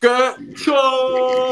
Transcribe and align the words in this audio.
¡Qué 0.00 0.08
show! 0.54 1.50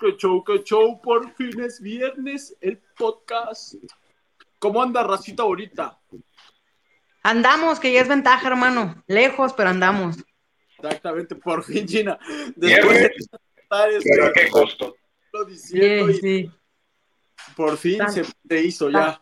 ¡Qué 0.00 0.16
show, 0.16 0.42
qué 0.44 0.62
show! 0.64 1.00
Por 1.00 1.32
fin 1.34 1.60
es 1.60 1.80
viernes 1.80 2.56
el 2.60 2.78
podcast. 2.96 3.74
¿Cómo 4.58 4.82
anda 4.82 5.02
racita 5.04 5.44
ahorita? 5.44 5.98
Andamos, 7.22 7.78
que 7.78 7.92
ya 7.92 8.00
es 8.00 8.08
ventaja, 8.08 8.48
hermano. 8.48 9.02
Lejos, 9.06 9.52
pero 9.52 9.70
andamos. 9.70 10.16
Exactamente, 10.78 11.36
por 11.36 11.62
fin, 11.62 11.86
Gina. 11.86 12.18
Después 12.56 12.98
de 12.98 13.06
estar 13.06 13.88
Pero 14.02 14.26
a 14.26 14.32
qué 14.32 14.48
costo. 14.50 14.96
diciendo 15.48 16.12
Sí, 16.12 16.18
y 16.18 16.20
sí. 16.20 16.50
por 17.56 17.76
fin 17.76 17.98
Tan- 17.98 18.12
se 18.12 18.24
te 18.48 18.60
hizo 18.62 18.90
ya. 18.90 19.20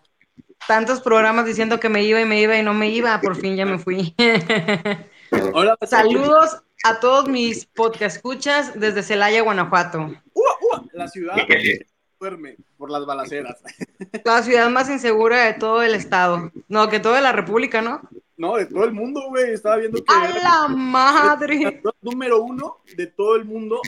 Tantos 0.67 1.01
programas 1.01 1.45
diciendo 1.45 1.79
que 1.80 1.89
me 1.91 2.03
iba 2.03 2.21
y 2.21 2.25
me 2.25 2.41
iba 2.41 2.57
y 2.57 2.62
no 2.62 2.73
me 2.73 2.89
iba, 2.89 3.21
por 3.21 3.37
fin 3.37 3.57
ya 3.57 3.67
me 3.67 3.79
fui. 3.79 4.14
Ahora 5.55 5.77
Saludos 5.87 6.62
a 6.85 7.01
todos 7.01 7.29
mis 7.29 7.67
podcast 7.67 8.17
escuchas 8.17 8.79
desde 8.79 9.03
Celaya, 9.03 9.43
Guanajuato. 9.43 9.98
¡Ua, 10.33 10.57
ua! 10.71 10.84
La 10.93 11.09
ciudad 11.09 11.37
duerme 12.21 12.57
por 12.77 12.91
las 12.91 13.05
balaceras. 13.07 13.62
La 14.25 14.43
ciudad 14.43 14.69
más 14.71 14.91
insegura 14.91 15.45
de 15.45 15.55
todo 15.55 15.83
el 15.83 15.95
estado. 15.95 16.51
No, 16.69 16.88
que 16.88 17.01
toda 17.01 17.21
la 17.21 17.33
república, 17.33 17.80
¿no? 17.83 18.02
No, 18.37 18.57
de 18.57 18.66
todo 18.66 18.85
el 18.85 18.93
mundo, 18.93 19.23
güey. 19.29 19.52
Estaba 19.52 19.77
viendo 19.77 19.98
que 20.02 20.12
¡A 20.12 20.29
era 20.29 20.41
la 20.43 20.69
madre! 20.69 21.83
número 22.02 22.43
uno 22.43 22.79
de 22.97 23.07
todo 23.07 23.37
el 23.37 23.45
mundo 23.45 23.80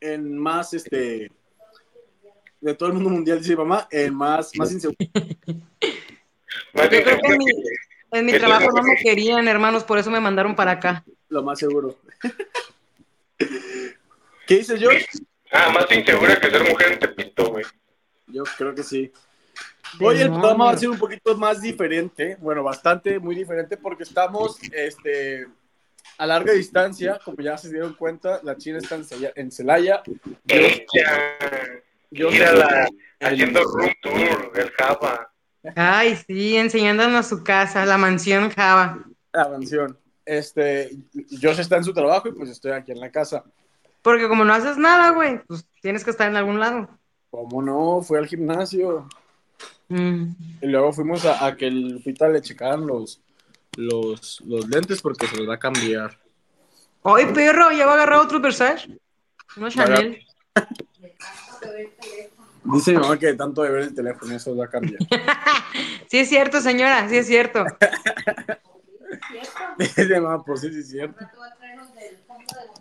en 0.00 0.36
más, 0.36 0.74
este, 0.74 1.30
de 2.60 2.74
todo 2.74 2.88
el 2.88 2.94
mundo 2.94 3.10
mundial, 3.10 3.38
dice 3.38 3.50
mi 3.50 3.56
mamá, 3.58 3.86
en 3.90 4.14
más, 4.14 4.50
más 4.56 4.72
inseguro. 4.72 4.96
Yo 5.06 6.88
creo 6.88 7.20
que 7.20 7.32
en 7.32 7.38
mi, 7.38 7.46
en 8.32 8.38
trabajo 8.38 8.70
no 8.74 8.82
me 8.82 8.96
que- 8.96 9.02
querían, 9.04 9.46
hermanos, 9.46 9.84
por 9.84 9.98
eso 9.98 10.10
me 10.10 10.20
mandaron 10.20 10.54
para 10.56 10.72
acá. 10.72 11.04
Lo 11.32 11.42
más 11.42 11.58
seguro. 11.58 11.96
¿Qué 14.46 14.56
dices, 14.56 14.78
George? 14.78 15.06
Ah, 15.50 15.70
más 15.70 15.90
insegura 15.90 16.38
que 16.38 16.50
ser 16.50 16.62
mujer 16.68 16.92
en 16.92 16.98
Tepito, 16.98 17.50
güey. 17.50 17.64
Yo 18.26 18.42
creo 18.58 18.74
que 18.74 18.82
sí. 18.82 19.10
Hoy 19.98 20.20
el 20.20 20.28
programa 20.28 20.66
va 20.66 20.72
a 20.72 20.76
ser 20.76 20.90
un 20.90 20.98
poquito 20.98 21.34
más 21.38 21.62
diferente, 21.62 22.36
bueno, 22.38 22.62
bastante, 22.62 23.18
muy 23.18 23.34
diferente, 23.34 23.78
porque 23.78 24.02
estamos 24.02 24.58
este, 24.72 25.46
a 26.18 26.26
larga 26.26 26.52
distancia, 26.52 27.18
como 27.24 27.38
ya 27.38 27.56
se 27.56 27.70
dieron 27.70 27.94
cuenta, 27.94 28.40
la 28.42 28.58
China 28.58 28.76
está 28.76 28.96
en 28.96 29.04
Celaya. 29.06 29.32
En 29.34 29.50
Celaya. 29.50 30.02
Yo, 30.04 30.14
Ella, 30.48 31.82
yo 32.10 32.30
mírala, 32.30 32.88
haciendo 33.20 33.62
room 33.62 33.92
tour 34.02 34.52
del 34.52 34.70
Java. 34.72 35.32
Ay, 35.76 36.14
sí, 36.26 36.58
enseñándonos 36.58 37.26
su 37.26 37.42
casa, 37.42 37.86
la 37.86 37.96
mansión 37.96 38.50
Java. 38.50 39.02
la 39.32 39.48
mansión. 39.48 40.01
Este, 40.24 40.96
Josh 41.40 41.60
está 41.60 41.76
en 41.76 41.84
su 41.84 41.92
trabajo 41.92 42.28
y 42.28 42.32
pues 42.32 42.50
estoy 42.50 42.72
aquí 42.72 42.92
en 42.92 43.00
la 43.00 43.10
casa. 43.10 43.44
Porque 44.02 44.28
como 44.28 44.44
no 44.44 44.52
haces 44.52 44.76
nada, 44.76 45.10
güey, 45.10 45.42
pues 45.44 45.64
tienes 45.80 46.04
que 46.04 46.10
estar 46.10 46.28
en 46.28 46.36
algún 46.36 46.58
lado. 46.58 46.88
¿Cómo 47.30 47.62
no? 47.62 48.02
Fui 48.02 48.18
al 48.18 48.26
gimnasio. 48.26 49.08
Mm. 49.88 50.30
Y 50.60 50.66
luego 50.66 50.92
fuimos 50.92 51.24
a, 51.24 51.46
a 51.46 51.56
que 51.56 51.66
el 51.66 51.92
Lupita 51.92 52.28
le 52.28 52.40
checaran 52.40 52.86
los, 52.86 53.20
los, 53.76 54.40
los 54.46 54.68
lentes 54.68 55.00
porque 55.00 55.26
se 55.26 55.36
los 55.36 55.48
va 55.48 55.54
a 55.54 55.58
cambiar. 55.58 56.18
Ay, 57.04 57.26
perro, 57.32 57.72
ya 57.72 57.86
va 57.86 57.92
a 57.92 57.94
agarrar 57.94 58.20
otro 58.20 58.40
Versace. 58.40 58.98
Uno 59.56 59.68
Chanel. 59.68 60.24
Dice 62.64 62.92
mi 62.92 62.98
mamá 62.98 63.18
que 63.18 63.26
de 63.26 63.34
tanto 63.34 63.62
de 63.62 63.70
ver 63.70 63.82
el 63.82 63.94
teléfono 63.94 64.34
eso 64.34 64.56
va 64.56 64.66
a 64.66 64.70
cambiar. 64.70 64.98
Sí 66.08 66.18
es 66.18 66.28
cierto, 66.28 66.60
señora, 66.60 67.08
sí 67.08 67.16
es 67.16 67.26
cierto. 67.26 67.64
Mi 69.96 70.04
mamá, 70.20 70.44
por 70.44 70.58
sí, 70.58 70.72
sí 70.72 70.80
es 70.80 70.90
cierto. 70.90 71.24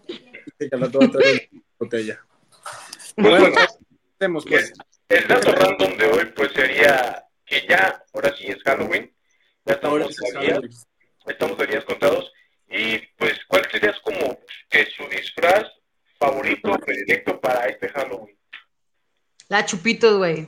Dice 0.07 0.69
que 0.69 0.75
al 0.75 0.81
rato 0.81 0.99
va 0.99 1.05
a 1.05 1.11
traer 1.11 1.49
botella. 1.80 2.19
Pues 3.16 3.39
Bueno, 3.41 3.55
hacemos 4.16 4.45
pues. 4.45 4.73
el 5.09 5.27
dato 5.27 5.52
random 5.52 5.97
de 5.97 6.05
hoy 6.05 6.25
pues 6.35 6.52
sería 6.53 7.25
que 7.45 7.66
ya, 7.67 8.03
ahora 8.13 8.33
sí 8.38 8.45
es 8.47 8.62
Halloween. 8.63 9.13
Ya 9.66 9.73
estamos 9.75 10.16
sí 10.16 10.38
a 10.38 10.39
días, 10.39 10.88
estamos 11.28 11.59
a 11.59 11.66
días 11.66 11.84
contados. 11.85 12.31
Y 12.67 13.00
pues, 13.18 13.38
¿cuál 13.47 13.68
sería 13.69 13.94
como 14.03 14.39
que 14.69 14.85
su 14.85 15.03
disfraz 15.09 15.66
favorito, 16.18 16.72
predilecto 16.79 17.39
para 17.41 17.68
este 17.68 17.89
Halloween? 17.89 18.38
La 19.50 19.66
chupitos, 19.66 20.18
güey. 20.18 20.45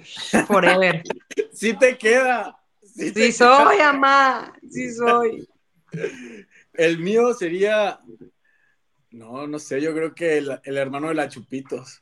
Forever. 0.47 1.03
Sí 1.53 1.73
te 1.77 1.97
queda. 1.97 2.57
Sí, 2.81 3.11
te 3.11 3.31
Sí 3.31 3.37
queda. 3.37 3.65
soy, 3.65 3.79
amá. 3.79 4.53
Sí 4.71 4.91
soy. 4.93 5.47
El 6.73 6.99
mío 6.99 7.33
sería. 7.33 7.99
No, 9.11 9.45
no 9.47 9.59
sé, 9.59 9.79
yo 9.81 9.93
creo 9.93 10.15
que 10.15 10.37
el, 10.39 10.59
el 10.63 10.77
hermano 10.77 11.09
de 11.09 11.13
la 11.15 11.29
Chupitos. 11.29 12.01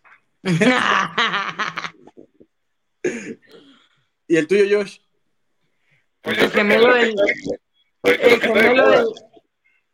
¿Y 4.28 4.38
el 4.38 4.47
tuyo, 4.47 4.80
Josh? 4.80 5.00
Pues 6.22 6.38
El 6.38 6.51
gemelo 6.51 6.88
lo 6.90 6.94
del- 6.96 7.16
lo 7.16 8.12
El 8.12 8.40
gemelo 8.41 8.90
del, 8.90 9.06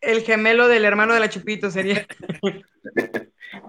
el 0.01 0.21
gemelo 0.23 0.67
del 0.67 0.85
hermano 0.85 1.13
de 1.13 1.19
la 1.19 1.29
chupito 1.29 1.71
sería. 1.71 2.05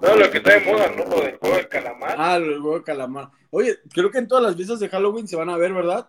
No, 0.02 0.14
lo 0.16 0.30
que 0.30 0.38
está 0.38 0.52
de 0.54 0.60
moda, 0.60 0.90
¿no? 0.90 1.04
Lo 1.06 1.20
del 1.22 1.36
juego 1.38 1.56
del 1.56 1.68
calamar. 1.68 2.14
Ah, 2.18 2.36
el 2.36 2.50
huevo 2.60 2.78
de 2.78 2.84
calamar. 2.84 3.30
Oye, 3.50 3.78
creo 3.92 4.10
que 4.10 4.18
en 4.18 4.28
todas 4.28 4.44
las 4.44 4.54
fiestas 4.56 4.80
de 4.80 4.88
Halloween 4.88 5.26
se 5.26 5.36
van 5.36 5.48
a 5.50 5.56
ver, 5.56 5.72
¿verdad? 5.72 6.08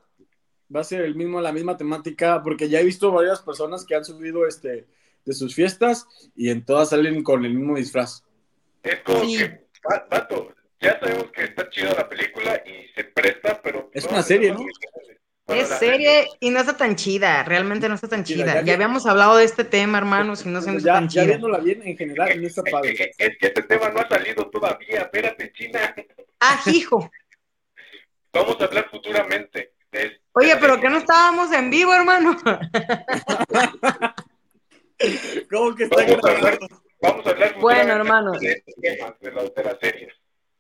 Va 0.74 0.81
a 0.81 0.84
ser 0.84 1.02
el 1.02 1.16
mismo, 1.16 1.41
la 1.41 1.52
misma 1.52 1.78
temática, 1.78 2.41
porque 2.44 2.69
ya 2.69 2.80
he 2.80 2.84
visto 2.85 3.12
varias 3.12 3.41
personas 3.41 3.85
que 3.85 3.96
han 3.96 4.06
subido 4.06 4.46
este 4.47 4.88
de 5.25 5.34
sus 5.34 5.53
fiestas 5.56 6.07
y 6.35 6.50
en 6.50 6.63
todas 6.63 6.90
salen 6.90 7.24
con 7.24 7.44
el 7.46 7.53
mismo 7.53 7.75
disfraz. 7.75 8.24
Es 8.84 9.00
como 9.02 9.24
Sí. 9.25 9.38
que, 9.38 9.66
vato, 10.09 10.53
ya 10.79 11.00
sabemos 11.00 11.31
que 11.31 11.44
está 11.44 11.69
chida 11.69 11.94
la 11.94 12.08
película 12.08 12.62
y 12.66 12.88
se 12.96 13.03
presta, 13.03 13.59
pero... 13.62 13.90
Es 13.94 14.06
una 14.06 14.22
serie, 14.24 14.53
¿no? 14.53 14.59
Bueno, 15.46 15.63
Es 15.63 15.69
serie 15.69 16.28
y 16.40 16.52
no 16.52 16.59
está 16.59 16.78
tan 16.78 16.96
chida, 16.96 17.44
realmente 17.44 17.90
no 17.90 17.96
está 17.96 18.08
tan 18.08 18.24
Chida, 18.24 18.44
chida. 18.53 18.62
ya 18.62 18.74
habíamos 18.75 19.08
hablado 19.08 19.38
de 19.38 19.46
este 19.46 19.63
tema, 19.63 19.97
hermanos, 19.97 20.46
y 20.46 20.50
no 20.50 20.62
se 20.62 20.68
nos 20.72 20.78
está 20.78 20.90
ya, 20.90 20.94
tan 20.94 21.03
ya 21.09 21.09
chida. 21.09 21.25
viéndola 21.25 21.58
bien 21.58 21.81
en 21.84 21.97
general, 21.97 22.40
no 22.40 22.47
está 22.47 22.62
padre. 22.63 22.91
Es, 22.94 23.00
es 23.18 23.38
que 23.40 23.47
este 23.47 23.63
tema 23.63 23.90
no 23.90 24.00
ha 24.00 24.08
salido 24.08 24.47
todavía, 24.52 25.02
espérate, 25.02 25.52
China. 25.53 25.96
Ah, 26.40 26.62
hijo. 26.68 27.09
Vamos 28.34 28.62
a 28.62 28.66
hablar 28.66 28.88
futuramente. 28.91 29.74
De- 29.91 30.22
Oye, 30.33 30.55
pero 30.59 30.79
que 30.79 30.89
no 30.89 30.97
estábamos 30.97 31.51
en 31.51 31.69
vivo, 31.69 31.94
hermano. 31.94 32.38
¿Cómo 35.51 35.75
que 35.75 35.83
está 35.85 35.95
Vamos 36.05 36.23
a 36.25 36.29
hablar, 36.31 36.57
grabando? 36.57 36.81
vamos 37.01 37.25
a 37.25 37.29
hablar 37.29 37.59
Bueno, 37.59 37.94
hermanos. 37.94 38.39
de 38.39 38.51
este 38.51 38.73
tema, 38.81 39.16
de, 39.22 39.31
la, 39.31 39.44
de 39.44 39.63
las 39.63 39.79
series. 39.79 40.13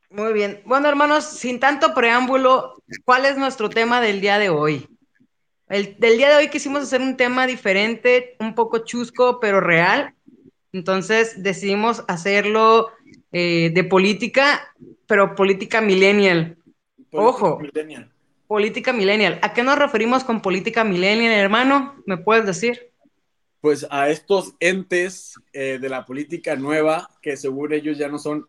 Muy 0.09 0.33
bien. 0.33 0.61
Bueno, 0.65 0.89
hermanos, 0.89 1.25
sin 1.25 1.59
tanto 1.59 1.93
preámbulo, 1.93 2.81
¿cuál 3.05 3.25
es 3.25 3.37
nuestro 3.37 3.69
tema 3.69 4.01
del 4.01 4.21
día 4.21 4.39
de 4.39 4.49
hoy? 4.49 4.87
El, 5.67 5.97
del 5.99 6.17
día 6.17 6.29
de 6.29 6.35
hoy 6.37 6.47
quisimos 6.49 6.81
hacer 6.83 7.01
un 7.01 7.15
tema 7.15 7.45
diferente, 7.45 8.35
un 8.39 8.55
poco 8.55 8.79
chusco, 8.79 9.39
pero 9.39 9.59
real. 9.61 10.15
Entonces 10.73 11.43
decidimos 11.43 12.03
hacerlo 12.07 12.91
eh, 13.31 13.71
de 13.73 13.83
política, 13.83 14.73
pero 15.05 15.35
política 15.35 15.79
millennial. 15.81 16.57
Ojo. 17.11 17.59
Millennial. 17.59 18.11
Política 18.49 18.93
millennial. 18.93 19.37
¿A 19.43 19.53
qué 19.53 19.61
nos 19.61 19.77
referimos 19.77 20.23
con 20.23 20.41
política 20.41 20.83
millennial, 20.83 21.33
hermano? 21.33 21.93
¿Me 22.07 22.17
puedes 22.17 22.47
decir? 22.47 22.89
Pues 23.61 23.85
a 23.91 24.09
estos 24.09 24.55
entes 24.59 25.35
eh, 25.53 25.77
de 25.79 25.87
la 25.87 26.03
política 26.03 26.55
nueva, 26.55 27.11
que 27.21 27.37
según 27.37 27.73
ellos 27.73 27.99
ya 27.99 28.07
no 28.07 28.17
son, 28.17 28.47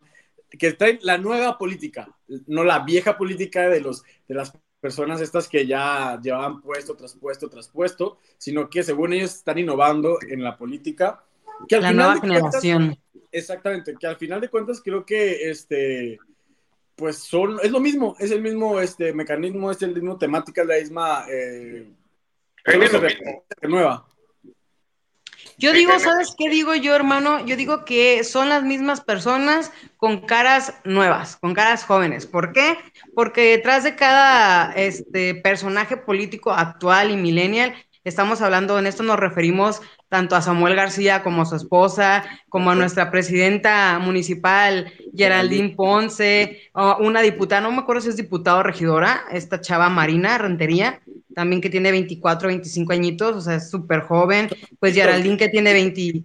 que 0.59 0.73
traen 0.73 1.01
la 1.03 1.19
nueva 1.19 1.59
política, 1.59 2.09
no 2.47 2.65
la 2.65 2.79
vieja 2.79 3.19
política 3.19 3.69
de, 3.69 3.83
los, 3.83 4.03
de 4.27 4.35
las 4.37 4.55
personas 4.81 5.21
estas 5.21 5.49
que 5.49 5.67
ya 5.67 6.19
llevaban 6.23 6.63
puesto 6.63 6.97
tras 6.97 7.15
puesto 7.15 7.51
tras 7.51 7.69
puesto, 7.69 8.17
sino 8.39 8.71
que 8.71 8.83
según 8.83 9.13
ellos 9.13 9.35
están 9.35 9.59
innovando 9.59 10.17
en 10.31 10.43
la 10.43 10.57
política. 10.57 11.23
Que 11.69 11.75
al 11.77 11.83
La 11.83 11.89
final 11.91 12.07
nueva 12.07 12.21
cuentas- 12.21 12.63
generación. 12.63 12.99
Exactamente, 13.31 13.95
que 14.01 14.07
al 14.07 14.17
final 14.17 14.41
de 14.41 14.49
cuentas 14.49 14.81
creo 14.83 15.05
que 15.05 15.51
este 15.51 16.19
pues 17.01 17.17
son, 17.17 17.59
es 17.63 17.71
lo 17.71 17.81
mismo, 17.81 18.15
es 18.19 18.31
el 18.31 18.43
mismo 18.43 18.79
este 18.79 19.15
mecanismo, 19.15 19.71
es 19.71 19.81
el 19.81 19.95
mismo 19.95 20.19
temática, 20.19 20.61
es 20.61 20.69
la 20.69 20.77
misma 20.77 21.25
eh, 21.31 21.89
renueva. 23.63 24.07
Yo 25.57 25.73
digo, 25.73 25.99
¿sabes 25.99 26.35
qué 26.37 26.51
digo 26.51 26.75
yo, 26.75 26.95
hermano? 26.95 27.45
Yo 27.47 27.57
digo 27.57 27.87
que 27.87 28.23
son 28.23 28.51
las 28.51 28.63
mismas 28.63 29.01
personas 29.01 29.73
con 29.97 30.27
caras 30.27 30.75
nuevas, 30.85 31.37
con 31.37 31.55
caras 31.55 31.85
jóvenes. 31.85 32.27
¿Por 32.27 32.53
qué? 32.53 32.77
Porque 33.15 33.57
detrás 33.57 33.85
de 33.85 33.97
cada 33.97 34.73
este, 34.73 35.35
personaje 35.35 35.97
político 35.97 36.53
actual 36.53 37.11
y 37.11 37.17
millennial, 37.17 37.75
estamos 38.05 38.43
hablando, 38.43 38.79
en 38.79 38.87
esto 38.87 39.03
nos 39.03 39.19
referimos 39.19 39.81
tanto 40.11 40.35
a 40.35 40.43
Samuel 40.43 40.75
García 40.75 41.23
como 41.23 41.43
a 41.43 41.47
su 41.47 41.55
esposa, 41.55 42.25
como 42.49 42.71
a 42.71 42.75
nuestra 42.75 43.13
presidenta 43.13 43.99
municipal, 44.01 44.93
Geraldine 45.17 45.71
Ponce, 45.77 46.71
una 46.99 47.23
diputada, 47.23 47.61
no 47.61 47.71
me 47.71 47.79
acuerdo 47.79 48.03
si 48.03 48.09
es 48.09 48.17
diputada 48.17 48.59
o 48.59 48.63
regidora, 48.65 49.23
esta 49.31 49.61
chava 49.61 49.89
Marina 49.89 50.37
Rentería, 50.37 51.01
también 51.33 51.63
que 51.63 51.71
tiene 51.71 51.93
24, 51.93 52.49
25 52.49 52.93
añitos, 52.93 53.37
o 53.37 53.41
sea, 53.41 53.55
es 53.55 53.71
súper 53.71 54.01
joven. 54.01 54.49
Pues 54.81 54.95
Geraldine 54.95 55.37
que 55.37 55.49
tiene 55.49 55.73
20, 55.73 56.25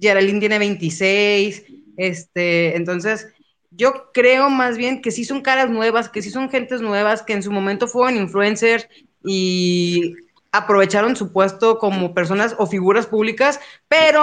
Geraldine 0.00 0.38
tiene 0.40 0.58
26, 0.60 1.64
Este, 1.96 2.76
entonces, 2.76 3.28
yo 3.72 4.12
creo 4.12 4.48
más 4.48 4.76
bien 4.76 5.02
que 5.02 5.10
sí 5.10 5.24
son 5.24 5.42
caras 5.42 5.70
nuevas, 5.70 6.08
que 6.08 6.22
sí 6.22 6.30
son 6.30 6.50
gentes 6.50 6.80
nuevas, 6.80 7.22
que 7.22 7.32
en 7.32 7.42
su 7.42 7.50
momento 7.50 7.88
fueron 7.88 8.16
influencers 8.16 8.88
y 9.24 10.14
aprovecharon 10.54 11.16
su 11.16 11.32
puesto 11.32 11.78
como 11.78 12.14
personas 12.14 12.54
o 12.58 12.66
figuras 12.66 13.08
públicas, 13.08 13.58
pero 13.88 14.22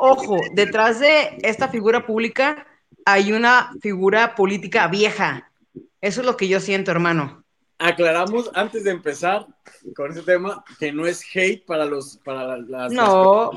ojo, 0.00 0.36
detrás 0.54 1.00
de 1.00 1.38
esta 1.42 1.66
figura 1.68 2.06
pública 2.06 2.68
hay 3.04 3.32
una 3.32 3.72
figura 3.80 4.36
política 4.36 4.86
vieja. 4.86 5.50
Eso 6.00 6.20
es 6.20 6.26
lo 6.26 6.36
que 6.36 6.46
yo 6.46 6.60
siento, 6.60 6.92
hermano. 6.92 7.42
Aclaramos 7.78 8.48
antes 8.54 8.84
de 8.84 8.92
empezar 8.92 9.48
con 9.96 10.10
este 10.10 10.22
tema 10.22 10.64
que 10.78 10.92
no 10.92 11.04
es 11.04 11.20
hate 11.34 11.66
para 11.66 11.84
los 11.84 12.16
para 12.18 12.58
las, 12.58 12.92
no. 12.92 13.50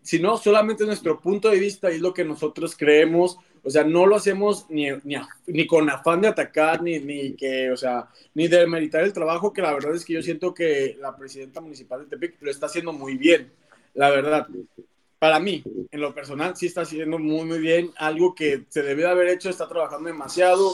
sino 0.00 0.38
solamente 0.38 0.86
nuestro 0.86 1.20
punto 1.20 1.50
de 1.50 1.58
vista 1.58 1.90
y 1.90 1.96
es 1.96 2.00
lo 2.00 2.14
que 2.14 2.24
nosotros 2.24 2.74
creemos 2.74 3.36
o 3.66 3.70
sea, 3.70 3.82
no 3.82 4.06
lo 4.06 4.14
hacemos 4.14 4.66
ni, 4.70 4.86
ni, 5.46 5.66
con 5.66 5.90
afán 5.90 6.20
de 6.20 6.28
atacar, 6.28 6.82
ni, 6.82 7.00
ni, 7.00 7.34
que, 7.34 7.68
o 7.72 7.76
sea, 7.76 8.08
ni 8.34 8.46
de 8.46 8.64
meritar 8.64 9.02
el 9.02 9.12
trabajo, 9.12 9.52
que 9.52 9.60
la 9.60 9.72
verdad 9.72 9.96
es 9.96 10.04
que 10.04 10.12
yo 10.12 10.22
siento 10.22 10.54
que 10.54 10.96
la 11.00 11.16
presidenta 11.16 11.60
municipal 11.60 12.00
de 12.00 12.06
Tepic 12.06 12.36
lo 12.40 12.50
está 12.52 12.66
haciendo 12.66 12.92
muy 12.92 13.16
bien, 13.16 13.50
la 13.94 14.10
verdad. 14.10 14.46
Para 15.18 15.40
mí, 15.40 15.64
en 15.90 16.00
lo 16.00 16.14
personal, 16.14 16.56
sí 16.56 16.66
está 16.66 16.82
haciendo 16.82 17.18
muy, 17.18 17.44
muy 17.44 17.58
bien. 17.58 17.90
Algo 17.96 18.36
que 18.36 18.66
se 18.68 18.82
debió 18.82 19.06
de 19.06 19.12
haber 19.12 19.28
hecho, 19.28 19.50
está 19.50 19.66
trabajando 19.66 20.06
demasiado. 20.06 20.72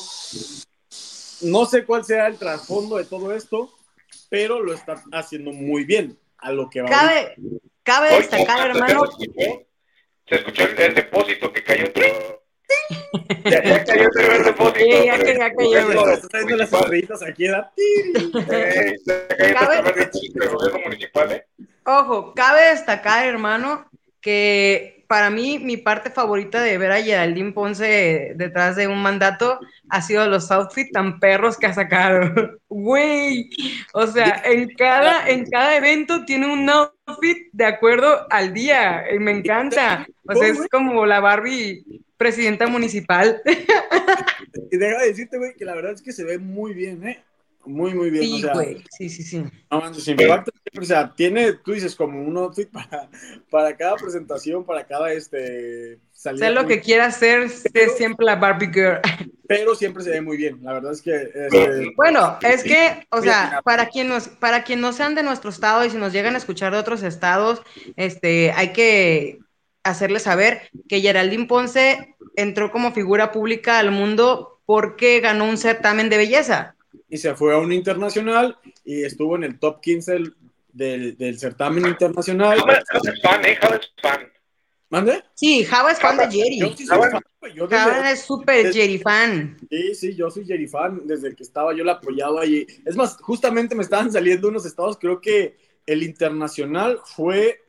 No 1.40 1.64
sé 1.64 1.86
cuál 1.86 2.04
sea 2.04 2.26
el 2.26 2.36
trasfondo 2.36 2.98
de 2.98 3.04
todo 3.04 3.32
esto, 3.34 3.72
pero 4.28 4.60
lo 4.60 4.74
está 4.74 5.02
haciendo 5.12 5.52
muy 5.52 5.84
bien 5.84 6.18
a 6.36 6.52
lo 6.52 6.68
que 6.68 6.82
va. 6.82 6.90
Cabe, 6.90 7.36
cabe 7.82 8.16
destacar, 8.16 8.68
hermano. 8.68 9.04
Se 10.28 10.34
escuchó, 10.34 10.64
el, 10.64 10.94
depósito 10.94 11.50
que 11.52 11.64
cayó 11.64 11.90
ya, 13.44 13.62
ya 13.62 13.84
cayó 13.84 14.02
el 14.02 14.10
primer 14.10 14.44
depósito. 14.44 14.78
Sí, 14.78 15.06
ya, 15.06 15.18
que, 15.18 15.36
ya 15.36 15.54
cayó. 15.54 16.10
Estás 16.12 16.50
las 16.50 16.70
sonrisas 16.70 17.22
aquí, 17.22 17.46
¿da? 17.48 17.72
Eh, 17.76 18.96
¿eh? 21.30 21.46
Ojo, 21.84 22.34
cabe 22.34 22.68
destacar, 22.70 23.26
hermano, 23.26 23.86
que 24.20 25.02
para 25.12 25.28
mí 25.28 25.58
mi 25.58 25.76
parte 25.76 26.08
favorita 26.08 26.62
de 26.62 26.78
ver 26.78 26.90
a 26.90 27.02
Geraldine 27.02 27.52
Ponce 27.52 28.32
detrás 28.34 28.76
de 28.76 28.86
un 28.86 29.02
mandato 29.02 29.60
ha 29.90 30.00
sido 30.00 30.26
los 30.26 30.50
outfits 30.50 30.90
tan 30.90 31.20
perros 31.20 31.58
que 31.58 31.66
ha 31.66 31.74
sacado. 31.74 32.30
Güey, 32.70 33.50
o 33.92 34.06
sea, 34.06 34.40
en 34.46 34.74
cada, 34.74 35.28
en 35.28 35.44
cada 35.50 35.76
evento 35.76 36.24
tiene 36.24 36.50
un 36.50 36.70
outfit 36.70 37.48
de 37.52 37.66
acuerdo 37.66 38.26
al 38.30 38.54
día. 38.54 39.04
Y 39.14 39.18
me 39.18 39.32
encanta. 39.32 40.06
O 40.26 40.34
sea, 40.34 40.48
es 40.48 40.66
como 40.70 41.04
la 41.04 41.20
Barbie 41.20 41.84
presidenta 42.22 42.66
municipal. 42.68 43.42
Y 44.70 44.76
deja 44.76 45.00
de 45.00 45.08
decirte, 45.08 45.38
güey, 45.38 45.54
que 45.54 45.64
la 45.64 45.74
verdad 45.74 45.92
es 45.92 46.02
que 46.02 46.12
se 46.12 46.24
ve 46.24 46.38
muy 46.38 46.72
bien, 46.72 47.06
¿eh? 47.06 47.22
Muy, 47.64 47.94
muy 47.94 48.10
bien. 48.10 48.24
Sí, 48.24 48.42
güey. 48.42 48.84
sí, 48.90 49.08
sí, 49.08 49.22
sí. 49.22 49.44
No, 49.70 49.82
impacto, 50.06 50.50
o 50.78 50.84
sea, 50.84 51.12
tiene, 51.14 51.52
tú 51.52 51.72
dices, 51.72 51.94
como 51.94 52.22
un 52.22 52.36
outfit 52.36 52.68
para, 52.70 53.08
para 53.50 53.76
cada 53.76 53.96
presentación, 53.96 54.64
para 54.64 54.86
cada 54.86 55.12
este. 55.12 56.00
Sea 56.12 56.50
lo 56.50 56.66
que 56.66 56.80
quiera 56.80 57.06
hacer, 57.06 57.42
es 57.42 57.96
siempre 57.96 58.26
la 58.26 58.36
Barbie 58.36 58.70
Girl. 58.72 59.00
Pero 59.46 59.74
siempre 59.74 60.02
se 60.02 60.10
ve 60.10 60.20
muy 60.20 60.36
bien. 60.36 60.58
La 60.62 60.72
verdad 60.72 60.92
es 60.92 61.02
que. 61.02 61.30
Este, 61.34 61.92
bueno, 61.96 62.38
es 62.42 62.64
que, 62.64 63.06
o 63.10 63.22
sea, 63.22 63.60
para 63.64 63.88
quien, 63.88 64.08
nos, 64.08 64.28
para 64.28 64.64
quien 64.64 64.80
no 64.80 64.92
sean 64.92 65.14
de 65.14 65.22
nuestro 65.22 65.50
estado 65.50 65.84
y 65.84 65.90
si 65.90 65.98
nos 65.98 66.12
llegan 66.12 66.34
a 66.34 66.38
escuchar 66.38 66.72
de 66.72 66.78
otros 66.78 67.02
estados, 67.02 67.62
este, 67.96 68.52
hay 68.52 68.72
que 68.72 69.38
hacerle 69.84 70.20
saber 70.20 70.70
que 70.88 71.00
Geraldine 71.00 71.46
Ponce 71.46 72.16
entró 72.36 72.70
como 72.70 72.92
figura 72.92 73.32
pública 73.32 73.78
al 73.78 73.90
mundo 73.90 74.60
porque 74.66 75.20
ganó 75.20 75.44
un 75.44 75.58
certamen 75.58 76.08
de 76.08 76.18
belleza. 76.18 76.76
Y 77.08 77.18
se 77.18 77.34
fue 77.34 77.54
a 77.54 77.58
un 77.58 77.72
internacional 77.72 78.56
y 78.84 79.04
estuvo 79.04 79.36
en 79.36 79.44
el 79.44 79.58
top 79.58 79.80
15 79.80 80.12
del, 80.72 81.16
del, 81.18 81.38
certamen 81.38 81.86
internacional. 81.86 82.58
Java 82.58 82.82
es 83.04 83.22
fan, 83.22 83.44
¿eh? 83.44 83.56
Java 83.56 83.76
es 83.76 83.92
fan. 84.00 84.32
¿Mande? 84.88 85.22
Sí, 85.34 85.64
Java 85.64 85.90
es 85.90 85.98
fan 85.98 86.18
de 86.18 86.24
Jerry. 86.24 86.58
Yo 86.58 86.76
sí 86.76 86.86
Java, 86.86 87.20
Java 87.70 88.10
es 88.10 88.22
súper 88.22 88.72
Jerry 88.72 88.98
fan. 88.98 89.56
Sí, 89.70 89.94
sí, 89.94 90.14
yo 90.14 90.30
soy 90.30 90.44
Jerry 90.44 90.68
fan. 90.68 91.06
Desde 91.06 91.34
que 91.34 91.42
estaba 91.42 91.74
yo 91.74 91.82
la 91.82 91.92
apoyado 91.92 92.38
allí. 92.38 92.66
Es 92.84 92.94
más, 92.94 93.16
justamente 93.18 93.74
me 93.74 93.82
estaban 93.82 94.12
saliendo 94.12 94.48
unos 94.48 94.66
estados, 94.66 94.98
creo 94.98 95.20
que 95.20 95.56
el 95.86 96.02
internacional 96.02 97.00
fue 97.04 97.61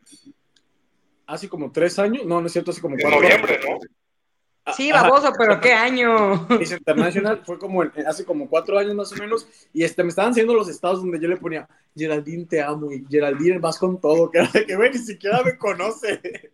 hace 1.26 1.50
como 1.50 1.72
tres 1.72 2.00
años, 2.00 2.26
no, 2.26 2.42
no 2.42 2.48
es 2.48 2.54
cierto, 2.54 2.72
hace 2.72 2.82
como 2.82 2.96
cuatro 3.00 3.22
noviembre, 3.22 3.60
¿no? 3.64 3.80
Sí, 4.74 4.94
baboso, 4.94 5.34
pero 5.38 5.60
¿qué 5.60 5.74
año? 5.74 6.48
Miss 6.58 6.72
International 6.72 7.42
fue 7.46 7.60
como 7.60 7.82
hace 7.82 8.24
como 8.24 8.48
cuatro 8.48 8.80
años 8.80 8.96
más 8.96 9.12
o 9.12 9.16
menos, 9.16 9.46
y 9.74 9.84
este, 9.84 10.04
me 10.04 10.10
estaban 10.10 10.32
haciendo 10.32 10.54
los 10.54 10.70
estados 10.70 11.02
donde 11.02 11.20
yo 11.20 11.28
le 11.28 11.36
ponía, 11.36 11.68
Geraldine, 11.96 12.46
te 12.46 12.62
amo, 12.62 12.92
y 12.92 13.06
Geraldine, 13.10 13.60
vas 13.60 13.78
con 13.78 14.00
todo, 14.00 14.32
que, 14.32 14.42
que 14.66 14.76
güey, 14.76 14.92
ni 14.92 15.00
siquiera 15.00 15.44
me 15.44 15.58
conoce. 15.58 16.52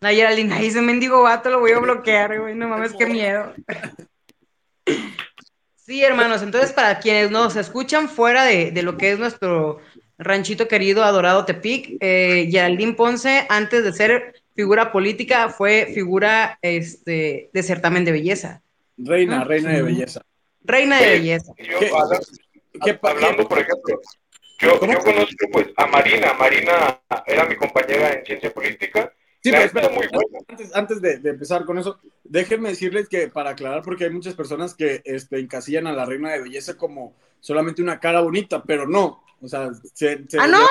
La 0.00 0.12
Geraldine, 0.12 0.54
ahí 0.54 0.66
ese 0.66 0.80
mendigo 0.80 1.22
vato 1.22 1.50
lo 1.50 1.60
voy 1.60 1.72
a 1.72 1.78
bloquear, 1.80 2.40
güey, 2.40 2.54
no 2.54 2.68
mames, 2.68 2.94
qué 2.94 3.06
miedo. 3.06 3.52
Sí, 5.76 6.02
hermanos, 6.02 6.42
entonces 6.42 6.72
para 6.72 6.98
quienes 6.98 7.30
nos 7.30 7.56
escuchan 7.56 8.08
fuera 8.08 8.44
de, 8.44 8.70
de 8.70 8.82
lo 8.82 8.96
que 8.96 9.12
es 9.12 9.18
nuestro 9.18 9.80
ranchito 10.18 10.68
querido, 10.68 11.04
adorado 11.04 11.44
Tepic. 11.44 11.96
Eh, 12.00 12.48
Geraldine 12.50 12.94
Ponce, 12.94 13.46
antes 13.48 13.84
de 13.84 13.92
ser 13.92 14.42
figura 14.54 14.92
política, 14.92 15.48
fue 15.48 15.90
figura 15.94 16.58
este, 16.62 17.50
de 17.52 17.62
certamen 17.62 18.04
de 18.04 18.12
belleza. 18.12 18.62
Reina, 18.96 19.40
ah, 19.40 19.44
reina 19.44 19.70
de 19.70 19.82
belleza. 19.82 20.22
Reina 20.62 21.00
de 21.00 21.08
belleza. 21.10 21.52
¿Qué, 21.56 22.98
hablando, 23.02 23.48
por 23.48 23.58
ejemplo, 23.58 24.00
yo, 24.60 24.80
yo 24.80 24.98
conozco 24.98 25.46
pues, 25.52 25.68
a 25.76 25.86
Marina. 25.86 26.32
Marina 26.34 27.00
era 27.26 27.44
mi 27.44 27.56
compañera 27.56 28.12
en 28.12 28.24
ciencia 28.24 28.52
política. 28.52 29.12
Sí, 29.42 29.50
pero 29.50 29.64
espera, 29.64 29.90
muy 29.90 30.06
antes, 30.48 30.74
antes 30.74 31.02
de, 31.02 31.18
de, 31.18 31.30
empezar 31.30 31.66
con 31.66 31.76
eso, 31.76 32.00
déjenme 32.22 32.70
decirles 32.70 33.10
que 33.10 33.28
para 33.28 33.50
aclarar, 33.50 33.82
porque 33.82 34.04
hay 34.04 34.10
muchas 34.10 34.32
personas 34.32 34.74
que 34.74 35.02
este, 35.04 35.38
encasillan 35.38 35.86
a 35.86 35.92
la 35.92 36.06
reina 36.06 36.32
de 36.32 36.40
belleza 36.40 36.78
como 36.78 37.14
solamente 37.40 37.82
una 37.82 38.00
cara 38.00 38.22
bonita, 38.22 38.62
pero 38.62 38.88
no, 38.88 39.22
o 39.44 39.48
sea, 39.48 39.70
se, 39.92 40.24
¿Ah, 40.38 40.46
no? 40.46 40.66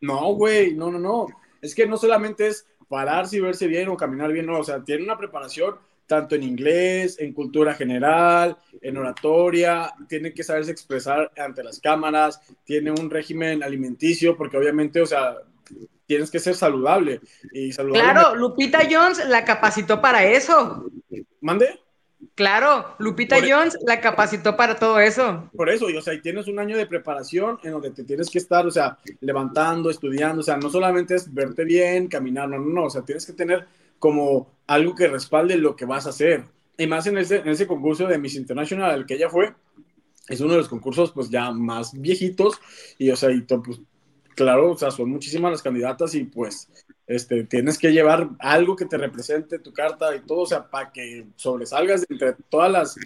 No, 0.00 0.34
güey, 0.34 0.74
no, 0.74 0.90
no, 0.90 0.98
no. 0.98 1.26
Es 1.60 1.74
que 1.74 1.86
no 1.86 1.96
solamente 1.96 2.46
es 2.46 2.66
pararse 2.88 3.36
y 3.36 3.40
verse 3.40 3.66
bien 3.66 3.88
o 3.88 3.96
caminar 3.96 4.32
bien, 4.32 4.46
no, 4.46 4.58
o 4.58 4.64
sea, 4.64 4.82
tiene 4.82 5.04
una 5.04 5.18
preparación 5.18 5.76
tanto 6.06 6.34
en 6.34 6.42
inglés, 6.42 7.16
en 7.18 7.32
cultura 7.32 7.74
general, 7.74 8.58
en 8.82 8.96
oratoria, 8.96 9.94
tiene 10.08 10.34
que 10.34 10.42
saberse 10.42 10.70
expresar 10.70 11.32
ante 11.38 11.64
las 11.64 11.80
cámaras, 11.80 12.40
tiene 12.64 12.90
un 12.90 13.08
régimen 13.08 13.62
alimenticio, 13.62 14.36
porque 14.36 14.58
obviamente, 14.58 15.00
o 15.00 15.06
sea, 15.06 15.36
tienes 16.06 16.30
que 16.30 16.40
ser 16.40 16.54
saludable. 16.54 17.20
Y 17.52 17.72
saludable 17.72 18.02
claro, 18.02 18.34
Lupita 18.34 18.80
Jones 18.90 19.26
la 19.26 19.44
capacitó 19.44 20.02
para 20.02 20.24
eso. 20.24 20.84
¿Mande? 21.40 21.80
Claro, 22.34 22.94
Lupita 22.98 23.36
Jones 23.40 23.76
la 23.86 24.00
capacitó 24.00 24.56
para 24.56 24.76
todo 24.76 24.98
eso. 25.00 25.48
Por 25.54 25.68
eso, 25.68 25.88
y, 25.90 25.96
o 25.96 26.02
sea, 26.02 26.14
y 26.14 26.20
tienes 26.20 26.46
un 26.48 26.58
año 26.58 26.76
de 26.76 26.86
preparación 26.86 27.58
en 27.62 27.72
donde 27.72 27.90
te 27.90 28.04
tienes 28.04 28.30
que 28.30 28.38
estar, 28.38 28.66
o 28.66 28.70
sea, 28.70 28.98
levantando, 29.20 29.90
estudiando, 29.90 30.40
o 30.40 30.42
sea, 30.44 30.56
no 30.56 30.70
solamente 30.70 31.14
es 31.14 31.32
verte 31.32 31.64
bien, 31.64 32.08
caminar, 32.08 32.48
no, 32.48 32.58
no, 32.58 32.66
no, 32.66 32.84
o 32.84 32.90
sea, 32.90 33.02
tienes 33.02 33.26
que 33.26 33.32
tener 33.32 33.66
como 33.98 34.50
algo 34.66 34.94
que 34.94 35.08
respalde 35.08 35.56
lo 35.56 35.76
que 35.76 35.84
vas 35.84 36.06
a 36.06 36.10
hacer. 36.10 36.44
Y 36.76 36.86
más 36.86 37.06
en 37.06 37.18
ese, 37.18 37.36
en 37.36 37.48
ese 37.48 37.66
concurso 37.66 38.06
de 38.06 38.18
Miss 38.18 38.34
International 38.34 38.90
al 38.90 39.06
que 39.06 39.14
ella 39.14 39.28
fue, 39.28 39.54
es 40.28 40.40
uno 40.40 40.52
de 40.52 40.58
los 40.58 40.68
concursos 40.68 41.12
pues 41.12 41.30
ya 41.30 41.50
más 41.52 41.92
viejitos 42.00 42.60
y, 42.98 43.10
o 43.10 43.16
sea, 43.16 43.30
y 43.30 43.42
pues, 43.42 43.80
claro, 44.34 44.72
o 44.72 44.76
sea, 44.76 44.90
son 44.90 45.10
muchísimas 45.10 45.52
las 45.52 45.62
candidatas 45.62 46.14
y 46.14 46.24
pues 46.24 46.68
este, 47.06 47.44
tienes 47.44 47.78
que 47.78 47.92
llevar 47.92 48.30
algo 48.38 48.76
que 48.76 48.86
te 48.86 48.96
represente 48.96 49.58
tu 49.58 49.72
carta 49.72 50.14
y 50.14 50.20
todo, 50.20 50.40
o 50.40 50.46
sea, 50.46 50.68
para 50.68 50.90
que 50.90 51.26
sobresalgas 51.36 52.04
entre 52.08 52.34
todas 52.48 52.70
las 52.70 52.96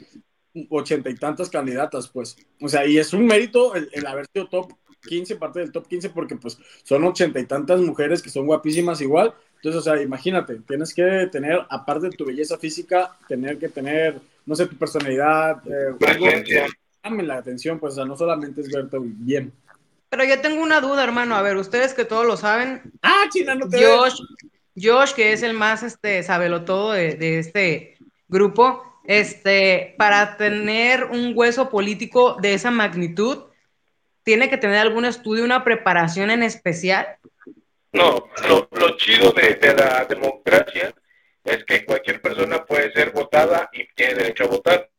ochenta 0.68 1.10
y 1.10 1.14
tantas 1.14 1.50
candidatas, 1.50 2.08
pues. 2.08 2.36
O 2.60 2.68
sea, 2.68 2.86
y 2.86 2.98
es 2.98 3.12
un 3.12 3.26
mérito 3.26 3.74
el, 3.74 4.06
haber 4.06 4.26
sido 4.32 4.48
top 4.48 4.72
15, 5.02 5.36
parte 5.36 5.60
del 5.60 5.72
top 5.72 5.86
15, 5.86 6.10
porque 6.10 6.36
pues 6.36 6.58
son 6.82 7.04
ochenta 7.04 7.40
y 7.40 7.46
tantas 7.46 7.80
mujeres 7.80 8.22
que 8.22 8.30
son 8.30 8.46
guapísimas 8.46 9.00
igual. 9.00 9.34
Entonces, 9.56 9.80
o 9.80 9.82
sea, 9.82 10.00
imagínate, 10.00 10.60
tienes 10.66 10.94
que 10.94 11.28
tener, 11.32 11.60
aparte 11.68 12.10
de 12.10 12.16
tu 12.16 12.24
belleza 12.24 12.58
física, 12.58 13.16
tener 13.26 13.58
que 13.58 13.68
tener, 13.68 14.20
no 14.46 14.54
sé, 14.54 14.66
tu 14.66 14.76
personalidad, 14.76 15.60
eh, 15.66 15.94
algo 16.06 16.26
que 16.44 16.66
llame 17.02 17.22
la 17.24 17.38
atención, 17.38 17.80
pues, 17.80 17.94
o 17.94 17.96
sea, 17.96 18.04
no 18.04 18.16
solamente 18.16 18.60
es 18.60 18.70
verte 18.70 18.98
bien. 19.00 19.52
Pero 20.08 20.24
yo 20.24 20.40
tengo 20.40 20.62
una 20.62 20.80
duda, 20.80 21.04
hermano. 21.04 21.36
A 21.36 21.42
ver, 21.42 21.56
ustedes 21.56 21.94
que 21.94 22.04
todos 22.04 22.26
lo 22.26 22.36
saben. 22.36 22.92
Ah, 23.02 23.24
China, 23.30 23.54
no 23.54 23.68
te 23.68 23.84
Josh, 23.84 24.20
Josh, 24.80 25.12
que 25.12 25.32
es 25.32 25.42
el 25.42 25.54
más 25.54 25.82
este, 25.82 26.22
sabelo 26.22 26.64
todo 26.64 26.92
de, 26.92 27.14
de, 27.14 27.38
este 27.38 27.98
grupo, 28.28 29.00
este, 29.04 29.94
para 29.98 30.36
tener 30.36 31.04
un 31.04 31.32
hueso 31.34 31.68
político 31.68 32.36
de 32.40 32.54
esa 32.54 32.70
magnitud, 32.70 33.44
¿tiene 34.22 34.48
que 34.48 34.56
tener 34.56 34.78
algún 34.78 35.04
estudio, 35.04 35.44
una 35.44 35.64
preparación 35.64 36.30
en 36.30 36.42
especial? 36.42 37.18
No, 37.92 38.28
lo, 38.48 38.68
lo 38.72 38.96
chido 38.96 39.32
de, 39.32 39.54
de, 39.54 39.74
la 39.74 40.04
democracia 40.04 40.94
es 41.44 41.64
que 41.64 41.84
cualquier 41.84 42.20
persona 42.20 42.64
puede 42.64 42.92
ser 42.92 43.10
votada 43.12 43.70
y 43.72 43.86
tiene 43.94 44.14
derecho 44.14 44.44
a 44.44 44.48
votar. 44.48 44.90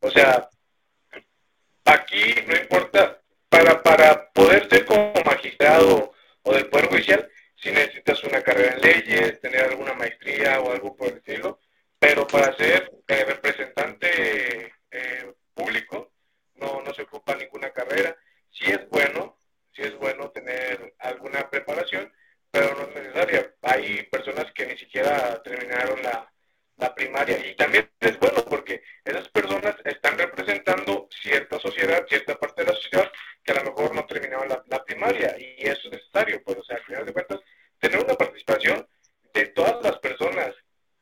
O 0.00 0.10
sea, 0.10 0.48
aquí 1.84 2.34
no 2.46 2.56
importa, 2.56 3.20
para, 3.48 3.82
para 3.82 4.30
poder 4.32 4.68
ser 4.68 4.84
como 4.84 5.12
magistrado 5.24 6.12
o 6.42 6.52
del 6.52 6.68
Poder 6.68 6.88
Judicial, 6.88 7.30
si 7.56 7.70
necesitas 7.70 8.22
una 8.24 8.42
carrera 8.42 8.74
en 8.74 8.80
leyes, 8.80 9.40
tener 9.40 9.64
alguna 9.64 9.94
maestría 9.94 10.60
o 10.60 10.72
algo 10.72 10.94
por 10.96 11.08
el 11.08 11.16
estilo, 11.18 11.60
pero 11.98 12.26
para 12.26 12.56
ser 12.56 12.90
eh, 13.08 13.24
representante 13.24 14.72
eh, 14.90 15.34
público 15.54 16.12
no, 16.54 16.82
no 16.82 16.94
se 16.94 17.02
ocupa 17.02 17.34
ninguna 17.34 17.70
carrera. 17.72 18.16
Si 18.50 18.64
es 18.70 18.88
bueno, 18.88 19.38
si 19.72 19.82
es 19.82 19.96
bueno 19.98 20.30
tener 20.30 20.94
alguna 20.98 21.48
preparación, 21.50 22.12
pero 22.50 22.74
no 22.74 22.82
es 22.82 22.94
necesaria. 22.94 23.54
Hay 23.62 24.04
personas 24.04 24.52
que 24.52 24.66
ni 24.66 24.78
siquiera 24.78 25.42
terminaron 25.42 26.02
la, 26.02 26.30
la 26.78 26.94
primaria. 26.94 27.38
Y 27.46 27.54
también 27.56 27.90
es 28.00 28.18
bueno 28.18 28.44
porque 28.48 28.82
esas 29.04 29.28
personas 29.28 29.76
están 29.84 30.18
representando 30.18 31.08
cierta 31.22 31.58
sociedad, 31.60 32.06
cierta 32.08 32.38
parte 32.38 32.62
de 32.64 32.68
la 32.72 32.76
sociedad 32.76 33.10
que 33.44 33.52
a 33.52 33.56
lo 33.56 33.64
mejor 33.64 33.94
no 33.94 34.06
terminaron 34.06 34.48
la, 34.48 34.62
la 34.68 34.84
primaria. 34.84 35.36
Y 35.38 35.66
eso 35.66 35.88
es 35.88 35.92
necesario, 35.92 36.42
pues 36.44 36.58
o 36.58 36.64
sea, 36.64 36.76
al 36.76 36.84
final 36.84 37.06
de 37.06 37.12
cuentas, 37.12 37.40
tener 37.80 38.04
una 38.04 38.14
participación 38.14 38.86
de 39.34 39.46
todas 39.48 39.82
las 39.82 39.98
personas. 39.98 40.54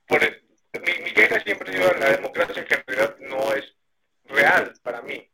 Por 0.07 0.21
mi, 0.21 1.05
mi 1.05 1.13
queja 1.13 1.41
siempre 1.41 1.71
ha 1.71 1.73
sido 1.73 1.93
la 1.95 2.11
democracia 2.11 2.65
que 2.65 2.75
en 2.75 2.85
realidad 2.87 3.17
no 3.21 3.53
es 3.55 3.65
real 4.25 4.75
para 4.83 5.03
mí, 5.03 5.31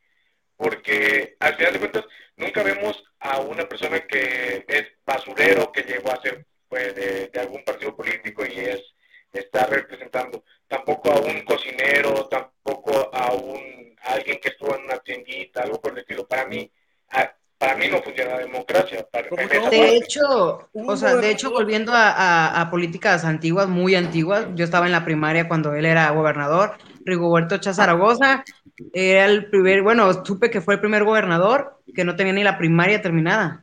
porque 0.56 1.36
al 1.40 1.54
final 1.56 1.72
de 1.74 1.78
cuentas 1.78 2.04
nunca 2.36 2.62
vemos 2.62 3.02
a 3.20 3.40
una 3.40 3.68
persona 3.68 4.00
que 4.06 4.64
es 4.68 4.84
basurero, 5.04 5.72
que 5.72 5.82
llegó 5.82 6.10
a 6.12 6.22
ser 6.22 6.46
pues, 6.68 6.94
de, 6.94 7.28
de 7.28 7.40
algún 7.40 7.64
partido 7.64 7.96
político 7.96 8.44
y 8.46 8.58
es 8.60 8.91
está 9.40 9.66
representando, 9.66 10.44
tampoco 10.68 11.10
a 11.10 11.20
un 11.20 11.42
cocinero, 11.44 12.26
tampoco 12.28 13.10
a 13.12 13.32
un 13.32 13.82
a 14.04 14.14
alguien 14.14 14.38
que 14.40 14.48
estuvo 14.48 14.74
en 14.76 14.84
una 14.84 14.98
tiendita, 14.98 15.62
algo 15.62 15.80
por 15.80 15.92
el 15.92 15.98
estilo. 15.98 16.26
Para 16.26 16.46
mí, 16.46 16.70
a, 17.10 17.32
para 17.56 17.76
mí 17.76 17.88
no 17.88 18.02
funciona 18.02 18.32
la 18.32 18.38
democracia. 18.40 19.06
Para, 19.10 19.28
de 19.28 19.60
parte. 19.60 19.96
hecho, 19.96 20.68
o 20.72 20.96
sea, 20.96 21.16
de 21.16 21.30
hecho, 21.30 21.50
volviendo 21.50 21.92
a, 21.92 22.10
a, 22.10 22.60
a, 22.60 22.70
políticas 22.70 23.24
antiguas, 23.24 23.68
muy 23.68 23.94
antiguas, 23.94 24.46
yo 24.54 24.64
estaba 24.64 24.86
en 24.86 24.92
la 24.92 25.04
primaria 25.04 25.48
cuando 25.48 25.74
él 25.74 25.84
era 25.84 26.10
gobernador, 26.10 26.76
Rigoberto 27.04 27.58
Chazaragoza, 27.58 28.44
era 28.92 29.26
el 29.26 29.46
primer, 29.50 29.82
bueno, 29.82 30.24
supe 30.24 30.50
que 30.50 30.60
fue 30.60 30.74
el 30.74 30.80
primer 30.80 31.04
gobernador 31.04 31.80
que 31.94 32.04
no 32.04 32.16
tenía 32.16 32.32
ni 32.32 32.42
la 32.42 32.58
primaria 32.58 33.02
terminada. 33.02 33.61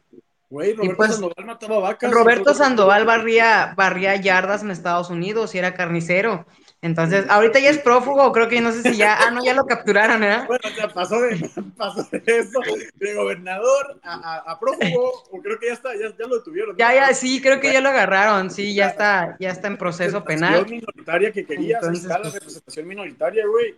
Güey, 0.49 0.73
Roberto 0.73 0.97
pues, 0.97 1.11
Sandoval 1.11 1.45
mataba 1.45 1.79
vacas. 1.79 2.11
Roberto 2.11 2.53
Sandoval 2.55 3.05
barría, 3.05 3.73
barría 3.77 4.15
yardas 4.15 4.63
en 4.63 4.71
Estados 4.71 5.11
Unidos 5.11 5.53
y 5.53 5.59
era 5.59 5.75
carnicero. 5.75 6.47
Entonces, 6.81 7.25
ahorita 7.29 7.59
ya 7.59 7.69
es 7.69 7.77
prófugo, 7.77 8.31
creo 8.31 8.47
que 8.47 8.61
no 8.61 8.71
sé 8.71 8.83
si 8.83 8.95
ya, 8.97 9.17
ah, 9.19 9.31
no, 9.31 9.43
ya 9.43 9.53
lo 9.53 9.65
capturaron, 9.65 10.23
¿eh? 10.23 10.45
Bueno, 10.47 10.61
o 10.63 10.69
sea, 10.69 10.87
pasó 10.87 11.21
de, 11.21 11.37
pasó 11.77 12.07
de 12.09 12.23
eso, 12.25 12.59
de 12.95 13.15
gobernador 13.15 13.99
a, 14.01 14.13
a, 14.13 14.51
a 14.51 14.59
prófugo, 14.59 15.25
o 15.29 15.41
creo 15.41 15.59
que 15.59 15.67
ya 15.67 15.73
está, 15.73 15.93
ya, 15.93 16.15
ya 16.17 16.25
lo 16.25 16.37
detuvieron. 16.37 16.77
Ya, 16.77 16.95
ya, 16.95 17.13
sí, 17.13 17.41
creo 17.41 17.59
que 17.59 17.73
ya 17.73 17.81
lo 17.81 17.89
agarraron, 17.89 18.49
sí, 18.49 18.73
ya 18.73 18.87
está, 18.87 19.35
ya 19.41 19.49
está 19.49 19.67
en 19.67 19.77
proceso 19.77 20.23
penal. 20.23 20.65
minoritaria 20.69 21.31
que 21.33 21.45
querías, 21.45 21.81
Entonces, 21.83 22.05
está 22.05 22.17
la 22.17 22.29
representación 22.29 22.87
minoritaria, 22.87 23.45
güey. 23.45 23.75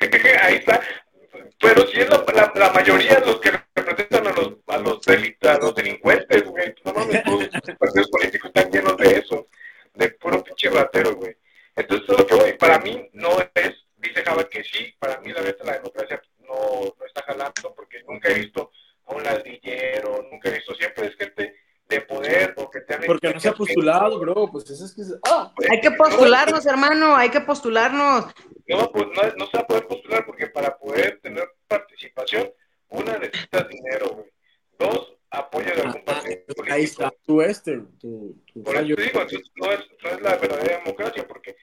Ahí 0.42 0.54
está, 0.56 0.80
pero 1.60 1.86
si 1.86 2.00
es 2.00 2.08
la, 2.08 2.24
la, 2.34 2.52
la 2.54 2.72
mayoría 2.72 3.20
de 3.20 3.26
los 3.26 3.40
que 3.40 3.50
representan 3.50 4.05
los, 4.36 4.54
a 4.66 4.78
los, 4.78 5.00
a 5.08 5.58
los 5.58 5.74
delincuentes, 5.74 6.44
güey. 6.44 6.74
No 6.84 6.92
mames, 6.92 7.22
todos 7.24 7.42
los 7.42 7.76
partidos 7.78 8.10
políticos 8.10 8.50
están 8.54 8.70
llenos 8.70 8.96
de 8.96 9.18
eso, 9.18 9.48
de 9.94 10.10
puro 10.10 10.42
pinche 10.44 10.70
ratero, 10.70 11.16
güey. 11.16 11.36
Entonces, 11.74 12.08
lo 12.08 12.26
que 12.26 12.34
voy, 12.34 12.52
para 12.54 12.78
mí 12.78 13.08
no 13.12 13.38
es, 13.54 13.74
dice 13.98 14.22
Java 14.24 14.48
que 14.48 14.64
sí, 14.64 14.94
para 14.98 15.20
mí 15.20 15.32
la 15.32 15.42
verdad 15.42 15.66
la 15.66 15.72
democracia 15.74 16.22
no, 16.40 16.94
no 16.98 17.06
está 17.06 17.22
jalando, 17.22 17.74
porque 17.74 18.02
nunca 18.08 18.30
he 18.30 18.34
visto 18.34 18.70
a 19.06 19.14
un 19.14 19.22
ladrillero, 19.22 20.26
nunca 20.30 20.48
he 20.48 20.54
visto, 20.54 20.74
siempre 20.74 21.06
es 21.06 21.16
gente 21.16 21.54
de 21.88 22.00
poder 22.00 22.54
o 22.56 22.68
que 22.70 22.80
te 22.80 22.94
han 22.94 23.02
Porque 23.06 23.32
no 23.32 23.38
se 23.38 23.48
ha 23.48 23.52
postulado, 23.52 24.18
bro, 24.18 24.48
pues 24.50 24.68
eso 24.70 24.84
es 24.84 24.94
que... 24.94 25.02
Ah, 25.28 25.52
hay 25.70 25.80
que 25.80 25.92
postularnos, 25.92 26.66
hermano, 26.66 27.14
hay 27.14 27.30
que 27.30 27.40
postularnos. 27.40 28.26
No, 28.66 28.90
pues 28.90 29.06
no, 29.06 29.22
no 29.36 29.46
se 29.46 29.56
va 29.56 29.62
a 29.62 29.66
poder 29.66 29.86
postular 29.86 30.26
porque 30.26 30.48
para 30.48 30.76
poder 30.76 31.20
tener 31.22 31.48
participación 31.68 32.50
una, 32.96 33.18
necesitas 33.18 33.68
dinero, 33.68 34.14
güey. 34.14 34.26
Dos, 34.78 35.14
apoyo 35.30 35.74
de 35.74 35.82
algún 35.82 36.04
partido 36.04 36.40
ah, 36.48 36.54
político. 36.54 36.74
Ahí 36.74 36.84
está, 36.84 37.12
tú 37.24 37.40
este, 37.42 37.78
tu, 37.98 38.42
tu 38.52 38.62
Por 38.62 38.76
eso 38.76 38.94
te 38.94 39.02
digo, 39.02 39.20
entonces 39.20 39.50
no 39.56 39.72
es, 39.72 39.80
no 40.02 40.10
es 40.10 40.20
la 40.20 40.36
verdadera 40.36 40.78
democracia, 40.78 41.26
porque 41.26 41.56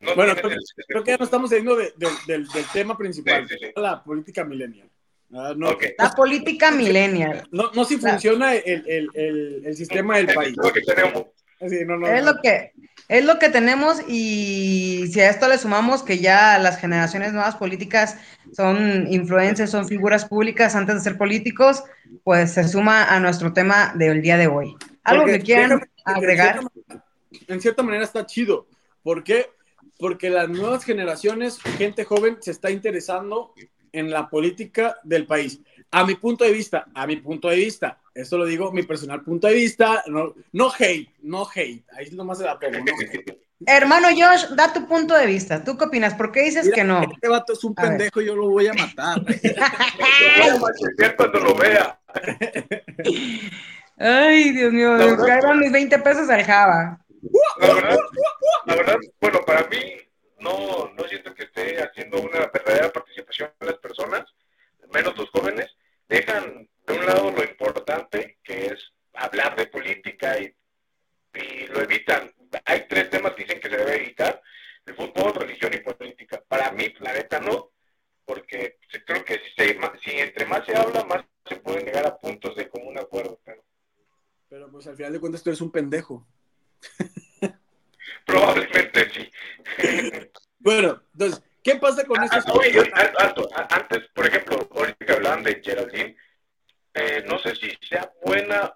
no 0.00 0.14
bueno, 0.14 0.34
creo, 0.34 0.50
creo, 0.88 1.04
que 1.04 1.10
ya 1.12 1.16
no 1.16 1.24
estamos 1.24 1.50
saliendo 1.50 1.76
de, 1.76 1.92
de, 1.96 2.08
del, 2.26 2.48
del, 2.48 2.64
tema 2.72 2.96
principal, 2.98 3.48
sí, 3.48 3.54
sí, 3.58 3.66
sí. 3.66 3.72
la 3.76 4.02
política 4.02 4.44
millennial. 4.44 4.90
Uh, 5.30 5.54
no, 5.56 5.70
okay. 5.70 5.92
La 5.96 6.10
política 6.10 6.70
millennial. 6.70 7.48
No, 7.52 7.70
no 7.72 7.84
si 7.84 7.96
funciona 7.96 8.54
el, 8.54 8.84
el, 8.86 9.08
el, 9.14 9.62
el 9.64 9.76
sistema 9.76 10.18
del 10.18 10.34
país. 10.34 10.54
Lo 10.56 10.72
que 10.72 10.82
tenemos. 10.82 11.26
Sí, 11.68 11.84
no, 11.86 11.96
no, 11.96 12.06
es, 12.06 12.24
no. 12.24 12.32
Lo 12.32 12.40
que, 12.40 12.72
es 13.08 13.24
lo 13.24 13.38
que 13.38 13.48
tenemos 13.48 13.98
y 14.08 15.06
si 15.12 15.20
a 15.20 15.30
esto 15.30 15.48
le 15.48 15.58
sumamos 15.58 16.02
que 16.02 16.18
ya 16.18 16.58
las 16.58 16.78
generaciones 16.78 17.32
nuevas 17.32 17.56
políticas 17.56 18.16
son 18.52 19.06
influencers, 19.08 19.70
son 19.70 19.86
figuras 19.86 20.24
públicas 20.24 20.74
antes 20.74 20.96
de 20.96 21.00
ser 21.02 21.18
políticos, 21.18 21.84
pues 22.24 22.52
se 22.52 22.66
suma 22.66 23.04
a 23.04 23.20
nuestro 23.20 23.52
tema 23.52 23.92
del 23.96 24.22
día 24.22 24.36
de 24.36 24.46
hoy. 24.46 24.76
¿Algo 25.04 25.22
Porque, 25.22 25.38
que 25.38 25.44
quieran 25.44 25.68
déjame, 25.68 25.86
agregar? 26.04 26.56
En 26.56 26.68
cierta, 26.68 27.04
en 27.48 27.60
cierta 27.60 27.82
manera 27.82 28.04
está 28.04 28.26
chido. 28.26 28.66
¿Por 29.02 29.24
qué? 29.24 29.50
Porque 29.98 30.30
las 30.30 30.48
nuevas 30.48 30.84
generaciones, 30.84 31.60
gente 31.60 32.04
joven, 32.04 32.38
se 32.40 32.50
está 32.50 32.70
interesando 32.70 33.54
en 33.92 34.10
la 34.10 34.28
política 34.28 34.96
del 35.04 35.26
país. 35.26 35.60
A 35.90 36.04
mi 36.04 36.14
punto 36.14 36.44
de 36.44 36.52
vista, 36.52 36.86
a 36.94 37.06
mi 37.06 37.16
punto 37.16 37.48
de 37.48 37.56
vista, 37.56 37.98
esto 38.14 38.38
lo 38.38 38.44
digo 38.44 38.72
mi 38.72 38.82
personal 38.82 39.22
punto 39.22 39.46
de 39.46 39.54
vista, 39.54 40.02
no, 40.06 40.34
no 40.52 40.70
hate, 40.78 41.08
no 41.22 41.46
hate, 41.54 41.84
ahí 41.96 42.10
nomás 42.12 42.38
se 42.38 42.44
la 42.44 42.58
pongo, 42.58 42.78
no 42.78 42.84
Hermano 43.66 44.08
Josh, 44.08 44.48
da 44.56 44.72
tu 44.72 44.88
punto 44.88 45.14
de 45.14 45.26
vista. 45.26 45.62
¿Tú 45.62 45.78
qué 45.78 45.84
opinas? 45.84 46.14
¿Por 46.14 46.32
qué 46.32 46.42
dices 46.42 46.64
Mira, 46.64 46.74
que 46.74 46.84
no? 46.84 47.02
Este 47.02 47.28
vato 47.28 47.52
es 47.52 47.62
un 47.62 47.74
a 47.76 47.82
pendejo 47.82 48.20
y 48.20 48.26
yo 48.26 48.34
lo 48.34 48.50
voy 48.50 48.66
a 48.66 48.72
matar. 48.74 49.18
lo 49.18 50.58
voy 50.58 51.04
a 51.04 51.16
cuando 51.16 51.38
lo 51.38 51.54
vea. 51.54 52.00
Ay, 53.98 54.50
Dios 54.50 54.72
mío, 54.72 54.94
me 54.94 55.16
caigan 55.16 55.60
mis 55.60 55.70
20 55.70 55.98
pesos 56.00 56.28
al 56.28 56.42
Java. 56.42 56.98
La 57.60 57.74
verdad, 57.74 57.98
la 58.66 58.74
verdad, 58.74 58.96
bueno, 59.20 59.40
para 59.46 59.68
mí 59.68 59.94
no, 60.40 60.90
no 60.96 61.04
siento 61.04 61.32
que 61.34 61.44
esté 61.44 61.80
haciendo 61.80 62.20
una 62.20 62.50
verdadera 62.52 62.92
participación 62.92 63.50
de 63.60 63.66
las 63.66 63.76
personas, 63.76 64.24
menos 64.92 65.16
los 65.16 65.30
jóvenes, 65.30 65.70
dejan 66.08 66.68
de 66.86 66.94
un 66.94 67.06
lado 67.06 67.30
lo 67.30 67.44
importante, 67.44 68.38
que 68.42 68.66
es 68.66 68.92
hablar 69.14 69.56
de 69.56 69.66
política 69.66 70.38
y, 70.38 70.54
y 71.34 71.66
lo 71.66 71.80
evitan. 71.82 72.32
Hay 72.64 72.86
tres 72.88 73.10
temas 73.10 73.32
que 73.32 73.44
dicen 73.44 73.60
que 73.60 73.70
se 73.70 73.76
debe 73.76 73.96
evitar, 73.96 74.42
el 74.86 74.94
fútbol, 74.94 75.34
religión 75.34 75.72
y 75.74 75.78
política. 75.78 76.42
Para 76.46 76.72
mí, 76.72 76.92
la 77.00 77.12
neta, 77.12 77.40
no, 77.40 77.70
porque 78.24 78.78
creo 79.06 79.24
que 79.24 79.34
si, 79.34 79.50
se, 79.56 79.80
si 80.02 80.18
entre 80.18 80.46
más 80.46 80.64
se 80.66 80.76
habla, 80.76 81.04
más 81.04 81.24
se 81.46 81.56
pueden 81.56 81.84
llegar 81.84 82.06
a 82.06 82.18
puntos 82.18 82.56
de 82.56 82.68
común 82.68 82.98
acuerdo. 82.98 83.40
Pero, 83.44 83.64
pero 84.48 84.70
pues 84.70 84.86
al 84.86 84.96
final 84.96 85.12
de 85.12 85.20
cuentas 85.20 85.42
tú 85.42 85.50
eres 85.50 85.60
un 85.60 85.70
pendejo. 85.70 86.26
Probablemente 88.26 89.10
sí. 89.10 89.30
bueno, 90.58 91.02
entonces, 91.12 91.42
¿qué 91.62 91.76
pasa 91.76 92.04
con 92.04 92.22
eso? 92.22 92.34
Ah, 92.34 92.52
oye, 92.52 92.92
alto, 93.18 93.48
antes, 93.54 94.08
por 94.14 94.26
ejemplo, 94.26 94.68
ahorita 94.70 95.04
que 95.04 95.12
hablaban 95.12 95.42
de 95.42 95.60
Geraldine, 95.62 96.11
si 97.62 97.88
sea 97.88 98.12
buena 98.24 98.74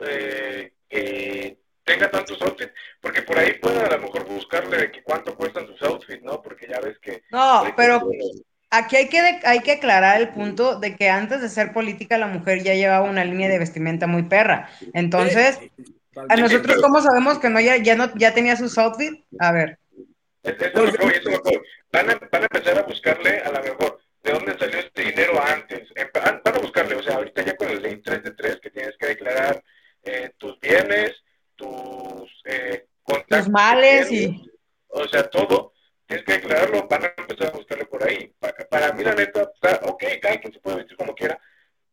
eh, 0.00 0.72
que 0.88 1.58
tenga 1.84 2.10
tantos 2.10 2.40
outfits, 2.42 2.72
porque 3.00 3.22
por 3.22 3.38
ahí 3.38 3.52
pueden 3.60 3.84
a 3.84 3.96
lo 3.96 4.02
mejor 4.02 4.24
buscarle 4.24 4.76
de 4.78 4.90
que 4.90 5.02
cuánto 5.02 5.36
cuestan 5.36 5.66
sus 5.66 5.80
outfits, 5.82 6.22
¿no? 6.22 6.42
Porque 6.42 6.66
ya 6.68 6.80
ves 6.80 6.98
que... 7.00 7.22
No, 7.30 7.64
pero 7.76 8.02
aquí 8.70 8.96
hay 8.96 9.08
que, 9.08 9.40
hay 9.44 9.60
que 9.60 9.72
aclarar 9.72 10.20
el 10.20 10.30
punto 10.30 10.80
de 10.80 10.96
que 10.96 11.08
antes 11.08 11.40
de 11.40 11.48
ser 11.48 11.72
política 11.72 12.18
la 12.18 12.26
mujer 12.26 12.62
ya 12.62 12.74
llevaba 12.74 13.08
una 13.08 13.24
línea 13.24 13.48
de 13.48 13.58
vestimenta 13.58 14.06
muy 14.06 14.24
perra. 14.24 14.68
Entonces, 14.94 15.60
¿a 16.28 16.36
nosotros 16.36 16.82
cómo 16.82 17.00
sabemos 17.00 17.38
que 17.38 17.50
no 17.50 17.60
ya, 17.60 17.76
ya, 17.76 17.94
no, 17.94 18.12
ya 18.16 18.34
tenía 18.34 18.56
sus 18.56 18.76
outfits? 18.78 19.22
A 19.38 19.52
ver. 19.52 19.78
Van 21.92 22.10
a, 22.10 22.18
van 22.30 22.42
a 22.42 22.48
empezar 22.50 22.78
a 22.78 22.82
buscarle 22.82 23.38
a 23.38 23.50
lo 23.50 23.62
mejor 23.62 24.00
de 24.26 24.32
dónde 24.32 24.58
salió 24.58 24.78
este 24.80 25.02
dinero 25.02 25.40
antes. 25.42 25.88
Van 26.12 26.40
a 26.44 26.58
buscarle, 26.58 26.96
o 26.96 27.02
sea, 27.02 27.16
ahorita 27.16 27.42
ya 27.42 27.56
con 27.56 27.68
el 27.70 27.80
ley 27.80 27.96
3 28.02 28.24
de 28.24 28.30
3 28.32 28.58
que 28.60 28.70
tienes 28.70 28.96
que 28.98 29.06
declarar 29.06 29.62
eh, 30.02 30.32
tus 30.36 30.58
bienes, 30.60 31.12
tus 31.54 32.42
eh, 32.44 32.86
contactos. 33.02 33.44
Tus 33.44 33.48
males 33.48 34.10
y... 34.10 34.50
O 34.88 35.06
sea, 35.06 35.28
todo. 35.28 35.72
Tienes 36.06 36.24
que 36.24 36.32
declararlo, 36.34 36.86
van 36.88 37.04
a 37.04 37.14
empezar 37.16 37.48
a 37.48 37.56
buscarle 37.56 37.84
por 37.86 38.02
ahí. 38.02 38.32
Para, 38.38 38.54
para 38.68 38.92
mí, 38.92 39.04
la 39.04 39.14
neta, 39.14 39.42
está, 39.54 39.80
ok, 39.88 40.04
cada 40.20 40.40
quien 40.40 40.52
se 40.52 40.60
puede 40.60 40.78
vestir 40.78 40.96
como 40.96 41.14
quiera, 41.14 41.38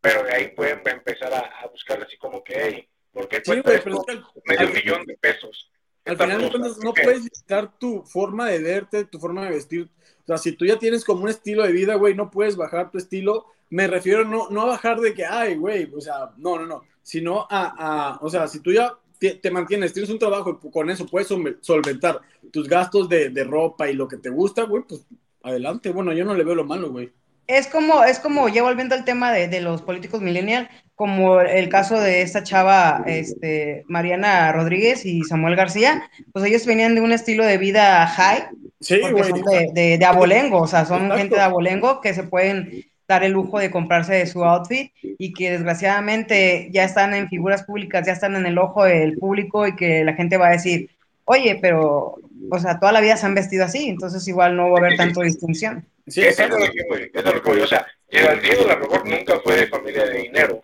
pero 0.01 0.23
de 0.23 0.33
ahí 0.33 0.47
pueden 0.49 0.81
empezar 0.85 1.33
a, 1.33 1.39
a 1.39 1.67
buscarle 1.67 2.05
así 2.05 2.17
como 2.17 2.43
que, 2.43 2.53
hey, 2.55 2.89
¿por 3.11 3.27
qué 3.27 3.37
sí, 3.37 3.61
cuesta 3.61 3.73
esto 3.73 4.05
que 4.05 4.21
medio 4.45 4.69
millón 4.69 5.05
de 5.05 5.17
pesos? 5.17 5.71
Al 6.05 6.17
final 6.17 6.41
de 6.41 6.49
cuentas 6.49 6.77
no 6.79 6.93
puedes 6.93 7.19
afectar 7.19 7.79
tu 7.79 8.03
forma 8.03 8.47
de 8.47 8.59
verte, 8.59 9.05
tu 9.05 9.19
forma 9.19 9.45
de 9.45 9.51
vestir. 9.51 9.89
O 10.24 10.27
sea, 10.27 10.38
si 10.38 10.53
tú 10.53 10.65
ya 10.65 10.80
tienes 10.80 11.03
como 11.03 11.24
un 11.24 11.30
estilo 11.30 11.63
de 11.63 11.72
vida, 11.72 11.96
güey, 11.96 12.15
no 12.15 12.32
puedes 12.32 12.56
bajar 12.56 12.92
tu 12.92 12.98
estilo. 12.98 13.46
Me 13.70 13.88
refiero 13.88 14.24
no, 14.24 14.50
no 14.50 14.62
a 14.62 14.65
bajar 14.65 15.00
de 15.00 15.13
que, 15.13 15.25
ay, 15.25 15.56
güey, 15.56 15.92
o 15.94 16.00
sea, 16.00 16.32
no, 16.38 16.58
no, 16.58 16.65
no, 16.65 16.84
sino 17.01 17.48
a, 17.50 18.13
a 18.13 18.20
o 18.22 18.30
sea, 18.30 18.48
si 18.48 18.60
tú 18.60 18.72
ya 18.72 18.94
te, 19.20 19.51
mantienes, 19.51 19.94
tienes 19.94 20.10
un 20.10 20.20
trabajo 20.20 20.60
y 20.62 20.70
con 20.70 20.89
eso 20.89 21.06
puedes 21.06 21.27
solventar 21.62 22.20
tus 22.51 22.68
gastos 22.68 23.08
de, 23.08 23.30
de 23.30 23.44
ropa 23.44 23.89
y 23.89 23.94
lo 23.94 24.08
que 24.08 24.18
te 24.18 24.30
gusta, 24.30 24.63
güey, 24.63 24.84
pues 24.88 25.06
adelante. 25.44 25.92
Bueno, 25.92 26.13
yo 26.13 26.25
no 26.25 26.34
le 26.34 26.44
veo 26.44 26.56
lo 26.56 26.65
malo, 26.65 26.92
güey. 26.92 27.12
Es 27.48 27.68
como, 27.68 28.03
es 28.03 28.20
como, 28.20 28.48
ya 28.48 28.63
volviendo 28.63 28.96
al 28.96 29.06
tema 29.06 29.32
de, 29.32 29.50
de 29.50 29.60
los 29.60 29.82
políticos 29.82 30.22
millennial, 30.22 30.70
como 30.96 31.42
el 31.42 31.68
caso 31.68 32.00
de 32.00 32.22
esta 32.22 32.44
chava, 32.44 33.03
este, 33.06 33.84
Mariana 33.88 34.51
Rodríguez 34.53 35.06
y 35.06 35.24
Samuel 35.24 35.58
García, 35.58 36.10
pues 36.32 36.46
ellos 36.46 36.65
venían 36.65 36.96
de 36.96 37.01
un 37.01 37.12
estilo 37.12 37.46
de 37.46 37.58
vida 37.58 38.08
high, 38.08 38.48
sí, 38.83 38.99
porque 39.01 39.23
son 39.23 39.41
de, 39.73 39.97
de, 39.97 40.05
abolengo, 40.05 40.61
o 40.61 40.67
sea, 40.67 40.85
son 40.85 41.11
gente 41.11 41.35
de 41.35 41.41
abolengo 41.41 42.01
que 42.01 42.13
se 42.13 42.23
pueden 42.23 42.85
dar 43.07 43.23
el 43.23 43.31
lujo 43.31 43.59
de 43.59 43.71
comprarse 43.71 44.25
su 44.27 44.43
outfit 44.43 44.91
y 45.01 45.33
que 45.33 45.51
desgraciadamente 45.51 46.69
ya 46.71 46.83
están 46.83 47.13
en 47.13 47.29
figuras 47.29 47.63
públicas, 47.63 48.05
ya 48.05 48.13
están 48.13 48.35
en 48.35 48.45
el 48.45 48.57
ojo 48.57 48.85
del 48.85 49.17
público 49.17 49.67
y 49.67 49.75
que 49.75 50.03
la 50.03 50.13
gente 50.13 50.37
va 50.37 50.47
a 50.47 50.51
decir, 50.51 50.89
oye, 51.25 51.59
pero, 51.61 52.17
o 52.49 52.59
sea, 52.59 52.79
toda 52.79 52.91
la 52.91 53.01
vida 53.01 53.17
se 53.17 53.25
han 53.25 53.35
vestido 53.35 53.65
así, 53.65 53.89
entonces 53.89 54.27
igual 54.27 54.55
no 54.55 54.69
va 54.69 54.77
a 54.77 54.81
haber 54.81 54.97
tanto 54.97 55.21
distinción. 55.21 55.85
Sí, 56.07 56.21
es 56.21 56.37
lo 56.39 56.57
que 56.57 56.83
voy, 56.89 57.11
es 57.13 57.23
lo 57.23 57.41
que 57.41 57.49
voy. 57.49 57.61
O 57.61 57.67
sea, 57.67 57.85
Geraldine 58.09 58.71
a 58.71 58.75
lo 58.75 58.79
mejor 58.79 59.07
nunca 59.07 59.39
fue 59.39 59.55
de 59.55 59.67
familia 59.67 60.05
de 60.05 60.17
dinero. 60.19 60.63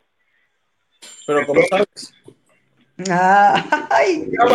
Pero 1.26 1.46
como 1.46 1.62
sabes. 1.70 2.14
Ay. 3.10 4.28
No, 4.32 4.46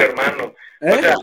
hermano. 0.00 0.54
O 0.80 0.86
¿Eh? 0.86 1.00
sea, 1.00 1.14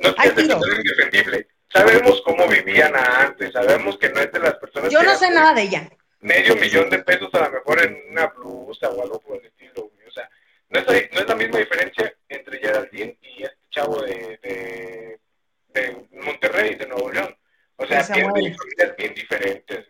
no 0.00 0.14
tienes 0.14 0.34
que 0.34 0.46
ser 0.46 0.78
indefendible. 0.78 1.48
Sabemos 1.72 2.20
cómo 2.24 2.48
vivían 2.48 2.94
antes, 2.96 3.52
sabemos 3.52 3.96
que 3.98 4.08
no 4.08 4.20
es 4.20 4.32
de 4.32 4.40
las 4.40 4.54
personas. 4.54 4.90
Yo 4.90 5.02
no 5.02 5.14
sé 5.16 5.30
nada 5.30 5.54
de 5.54 5.62
ella. 5.62 5.88
Medio 6.20 6.56
millón 6.56 6.90
de 6.90 6.98
pesos 6.98 7.30
a 7.32 7.48
lo 7.48 7.50
mejor 7.50 7.82
en 7.82 7.96
una 8.10 8.26
blusa 8.26 8.90
o 8.90 9.02
algo 9.02 9.20
por 9.20 9.38
el 9.38 9.46
estilo. 9.46 9.90
O 10.06 10.10
sea, 10.10 10.28
no 10.68 10.80
es, 10.80 11.12
no 11.12 11.20
es 11.20 11.28
la 11.28 11.34
misma 11.36 11.58
diferencia 11.58 12.12
entre 12.28 12.58
Geraldine 12.58 13.16
y 13.22 13.42
este 13.44 13.58
chavo 13.70 14.02
de, 14.02 14.38
de, 14.42 15.20
de 15.68 15.96
Monterrey, 16.12 16.74
de 16.74 16.86
Nuevo 16.86 17.10
León. 17.10 17.36
O 17.76 17.86
sea, 17.86 18.04
tienen 18.06 18.30
familias 18.32 18.96
bien 18.98 19.14
diferentes. 19.14 19.86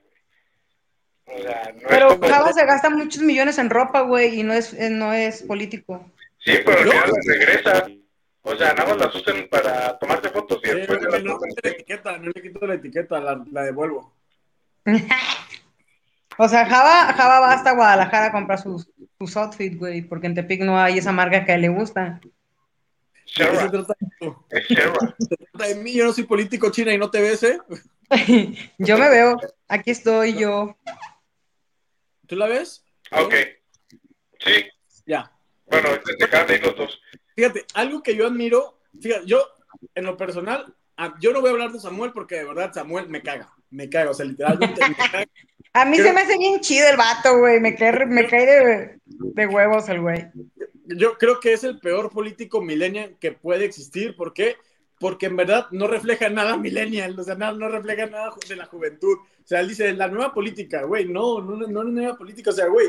O 1.24 1.42
sea, 1.42 1.72
no 1.74 1.88
pero 1.88 2.20
Java 2.20 2.52
se 2.52 2.64
gasta 2.66 2.90
muchos 2.90 3.22
millones 3.22 3.58
en 3.58 3.70
ropa, 3.70 4.02
güey, 4.02 4.40
y 4.40 4.42
no 4.42 4.52
es, 4.52 4.74
no 4.74 5.12
es 5.12 5.42
político. 5.42 6.04
Sí, 6.38 6.58
pero 6.64 6.78
al 6.78 6.90
final 6.90 7.10
regresa. 7.26 7.86
O 8.42 8.56
sea, 8.56 8.72
nada 8.72 8.88
más 8.88 8.98
las 8.98 9.14
usan 9.14 9.48
para 9.50 9.98
tomarse 9.98 10.30
fotos 10.30 10.60
y 10.64 10.68
después... 10.68 11.00
No, 11.00 11.18
no, 11.18 11.38
la 11.62 11.70
etiqueta, 11.70 12.18
no 12.18 12.30
le 12.34 12.42
quito 12.42 12.66
la 12.66 12.74
etiqueta, 12.74 13.20
la, 13.20 13.44
la 13.50 13.62
devuelvo. 13.62 14.14
o 16.38 16.48
sea, 16.48 16.66
Java, 16.66 17.12
Java 17.12 17.40
va 17.40 17.52
hasta 17.52 17.74
Guadalajara 17.74 18.26
a 18.26 18.32
comprar 18.32 18.60
sus, 18.60 18.88
sus 19.18 19.36
outfits, 19.36 19.78
güey, 19.78 20.02
porque 20.02 20.26
en 20.26 20.34
Tepic 20.34 20.62
no 20.62 20.80
hay 20.80 20.98
esa 20.98 21.12
marca 21.12 21.44
que 21.44 21.52
a 21.52 21.54
él 21.56 21.62
le 21.62 21.68
gusta. 21.68 22.20
Sherra. 23.26 23.60
Se 23.60 23.68
trata 23.68 25.66
de 25.68 25.74
mí, 25.76 25.92
yo 25.92 26.06
no 26.06 26.12
soy 26.12 26.24
político 26.24 26.70
china 26.70 26.92
y 26.92 26.98
no 26.98 27.10
te 27.10 27.20
ves, 27.20 27.42
¿eh? 27.42 27.58
yo 28.78 28.98
me 28.98 29.08
veo, 29.08 29.38
aquí 29.68 29.90
estoy 29.90 30.36
yo. 30.36 30.76
¿Tú 32.26 32.36
la 32.36 32.46
ves? 32.46 32.84
Ok. 33.12 33.34
Sí. 34.38 34.66
Ya. 35.06 35.30
Bueno, 35.66 35.90
te 36.00 36.16
quedan 36.16 36.50
ahí 36.50 36.58
los 36.58 36.76
dos. 36.76 37.00
Fíjate, 37.40 37.64
algo 37.72 38.02
que 38.02 38.14
yo 38.14 38.26
admiro, 38.26 38.78
fíjate, 39.00 39.24
yo, 39.24 39.42
en 39.94 40.04
lo 40.04 40.14
personal, 40.14 40.74
yo 41.22 41.32
no 41.32 41.40
voy 41.40 41.48
a 41.48 41.52
hablar 41.54 41.72
de 41.72 41.80
Samuel 41.80 42.12
porque 42.12 42.34
de 42.34 42.44
verdad 42.44 42.70
Samuel 42.74 43.08
me 43.08 43.22
caga, 43.22 43.50
me 43.70 43.88
caga, 43.88 44.10
o 44.10 44.14
sea, 44.14 44.26
literalmente 44.26 44.86
me 44.86 44.94
caga. 44.94 45.24
A 45.72 45.86
mí 45.86 45.96
se 45.96 46.12
me 46.12 46.20
hace 46.20 46.36
bien 46.36 46.60
chido 46.60 46.86
el 46.86 46.98
vato, 46.98 47.38
güey, 47.38 47.60
me 47.60 47.74
cae, 47.76 48.04
me 48.04 48.26
cae 48.26 48.44
de, 48.44 49.00
de 49.06 49.46
huevos 49.46 49.88
el 49.88 50.02
güey. 50.02 50.26
Yo 50.84 51.16
creo 51.16 51.40
que 51.40 51.54
es 51.54 51.64
el 51.64 51.80
peor 51.80 52.10
político 52.10 52.60
millennial 52.60 53.16
que 53.18 53.32
puede 53.32 53.64
existir, 53.64 54.14
¿por 54.16 54.34
qué? 54.34 54.56
Porque 55.00 55.26
en 55.26 55.36
verdad 55.36 55.66
no 55.70 55.86
refleja 55.88 56.28
nada 56.28 56.56
millennial, 56.58 57.18
o 57.18 57.24
sea, 57.24 57.34
no, 57.34 57.52
no 57.54 57.68
refleja 57.68 58.06
nada 58.06 58.32
de 58.46 58.54
la 58.54 58.66
juventud. 58.66 59.16
O 59.16 59.46
sea, 59.46 59.60
él 59.60 59.68
dice, 59.68 59.92
la 59.94 60.08
nueva 60.08 60.32
política, 60.32 60.82
güey, 60.84 61.08
no, 61.08 61.40
no, 61.40 61.56
no, 61.56 61.66
no 61.66 61.82
es 61.82 61.88
nueva 61.88 62.16
política, 62.16 62.50
o 62.50 62.52
sea, 62.52 62.66
güey, 62.68 62.88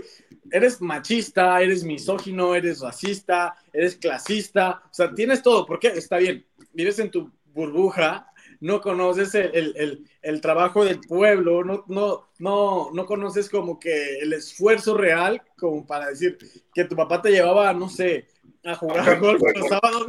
eres 0.51 0.81
machista, 0.81 1.61
eres 1.61 1.85
misógino, 1.85 2.53
eres 2.53 2.81
racista, 2.81 3.55
eres 3.71 3.95
clasista, 3.95 4.83
o 4.85 4.93
sea, 4.93 5.15
tienes 5.15 5.41
todo, 5.41 5.65
¿por 5.65 5.79
qué? 5.79 5.87
Está 5.87 6.17
bien, 6.17 6.45
vives 6.73 6.99
en 6.99 7.09
tu 7.09 7.31
burbuja, 7.53 8.27
no 8.59 8.79
conoces 8.79 9.33
el, 9.33 9.73
el, 9.75 10.05
el, 10.21 10.41
trabajo 10.41 10.85
del 10.85 10.99
pueblo, 10.99 11.63
no, 11.63 11.83
no, 11.87 12.27
no, 12.37 12.91
no 12.93 13.05
conoces 13.05 13.49
como 13.49 13.79
que 13.79 14.19
el 14.19 14.33
esfuerzo 14.33 14.95
real 14.95 15.41
como 15.57 15.87
para 15.87 16.09
decir 16.09 16.37
que 16.73 16.85
tu 16.85 16.95
papá 16.95 17.21
te 17.21 17.31
llevaba, 17.31 17.73
no 17.73 17.89
sé, 17.89 18.27
a 18.63 18.75
jugar 18.75 19.19
golf 19.19 19.41
los 19.55 19.67
sábados 19.67 20.05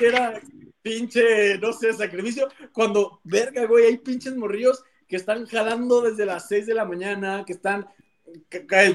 y 0.00 0.04
era 0.04 0.40
pinche, 0.84 1.58
no 1.58 1.72
sé, 1.72 1.92
sacrificio, 1.94 2.46
cuando, 2.72 3.20
verga, 3.24 3.64
güey, 3.64 3.86
hay 3.86 3.96
pinches 3.96 4.36
morrillos 4.36 4.84
que 5.08 5.16
están 5.16 5.46
jalando 5.46 6.02
desde 6.02 6.26
las 6.26 6.46
6 6.46 6.66
de 6.66 6.74
la 6.74 6.84
mañana, 6.84 7.42
que 7.46 7.54
están 7.54 7.88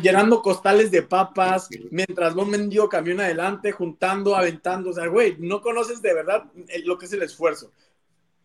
llenando 0.01 0.41
costales 0.41 0.91
de 0.91 1.01
papas, 1.01 1.67
mientras 1.89 2.35
un 2.35 2.51
mendigo 2.51 2.87
camión 2.87 3.19
adelante, 3.19 3.71
juntando, 3.71 4.35
aventando, 4.35 4.91
o 4.91 4.93
sea, 4.93 5.07
güey, 5.07 5.35
no 5.39 5.61
conoces 5.61 6.01
de 6.01 6.13
verdad 6.13 6.45
lo 6.85 6.97
que 6.97 7.07
es 7.07 7.13
el 7.13 7.23
esfuerzo 7.23 7.71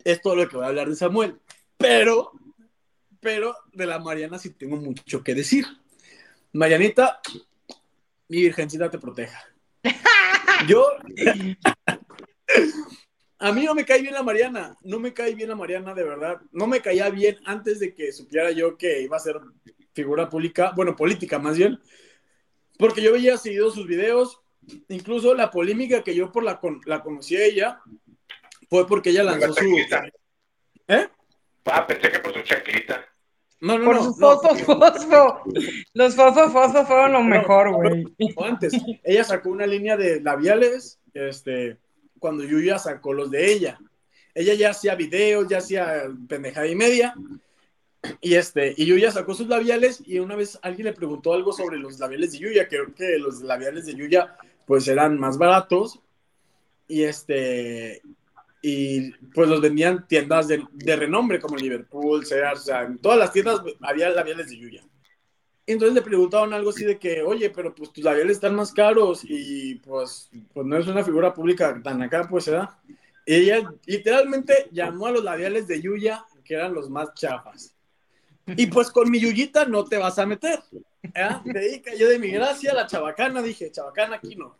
es 0.04 0.20
todo 0.20 0.36
lo 0.36 0.48
que 0.48 0.56
voy 0.56 0.66
a 0.66 0.68
hablar 0.68 0.88
de 0.88 0.94
Samuel. 0.94 1.40
Pero, 1.76 2.32
pero 3.20 3.56
de 3.72 3.86
la 3.86 3.98
Mariana 3.98 4.38
sí 4.38 4.50
tengo 4.50 4.76
mucho 4.76 5.24
que 5.24 5.34
decir. 5.34 5.66
Marianita, 6.52 7.20
mi 8.28 8.42
virgencita 8.42 8.90
te 8.90 8.98
proteja. 8.98 9.42
Yo, 10.68 10.86
a 13.44 13.52
mí 13.52 13.62
no 13.62 13.74
me 13.74 13.84
cae 13.84 14.00
bien 14.00 14.14
la 14.14 14.22
Mariana, 14.22 14.74
no 14.84 14.98
me 14.98 15.12
cae 15.12 15.34
bien 15.34 15.50
la 15.50 15.54
Mariana 15.54 15.92
de 15.92 16.02
verdad. 16.02 16.40
No 16.50 16.66
me 16.66 16.80
caía 16.80 17.10
bien 17.10 17.36
antes 17.44 17.78
de 17.78 17.94
que 17.94 18.10
supiera 18.10 18.50
yo 18.52 18.78
que 18.78 19.02
iba 19.02 19.18
a 19.18 19.20
ser 19.20 19.38
figura 19.92 20.30
pública, 20.30 20.72
bueno, 20.74 20.96
política 20.96 21.38
más 21.38 21.58
bien, 21.58 21.78
porque 22.78 23.02
yo 23.02 23.10
había 23.10 23.36
seguido 23.36 23.70
sus 23.70 23.86
videos, 23.86 24.40
incluso 24.88 25.34
la 25.34 25.50
polémica 25.50 26.02
que 26.02 26.14
yo 26.14 26.32
por 26.32 26.42
la, 26.42 26.58
la 26.86 27.02
conocí 27.02 27.36
a 27.36 27.44
ella, 27.44 27.80
fue 28.70 28.86
porque 28.86 29.10
ella 29.10 29.24
lanzó 29.24 29.52
su. 29.52 29.76
¿Eh? 30.88 31.08
Ah, 31.66 31.86
pensé 31.86 32.10
que 32.10 32.20
por 32.20 32.32
su 32.32 32.40
chaquita. 32.40 33.04
No, 33.60 33.78
no, 33.78 33.84
por 33.84 33.96
no. 33.96 34.04
sus 34.04 34.18
fosfos, 34.18 34.62
fosfo. 34.62 35.42
Los 35.92 36.16
fosfos, 36.16 36.50
fosfo 36.50 36.86
fueron 36.86 37.12
lo 37.12 37.22
mejor, 37.22 37.72
güey. 37.74 38.04
Antes, 38.42 38.72
ella 39.04 39.22
sacó 39.22 39.50
una 39.50 39.66
línea 39.66 39.98
de 39.98 40.22
labiales, 40.22 40.98
este, 41.12 41.78
cuando 42.24 42.42
Yuya 42.42 42.78
sacó 42.78 43.12
los 43.12 43.30
de 43.30 43.52
ella. 43.52 43.78
Ella 44.34 44.54
ya 44.54 44.70
hacía 44.70 44.94
videos, 44.94 45.46
ya 45.46 45.58
hacía 45.58 46.04
pendejada 46.26 46.66
y 46.66 46.74
media. 46.74 47.14
Y 48.22 48.36
este, 48.36 48.72
y 48.78 48.86
Yuya 48.86 49.12
sacó 49.12 49.34
sus 49.34 49.46
labiales 49.46 50.02
y 50.06 50.20
una 50.20 50.34
vez 50.34 50.58
alguien 50.62 50.86
le 50.86 50.94
preguntó 50.94 51.34
algo 51.34 51.52
sobre 51.52 51.76
los 51.76 51.98
labiales 51.98 52.32
de 52.32 52.38
Yuya, 52.38 52.66
creo 52.66 52.94
que 52.94 53.18
los 53.18 53.42
labiales 53.42 53.84
de 53.84 53.94
Yuya 53.94 54.38
pues 54.66 54.88
eran 54.88 55.18
más 55.20 55.36
baratos. 55.36 56.00
Y 56.88 57.02
este, 57.02 58.00
y 58.62 59.10
pues 59.34 59.46
los 59.46 59.60
vendían 59.60 60.08
tiendas 60.08 60.48
de, 60.48 60.64
renombre 60.96 61.38
como 61.40 61.58
Liverpool, 61.58 62.24
Sears, 62.24 62.64
sea, 62.64 62.84
en 62.84 62.96
todas 62.96 63.18
las 63.18 63.34
tiendas 63.34 63.60
había 63.82 64.08
labiales 64.08 64.48
de 64.48 64.56
Yuya. 64.56 64.82
Entonces 65.66 65.94
le 65.94 66.02
preguntaban 66.02 66.52
algo 66.52 66.70
así 66.70 66.84
de 66.84 66.98
que, 66.98 67.22
oye, 67.22 67.48
pero 67.50 67.74
pues 67.74 67.92
tus 67.92 68.04
labiales 68.04 68.36
están 68.36 68.54
más 68.54 68.72
caros 68.72 69.22
y 69.24 69.76
pues, 69.76 70.30
pues 70.52 70.66
no 70.66 70.76
es 70.76 70.86
una 70.86 71.02
figura 71.02 71.32
pública 71.32 71.80
tan 71.82 72.02
acá, 72.02 72.26
pues 72.28 72.44
se 72.44 72.50
da. 72.50 72.78
ella 73.24 73.72
literalmente 73.86 74.68
llamó 74.72 75.06
a 75.06 75.12
los 75.12 75.24
labiales 75.24 75.66
de 75.66 75.80
Yuya, 75.80 76.26
que 76.44 76.54
eran 76.54 76.74
los 76.74 76.90
más 76.90 77.14
chafas. 77.14 77.74
Y 78.46 78.66
pues 78.66 78.90
con 78.90 79.10
mi 79.10 79.18
Yuyita 79.20 79.64
no 79.64 79.84
te 79.86 79.96
vas 79.96 80.18
a 80.18 80.26
meter. 80.26 80.60
¿eh? 81.02 81.28
De 81.44 81.58
ahí 81.58 81.80
cayó 81.80 82.10
de 82.10 82.18
mi 82.18 82.28
gracia 82.28 82.74
la 82.74 82.86
chabacana, 82.86 83.40
dije, 83.40 83.70
chabacana 83.70 84.16
aquí 84.16 84.36
no. 84.36 84.58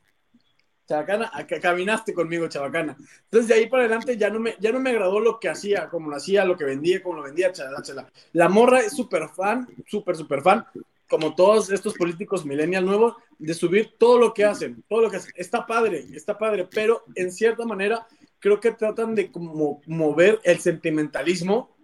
Chabacana, 0.87 1.33
caminaste 1.63 2.13
conmigo, 2.13 2.47
Chabacana. 2.49 2.97
Entonces, 3.25 3.49
de 3.49 3.55
ahí 3.55 3.69
para 3.69 3.85
adelante 3.85 4.19
ya 4.19 4.29
no 4.29 4.39
me, 4.39 4.55
ya 4.61 4.71
no 4.71 4.81
me 4.81 4.91
agradó 4.91 5.19
lo 5.19 5.41
que 5.41 5.49
hacía, 5.49 5.89
como 5.89 6.11
lo 6.11 6.17
hacía, 6.17 6.45
lo 6.45 6.59
que 6.59 6.65
vendía, 6.65 7.03
como 7.03 7.17
lo 7.17 7.23
vendía, 7.23 7.53
chala, 7.53 7.81
chala. 7.83 8.11
La 8.33 8.51
morra 8.51 8.81
es 8.81 8.95
súper 8.95 9.29
fan, 9.29 9.67
súper, 9.87 10.15
súper 10.15 10.43
fan, 10.43 10.67
como 11.09 11.35
todos 11.35 11.71
estos 11.71 11.95
políticos 11.95 12.45
millennial 12.45 12.85
nuevos, 12.85 13.15
de 13.39 13.55
subir 13.55 13.95
todo 13.99 14.19
lo 14.19 14.35
que 14.35 14.45
hacen, 14.45 14.83
todo 14.89 15.03
lo 15.03 15.11
que 15.11 15.19
hacen. 15.19 15.33
Está 15.37 15.67
padre, 15.67 16.05
está 16.15 16.39
padre, 16.39 16.69
pero 16.71 17.05
en 17.15 17.31
cierta 17.33 17.65
manera 17.65 18.07
creo 18.39 18.61
que 18.61 18.73
tratan 18.73 19.15
de 19.15 19.31
como 19.31 19.81
mover 19.87 20.41
el 20.45 20.59
sentimentalismo 20.61 21.77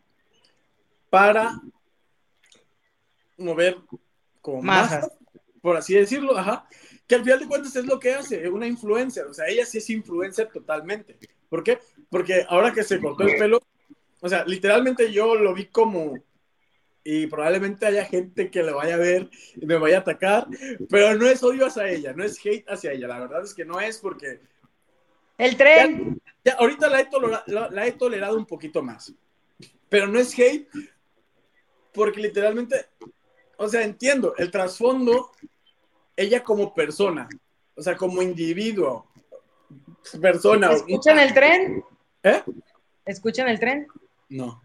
para 1.09 1.61
mover 3.37 3.78
como 4.40 4.62
más 4.62 5.09
por 5.61 5.76
así 5.76 5.94
decirlo, 5.94 6.37
ajá, 6.37 6.66
que 7.06 7.14
al 7.14 7.22
final 7.22 7.40
de 7.40 7.46
cuentas 7.46 7.76
es 7.76 7.85
lo 7.85 7.98
que 7.98 8.14
hace, 8.14 8.48
una 8.48 8.66
influencer, 8.66 9.26
o 9.26 9.35
sea, 9.35 9.46
ella 9.48 9.66
sí 9.66 9.78
es 9.78 9.90
influencer 9.90 10.48
totalmente. 10.48 11.18
¿Por 11.48 11.62
qué? 11.62 11.78
Porque 12.09 12.44
ahora 12.48 12.72
que 12.72 12.83
se 12.83 13.00
cortó 13.00 13.24
el 13.24 13.37
pelo, 13.37 13.61
o 14.20 14.28
sea, 14.28 14.44
literalmente 14.44 15.12
yo 15.12 15.35
lo 15.35 15.52
vi 15.54 15.66
como, 15.66 16.14
y 17.02 17.26
probablemente 17.26 17.86
haya 17.86 18.04
gente 18.04 18.50
que 18.50 18.62
lo 18.62 18.76
vaya 18.76 18.94
a 18.94 18.98
ver 18.98 19.30
y 19.56 19.66
me 19.66 19.76
vaya 19.76 19.98
a 19.98 20.00
atacar, 20.00 20.46
pero 20.88 21.14
no 21.14 21.26
es 21.26 21.42
odio 21.42 21.66
hacia 21.66 21.88
ella, 21.88 22.12
no 22.12 22.24
es 22.24 22.38
hate 22.44 22.68
hacia 22.68 22.92
ella, 22.92 23.08
la 23.08 23.20
verdad 23.20 23.42
es 23.42 23.54
que 23.54 23.64
no 23.64 23.80
es 23.80 23.98
porque... 23.98 24.40
El 25.38 25.56
tren. 25.56 26.20
Ya, 26.44 26.54
ahorita 26.54 26.88
la 26.90 27.00
he, 27.00 27.06
tolerado, 27.06 27.70
la 27.70 27.86
he 27.86 27.92
tolerado 27.92 28.36
un 28.36 28.46
poquito 28.46 28.82
más, 28.82 29.14
pero 29.88 30.06
no 30.06 30.18
es 30.18 30.38
hate 30.38 30.68
porque 31.92 32.20
literalmente, 32.20 32.86
o 33.56 33.68
sea, 33.68 33.82
entiendo, 33.82 34.34
el 34.36 34.50
trasfondo, 34.50 35.32
ella 36.16 36.42
como 36.44 36.74
persona, 36.74 37.28
o 37.74 37.82
sea, 37.82 37.96
como 37.96 38.22
individuo, 38.22 39.10
persona. 40.20 40.72
¿Escuchan 40.72 41.18
el 41.18 41.34
tren? 41.34 41.84
¿Eh? 42.22 42.42
¿Escuchan 43.04 43.48
el 43.48 43.58
tren? 43.58 43.86
No. 44.28 44.62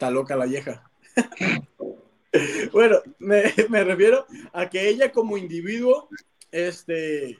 Está 0.00 0.10
loca 0.10 0.34
la 0.34 0.46
vieja. 0.46 0.90
bueno, 2.72 3.02
me, 3.18 3.84
refiero 3.84 4.24
a 4.54 4.70
que 4.70 4.88
ella 4.88 5.12
como 5.12 5.36
individuo, 5.36 6.08
este, 6.50 7.38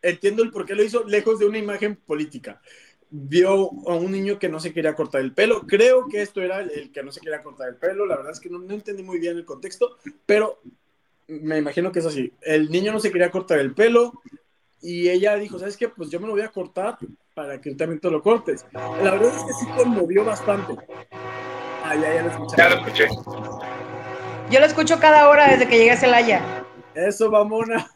entiendo 0.00 0.42
el 0.42 0.50
por 0.50 0.64
qué 0.64 0.74
lo 0.74 0.82
hizo 0.82 1.04
lejos 1.04 1.38
de 1.38 1.44
una 1.44 1.58
imagen 1.58 1.96
política. 1.96 2.62
Vio 3.10 3.70
a 3.86 3.94
un 3.94 4.10
niño 4.10 4.38
que 4.38 4.48
no 4.48 4.58
se 4.58 4.72
quería 4.72 4.94
cortar 4.94 5.20
el 5.20 5.34
pelo. 5.34 5.66
Creo 5.66 6.08
que 6.08 6.22
esto 6.22 6.40
era 6.40 6.60
el 6.60 6.90
que 6.92 7.02
no 7.02 7.12
se 7.12 7.20
quería 7.20 7.42
cortar 7.42 7.68
el 7.68 7.76
pelo. 7.76 8.06
La 8.06 8.16
verdad 8.16 8.32
es 8.32 8.40
que 8.40 8.48
no, 8.48 8.58
no 8.58 8.72
entendí 8.72 9.02
muy 9.02 9.18
bien 9.18 9.36
el 9.36 9.44
contexto, 9.44 9.98
pero 10.24 10.62
me 11.26 11.58
imagino 11.58 11.92
que 11.92 11.98
es 11.98 12.06
así. 12.06 12.32
El 12.40 12.70
niño 12.70 12.90
no 12.90 13.00
se 13.00 13.12
quería 13.12 13.30
cortar 13.30 13.58
el 13.58 13.74
pelo 13.74 14.22
y 14.80 15.10
ella 15.10 15.34
dijo, 15.34 15.58
¿sabes 15.58 15.76
qué? 15.76 15.90
Pues 15.90 16.08
yo 16.08 16.20
me 16.20 16.26
lo 16.26 16.32
voy 16.32 16.40
a 16.40 16.48
cortar 16.48 16.96
para 17.34 17.60
que 17.60 17.74
también 17.74 18.00
te 18.00 18.10
lo 18.10 18.22
cortes. 18.22 18.64
La 18.72 19.10
verdad 19.10 19.36
es 19.36 19.44
que 19.44 19.52
sí 19.52 19.66
conmovió 19.76 20.24
bastante. 20.24 20.74
Ah, 21.90 21.96
ya, 21.96 22.14
ya 22.14 22.22
lo 22.22 22.28
escuché. 22.28 22.56
Ya 22.58 22.68
lo 22.68 22.76
escuché. 22.76 23.08
Yo 24.50 24.60
lo 24.60 24.66
escucho 24.66 25.00
cada 25.00 25.26
hora 25.30 25.48
desde 25.48 25.66
que 25.66 25.78
llegué 25.78 25.92
a 25.92 25.96
Celaya. 25.96 26.66
Eso, 26.94 27.30
mamona. 27.30 27.90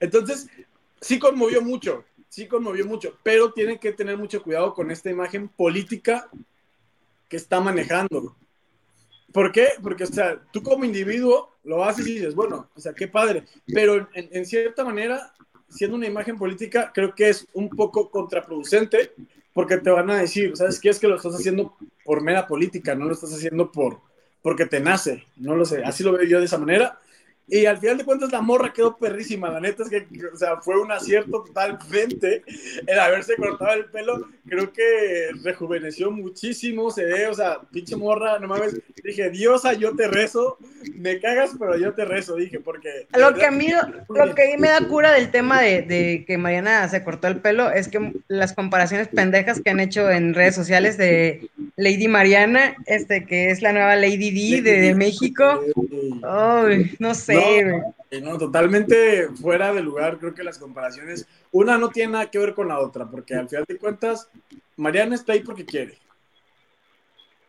Entonces, 0.00 0.48
sí 1.02 1.18
conmovió 1.18 1.60
mucho, 1.60 2.04
sí 2.30 2.46
conmovió 2.46 2.86
mucho, 2.86 3.18
pero 3.22 3.52
tiene 3.52 3.78
que 3.78 3.92
tener 3.92 4.16
mucho 4.16 4.42
cuidado 4.42 4.72
con 4.72 4.90
esta 4.90 5.10
imagen 5.10 5.48
política 5.48 6.30
que 7.28 7.36
está 7.36 7.60
manejando. 7.60 8.34
¿Por 9.34 9.52
qué? 9.52 9.68
Porque, 9.82 10.04
o 10.04 10.06
sea, 10.06 10.40
tú 10.50 10.62
como 10.62 10.86
individuo 10.86 11.56
lo 11.62 11.84
haces 11.84 12.06
y 12.06 12.14
dices, 12.14 12.34
bueno, 12.34 12.70
o 12.74 12.80
sea, 12.80 12.94
qué 12.94 13.06
padre, 13.06 13.44
pero 13.66 14.08
en, 14.14 14.30
en 14.32 14.46
cierta 14.46 14.82
manera, 14.82 15.34
siendo 15.68 15.96
una 15.96 16.06
imagen 16.06 16.38
política, 16.38 16.90
creo 16.94 17.14
que 17.14 17.28
es 17.28 17.46
un 17.52 17.68
poco 17.68 18.10
contraproducente 18.10 19.12
porque 19.54 19.78
te 19.78 19.90
van 19.90 20.10
a 20.10 20.16
decir, 20.16 20.54
¿sabes 20.56 20.78
qué? 20.78 20.90
Es 20.90 20.98
que 20.98 21.08
lo 21.08 21.16
estás 21.16 21.34
haciendo 21.34 21.74
por 22.04 22.20
mera 22.20 22.46
política, 22.46 22.94
no 22.94 23.06
lo 23.06 23.14
estás 23.14 23.32
haciendo 23.32 23.72
por 23.72 24.00
porque 24.44 24.66
te 24.66 24.78
nace, 24.78 25.24
no 25.36 25.56
lo 25.56 25.64
sé, 25.64 25.82
así 25.84 26.04
lo 26.04 26.12
veo 26.12 26.24
yo 26.24 26.38
de 26.38 26.44
esa 26.44 26.58
manera, 26.58 26.98
y 27.46 27.66
al 27.66 27.78
final 27.78 27.98
de 27.98 28.04
cuentas 28.04 28.32
la 28.32 28.40
morra 28.40 28.72
quedó 28.72 28.96
perrísima. 28.96 29.50
La 29.50 29.60
neta 29.60 29.82
es 29.82 29.90
que, 29.90 30.06
o 30.32 30.36
sea, 30.36 30.56
fue 30.62 30.80
un 30.80 30.90
acierto 30.90 31.44
totalmente 31.44 32.42
el 32.86 32.98
haberse 32.98 33.36
cortado 33.36 33.74
el 33.74 33.84
pelo. 33.86 34.28
Creo 34.48 34.72
que 34.72 35.30
rejuveneció 35.42 36.10
muchísimo, 36.10 36.90
se 36.90 37.04
ve, 37.04 37.26
o 37.26 37.34
sea, 37.34 37.60
pinche 37.70 37.96
morra, 37.96 38.38
no 38.38 38.48
mames. 38.48 38.80
Dije, 39.02 39.30
Diosa, 39.30 39.74
yo 39.74 39.94
te 39.94 40.08
rezo. 40.08 40.58
Me 40.96 41.20
cagas, 41.20 41.52
pero 41.58 41.76
yo 41.78 41.92
te 41.94 42.04
rezo, 42.04 42.36
dije, 42.36 42.60
porque... 42.60 43.06
Lo 43.16 43.34
que 43.34 43.46
a 43.46 43.50
mí, 43.50 43.68
lo 44.08 44.34
que 44.34 44.42
a 44.42 44.46
mí 44.46 44.56
me 44.58 44.68
da 44.68 44.86
cura 44.86 45.12
del 45.12 45.30
tema 45.30 45.60
de, 45.60 45.82
de 45.82 46.24
que 46.26 46.38
Mariana 46.38 46.88
se 46.88 47.04
cortó 47.04 47.28
el 47.28 47.40
pelo 47.40 47.70
es 47.70 47.88
que 47.88 48.12
las 48.28 48.52
comparaciones 48.52 49.08
pendejas 49.08 49.60
que 49.60 49.70
han 49.70 49.80
hecho 49.80 50.10
en 50.10 50.34
redes 50.34 50.54
sociales 50.54 50.96
de 50.96 51.48
Lady 51.76 52.08
Mariana, 52.08 52.76
este, 52.86 53.24
que 53.26 53.50
es 53.50 53.62
la 53.62 53.72
nueva 53.72 53.96
Lady 53.96 54.30
D 54.30 54.62
de, 54.62 54.80
de 54.80 54.94
México. 54.94 55.62
Ay, 56.22 56.94
no 56.98 57.14
sé. 57.14 57.33
No, 58.22 58.38
totalmente 58.38 59.28
fuera 59.40 59.72
de 59.72 59.82
lugar. 59.82 60.18
Creo 60.18 60.34
que 60.34 60.44
las 60.44 60.58
comparaciones, 60.58 61.26
una 61.50 61.78
no 61.78 61.88
tiene 61.88 62.12
nada 62.12 62.30
que 62.30 62.38
ver 62.38 62.54
con 62.54 62.68
la 62.68 62.78
otra, 62.78 63.06
porque 63.06 63.34
al 63.34 63.48
final 63.48 63.64
de 63.66 63.76
cuentas, 63.76 64.28
Mariana 64.76 65.14
está 65.14 65.32
ahí 65.32 65.40
porque 65.40 65.64
quiere. 65.64 65.98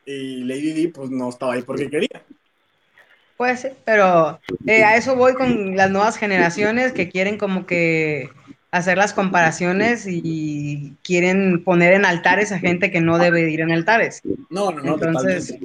Y 0.06 0.44
Lady 0.44 0.74
D, 0.74 0.92
pues 0.94 1.10
no 1.10 1.30
estaba 1.30 1.54
ahí 1.54 1.62
porque 1.62 1.90
quería. 1.90 2.22
Puede 3.38 3.58
ser, 3.58 3.76
pero 3.84 4.40
eh, 4.66 4.84
a 4.84 4.96
eso 4.96 5.16
voy 5.16 5.34
con 5.34 5.76
las 5.76 5.92
nuevas 5.92 6.18
generaciones 6.18 6.94
que 6.94 7.10
quieren 7.10 7.38
como 7.38 7.66
que 7.66 8.30
hacer 8.72 8.98
las 8.98 9.14
comparaciones 9.14 10.06
y 10.08 10.96
quieren 11.04 11.64
poner 11.64 11.94
en 11.94 12.06
altares 12.06 12.52
a 12.52 12.60
gente 12.60 12.92
que 12.92 13.02
no 13.02 13.18
debe 13.18 13.50
ir 13.50 13.62
en 13.62 13.72
altares. 13.72 14.22
No, 14.50 14.72
no, 14.72 14.82
no. 14.82 14.94
Entonces, 14.94 15.58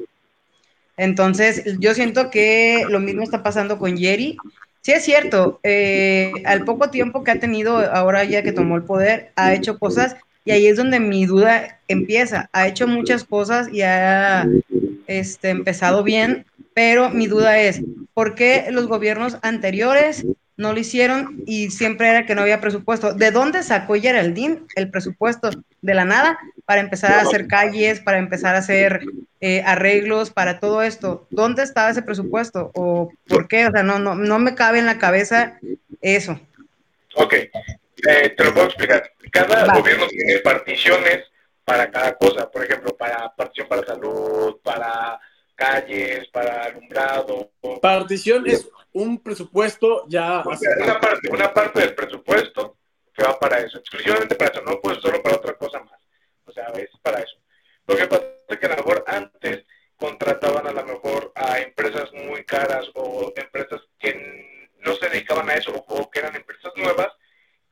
entonces, 1.00 1.64
yo 1.78 1.94
siento 1.94 2.30
que 2.30 2.84
lo 2.86 3.00
mismo 3.00 3.22
está 3.22 3.42
pasando 3.42 3.78
con 3.78 3.96
Jerry. 3.96 4.36
Sí 4.82 4.92
es 4.92 5.02
cierto, 5.02 5.58
eh, 5.62 6.30
al 6.44 6.66
poco 6.66 6.90
tiempo 6.90 7.24
que 7.24 7.30
ha 7.30 7.40
tenido, 7.40 7.78
ahora 7.78 8.24
ya 8.24 8.42
que 8.42 8.52
tomó 8.52 8.76
el 8.76 8.82
poder, 8.82 9.32
ha 9.34 9.54
hecho 9.54 9.78
cosas 9.78 10.16
y 10.44 10.50
ahí 10.50 10.66
es 10.66 10.76
donde 10.76 11.00
mi 11.00 11.24
duda 11.24 11.80
empieza. 11.88 12.50
Ha 12.52 12.68
hecho 12.68 12.86
muchas 12.86 13.24
cosas 13.24 13.72
y 13.72 13.80
ha 13.80 14.46
este, 15.06 15.48
empezado 15.48 16.02
bien, 16.02 16.44
pero 16.74 17.08
mi 17.08 17.28
duda 17.28 17.58
es, 17.58 17.80
¿por 18.12 18.34
qué 18.34 18.66
los 18.70 18.86
gobiernos 18.86 19.38
anteriores 19.40 20.26
no 20.58 20.74
lo 20.74 20.80
hicieron 20.80 21.42
y 21.46 21.70
siempre 21.70 22.10
era 22.10 22.26
que 22.26 22.34
no 22.34 22.42
había 22.42 22.60
presupuesto. 22.60 23.14
¿De 23.14 23.30
dónde 23.30 23.62
sacó 23.62 23.94
Geraldine 23.94 24.64
el 24.76 24.90
presupuesto? 24.90 25.48
De 25.82 25.94
la 25.94 26.04
nada, 26.04 26.38
para 26.66 26.80
empezar 26.80 27.12
a 27.12 27.22
hacer 27.22 27.46
calles, 27.46 28.00
para 28.00 28.18
empezar 28.18 28.54
a 28.54 28.58
hacer 28.58 29.00
eh, 29.40 29.62
arreglos, 29.64 30.30
para 30.30 30.60
todo 30.60 30.82
esto. 30.82 31.26
¿Dónde 31.30 31.62
estaba 31.62 31.90
ese 31.90 32.02
presupuesto? 32.02 32.70
¿O 32.74 33.10
por 33.26 33.48
qué? 33.48 33.66
O 33.66 33.70
sea, 33.70 33.82
no, 33.82 33.98
no, 33.98 34.14
no 34.14 34.38
me 34.38 34.54
cabe 34.54 34.78
en 34.78 34.86
la 34.86 34.98
cabeza 34.98 35.58
eso. 36.02 36.38
Ok, 37.14 37.32
eh, 37.34 38.34
te 38.36 38.44
lo 38.44 38.52
puedo 38.52 38.66
explicar. 38.66 39.10
Cada 39.32 39.72
gobierno 39.74 40.06
tiene 40.08 40.38
particiones 40.40 41.24
para 41.64 41.90
cada 41.90 42.16
cosa, 42.16 42.50
por 42.50 42.64
ejemplo, 42.64 42.96
para 42.96 43.32
partición 43.34 43.68
para 43.68 43.86
salud, 43.86 44.56
para 44.62 45.20
calles, 45.54 46.28
para 46.28 46.64
alumbrado. 46.64 47.50
Partición 47.80 48.46
es 48.46 48.68
un 48.92 49.18
presupuesto 49.22 50.04
ya... 50.08 50.42
Una 50.44 51.00
parte, 51.00 51.30
una 51.30 51.54
parte 51.54 51.80
del 51.80 51.94
presupuesto 51.94 52.76
que 53.14 53.22
va 53.22 53.38
para 53.38 53.58
eso, 53.60 53.78
exclusivamente 53.78 54.34
para 54.34 54.52
eso, 54.52 54.62
no 54.62 54.80
puede 54.80 55.00
solo 55.00 55.22
para 55.22 55.36
otra 55.36 55.54
cosa 55.54 55.80
más. 55.80 56.00
O 56.44 56.52
sea, 56.52 56.68
es 56.76 56.90
para 57.02 57.20
eso. 57.20 57.36
Lo 57.86 57.96
que 57.96 58.06
pasa 58.06 58.24
es 58.48 58.58
que 58.58 58.66
a 58.66 58.70
lo 58.70 58.76
mejor 58.76 59.04
antes 59.06 59.64
contrataban 59.96 60.66
a 60.66 60.72
lo 60.72 60.84
mejor 60.84 61.32
a 61.34 61.60
empresas 61.60 62.12
muy 62.12 62.44
caras 62.44 62.90
o 62.94 63.32
empresas 63.36 63.82
que 63.98 64.72
no 64.78 64.94
se 64.94 65.08
dedicaban 65.08 65.50
a 65.50 65.54
eso 65.54 65.72
o, 65.72 66.10
que 66.10 66.20
eran 66.20 66.36
empresas 66.36 66.72
nuevas 66.76 67.08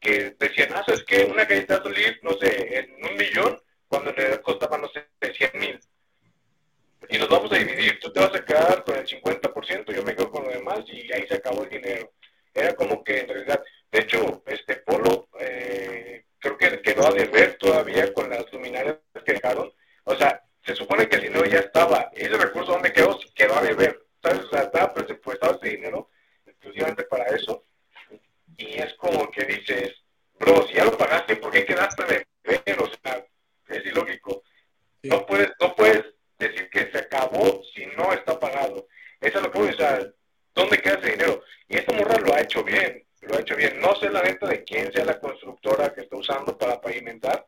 que 0.01 0.37
decían, 0.39 0.71
ah, 0.75 0.83
¿sabes 0.85 1.05
qué? 1.05 1.25
Una 1.25 1.45
galleta 1.45 1.81
de 1.81 2.19
no 2.23 2.33
sé, 2.35 2.79
en 2.79 3.05
un 3.05 3.17
millón, 3.17 3.63
cuando 3.89 4.13
le 4.13 4.41
costaba, 4.43 4.79
no 4.79 4.89
sé, 4.89 5.09
100 5.21 5.51
mil 5.55 5.81
y 7.09 7.19
nos 7.19 7.29
vamos 7.29 7.53
a 7.53 7.57
dividir. 7.57 7.99
Tú 8.01 8.13
te 8.13 8.21
vas 8.21 8.35
a 8.35 8.45
quedar 8.45 8.85
con 8.85 8.97
el 8.97 9.07
50%, 9.07 9.93
yo 9.93 10.03
me 10.03 10.15
quedo 10.15 10.31
con 10.31 10.45
lo 10.45 10.51
demás 10.51 10.81
y 10.87 11.13
ahí 11.13 11.27
se 11.27 11.35
acabó 11.35 11.65
el 11.65 11.71
dinero. 11.71 12.13
Era 12.55 12.75
como 12.75 13.05
que 13.05 13.21
en 13.21 13.29
realidad, 13.29 13.63
de 13.91 14.01
hecho, 14.01 14.43
este 14.47 14.77
Polo 14.77 15.29
eh, 15.41 16.25
creo 16.39 16.57
que 16.57 16.83
quedó 16.83 17.07
a 17.07 17.13
deber 17.13 17.57
todavía 17.59 18.13
con 18.13 18.29
las 18.31 18.51
luminarias 18.53 18.99
que 19.25 19.35
dejaron. 19.35 19.73
O 20.05 20.15
sea, 20.17 20.43
se 20.65 20.75
supone 20.75 21.09
que 21.09 21.17
el 21.17 21.23
dinero 21.23 21.45
ya 21.47 21.61
estaba. 21.61 22.11
¿Y 22.17 22.25
ese 22.25 22.37
recurso 22.37 22.73
dónde 22.73 22.93
quedó? 22.93 23.19
Quedó 23.35 23.57
a 23.57 23.63
deber. 23.63 24.01
¿Sabes? 24.23 24.41
O 24.41 24.51
sea, 24.51 24.63
estaba 24.63 24.93
presupuestado 24.93 25.57
ese 25.57 25.77
dinero 25.77 26.11
exclusivamente 26.47 27.05
para 27.05 27.27
eso. 27.27 27.65
Y 28.57 28.79
es 28.79 28.95
como 28.95 29.31
que 29.31 29.45
dices, 29.45 29.95
bro, 30.39 30.67
si 30.67 30.75
ya 30.75 30.85
lo 30.85 30.97
pagaste, 30.99 31.37
¿por 31.37 31.53
qué 31.53 31.65
quedaste 31.65 32.05
de 32.05 32.27
deber? 32.43 32.83
O 32.83 32.91
sea, 33.03 33.25
es 33.69 33.87
ilógico. 33.87 34.43
No 35.05 35.25
puedes, 35.25 35.53
no 35.61 35.77
puedes 35.77 36.05
decir 36.39 36.71
que 36.71 36.91
se 36.91 36.99
acabó 36.99 37.63
si 37.75 37.87
no 37.87 38.13
está 38.13 38.39
pagado. 38.39 38.89
Eso 39.21 39.39
es 39.39 39.45
lo 39.45 39.51
que 39.51 39.59
voy 39.59 39.69
a 39.69 39.71
decir. 39.71 40.15
¿Dónde 40.55 40.79
queda 40.79 40.95
ese 40.95 41.11
dinero? 41.13 41.43
Y 41.69 41.77
esta 41.77 41.93
morra 41.93 42.19
lo 42.19 42.35
ha 42.35 42.41
hecho 42.41 42.65
bien, 42.65 43.07
lo 43.21 43.37
ha 43.37 43.41
hecho 43.41 43.55
bien. 43.55 43.81
No 43.81 43.95
sé 43.97 44.11
la 44.11 44.23
neta 44.23 44.47
de 44.47 44.65
quién 44.65 44.93
sea 44.93 45.05
la 45.05 45.21
constructora 45.21 45.93
que 45.93 46.03
está 46.03 46.17
usando 46.17 46.57
para 46.57 46.81
pavimentar. 46.81 47.47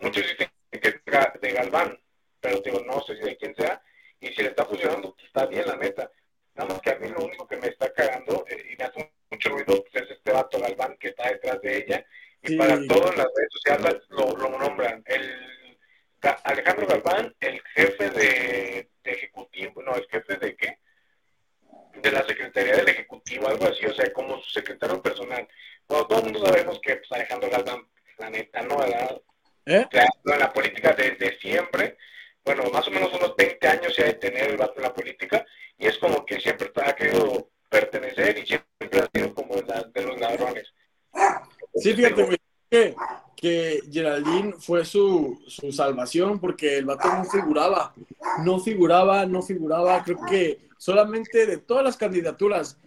Muchos 0.00 0.22
dicen 0.22 0.48
que 0.70 0.88
es 0.88 1.40
de 1.40 1.52
Galván, 1.52 1.98
pero 2.40 2.60
digo, 2.60 2.80
no 2.86 3.02
sé 3.02 3.16
si 3.16 3.22
de 3.22 3.36
quién 3.36 3.54
sea. 3.56 3.82
Y 4.20 4.28
si 4.28 4.42
le 4.42 4.48
está 4.48 4.64
funcionando, 4.64 5.12
pues, 5.14 5.26
está 5.26 5.46
bien, 5.46 5.66
la 5.66 5.76
neta. 5.76 6.10
Nada 6.54 6.70
más 6.70 6.80
que 6.80 6.90
a 6.90 6.98
mí 6.98 7.08
lo 7.08 7.24
único 7.24 7.46
que 7.46 7.58
me 7.58 7.68
está 7.68 7.92
cagando 7.92 8.46
eh, 8.48 8.70
y 8.72 8.76
me 8.76 8.84
hace 8.84 9.12
mucho 9.30 9.50
ruido 9.50 9.84
pues, 9.84 10.04
es 10.04 10.10
este 10.12 10.32
vato 10.32 10.58
Galván 10.58 10.96
que 10.98 11.08
está 11.08 11.28
detrás 11.28 11.60
de 11.60 11.76
ella. 11.76 12.06
Y 12.42 12.56
para 12.56 12.78
todas 12.86 13.16
las 13.16 13.26
redes 13.26 13.52
sociales 13.52 13.96
lo, 14.08 14.34
lo 14.36 14.58
nombran. 14.58 15.02
El 15.04 15.56
Alejandro 16.44 16.86
Galván, 16.86 17.34
el 17.40 17.60
jefe 17.74 18.10
de, 18.10 18.88
ejecutivo, 19.04 19.82
no, 19.82 19.94
el 19.94 20.06
jefe 20.08 20.36
de 20.36 20.56
qué? 20.56 20.78
¿verdad? 28.78 29.20
¿Eh? 29.66 29.84
O 29.86 29.90
sea, 29.90 30.06
en 30.24 30.38
la 30.38 30.52
política 30.52 30.92
desde 30.92 31.38
siempre, 31.38 31.96
bueno, 32.44 32.64
más 32.70 32.86
o 32.86 32.90
menos 32.90 33.12
unos 33.12 33.34
20 33.36 33.68
años 33.68 33.94
se 33.94 34.02
ha 34.02 34.06
de 34.06 34.14
tener 34.14 34.50
el 34.50 34.56
vato 34.56 34.74
en 34.76 34.82
la 34.82 34.94
política, 34.94 35.44
y 35.78 35.86
es 35.86 35.98
como 35.98 36.24
que 36.24 36.40
siempre 36.40 36.70
ha 36.76 36.94
querido 36.94 37.50
pertenecer 37.68 38.38
y 38.38 38.46
siempre 38.46 39.00
ha 39.00 39.08
sido 39.12 39.34
como 39.34 39.56
la, 39.62 39.82
de 39.82 40.02
los 40.02 40.18
ladrones. 40.18 40.72
Sí, 41.74 41.94
fíjate, 41.94 42.22
güey, 42.22 42.38
que, 42.70 42.94
que 43.36 43.80
Geraldine 43.90 44.54
fue 44.58 44.84
su, 44.84 45.42
porque 46.40 46.78
el 46.78 46.84
vato 46.84 47.08
no 47.12 47.24
figuraba, 47.24 47.94
no 48.44 48.58
figuraba, 48.60 49.26
no 49.26 49.42
figuraba. 49.42 50.02
Creo 50.04 50.18
que 50.28 50.58
solamente 50.78 51.46
de 51.46 51.56
todas 51.58 51.84
las 51.84 51.96
candidaturas 51.96 52.78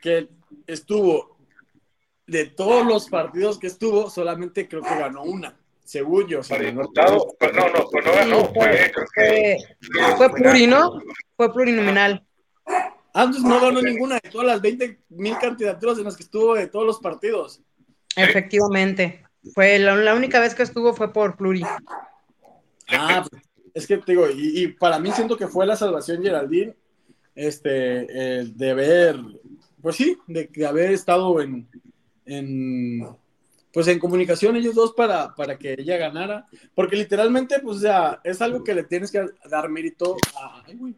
que 0.00 0.28
estuvo, 0.66 1.36
de 2.26 2.46
todos 2.46 2.84
los 2.86 3.08
partidos 3.08 3.58
que 3.58 3.68
estuvo, 3.68 4.10
solamente 4.10 4.68
creo 4.68 4.82
que 4.82 4.88
ganó 4.98 5.22
una, 5.22 5.56
según 5.84 6.26
yo. 6.26 6.42
si 6.42 6.50
Para 6.50 6.72
no- 6.72 6.82
diputado, 6.82 7.26
no, 7.40 7.68
no, 7.68 7.88
pues 7.90 8.04
no 8.04 8.12
ganó, 8.12 8.46
Sí, 8.46 8.52
fue, 8.54 8.92
Fue, 10.16 10.30
fue. 10.30 10.36
Fue 11.36 11.52
plurinominal. 11.52 12.26
Antes 13.12 13.40
no 13.42 13.58
ganó 13.60 13.80
ninguna 13.80 14.16
de 14.22 14.28
todas 14.30 14.46
las 14.46 14.60
20 14.60 14.98
mil 15.08 15.38
candidaturas 15.38 15.96
en 15.98 16.04
las 16.04 16.16
que 16.16 16.22
estuvo 16.24 16.54
de 16.54 16.66
todos 16.66 16.84
los 16.84 16.98
partidos. 17.00 17.62
Efectivamente. 18.14 19.22
Fue 19.54 19.78
la, 19.78 19.94
la 19.94 20.14
única 20.14 20.40
vez 20.40 20.54
que 20.54 20.64
estuvo 20.64 20.92
fue 20.92 21.12
por 21.12 21.36
pluri. 21.36 21.62
Ah, 22.88 23.24
pues, 23.28 23.42
es 23.74 23.86
que 23.86 23.98
te 23.98 24.12
digo, 24.12 24.26
y, 24.30 24.68
para 24.68 24.98
mí 24.98 25.10
siento 25.12 25.36
que 25.36 25.48
fue 25.48 25.66
la 25.66 25.76
salvación 25.76 26.22
Geraldine, 26.22 26.74
este, 27.34 28.38
el 28.38 28.56
de 28.56 28.70
haber, 28.70 29.16
pues 29.82 29.96
sí, 29.96 30.16
de, 30.26 30.48
de 30.52 30.66
haber 30.66 30.92
estado 30.92 31.40
en, 31.40 31.68
en, 32.24 33.06
pues 33.72 33.88
en 33.88 33.98
comunicación 33.98 34.56
ellos 34.56 34.74
dos 34.74 34.94
para, 34.94 35.34
para 35.34 35.58
que 35.58 35.74
ella 35.78 35.98
ganara, 35.98 36.46
porque 36.74 36.96
literalmente, 36.96 37.60
pues, 37.60 37.80
sea, 37.80 38.20
es 38.24 38.40
algo 38.40 38.64
que 38.64 38.74
le 38.74 38.84
tienes 38.84 39.10
que 39.10 39.26
dar 39.50 39.68
mérito 39.68 40.16
a, 40.34 40.62
ay, 40.64 40.76
güey. 40.76 40.94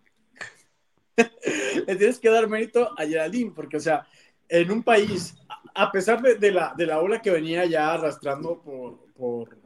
le 1.86 1.96
tienes 1.96 2.20
que 2.20 2.30
dar 2.30 2.48
mérito 2.48 2.92
a 2.96 3.04
Geraldine, 3.04 3.52
porque, 3.54 3.78
o 3.78 3.80
sea, 3.80 4.06
en 4.48 4.70
un 4.70 4.82
país, 4.82 5.34
a 5.48 5.58
a 5.74 5.92
pesar 5.92 6.20
de, 6.20 6.34
de 6.34 6.50
la, 6.50 6.74
de 6.76 6.86
la 6.86 7.00
ola 7.00 7.22
que 7.22 7.30
venía 7.30 7.64
ya 7.64 7.92
arrastrando 7.92 8.60
por, 8.60 8.98
por, 9.14 9.56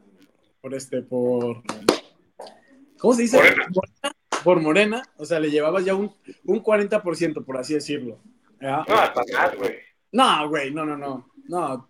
por 0.61 0.75
este, 0.75 1.03
por, 1.03 1.63
¿cómo 3.03 3.15
se 3.15 3.23
dice? 3.23 3.37
Morena. 3.37 3.67
Por 4.45 4.61
Morena, 4.61 5.03
o 5.19 5.25
sea, 5.25 5.41
le 5.41 5.51
llevabas 5.51 5.85
ya 5.85 5.95
un, 5.95 6.15
un 6.45 6.63
40%, 6.63 7.45
por 7.45 7.57
así 7.59 7.75
decirlo. 7.75 8.19
No, 8.61 8.85
hasta 8.89 9.23
más, 9.33 9.57
güey. 9.57 9.75
No, 10.13 10.49
güey, 10.49 10.73
no, 10.73 10.85
no, 10.87 10.97
no, 10.97 11.29
no. 11.49 11.89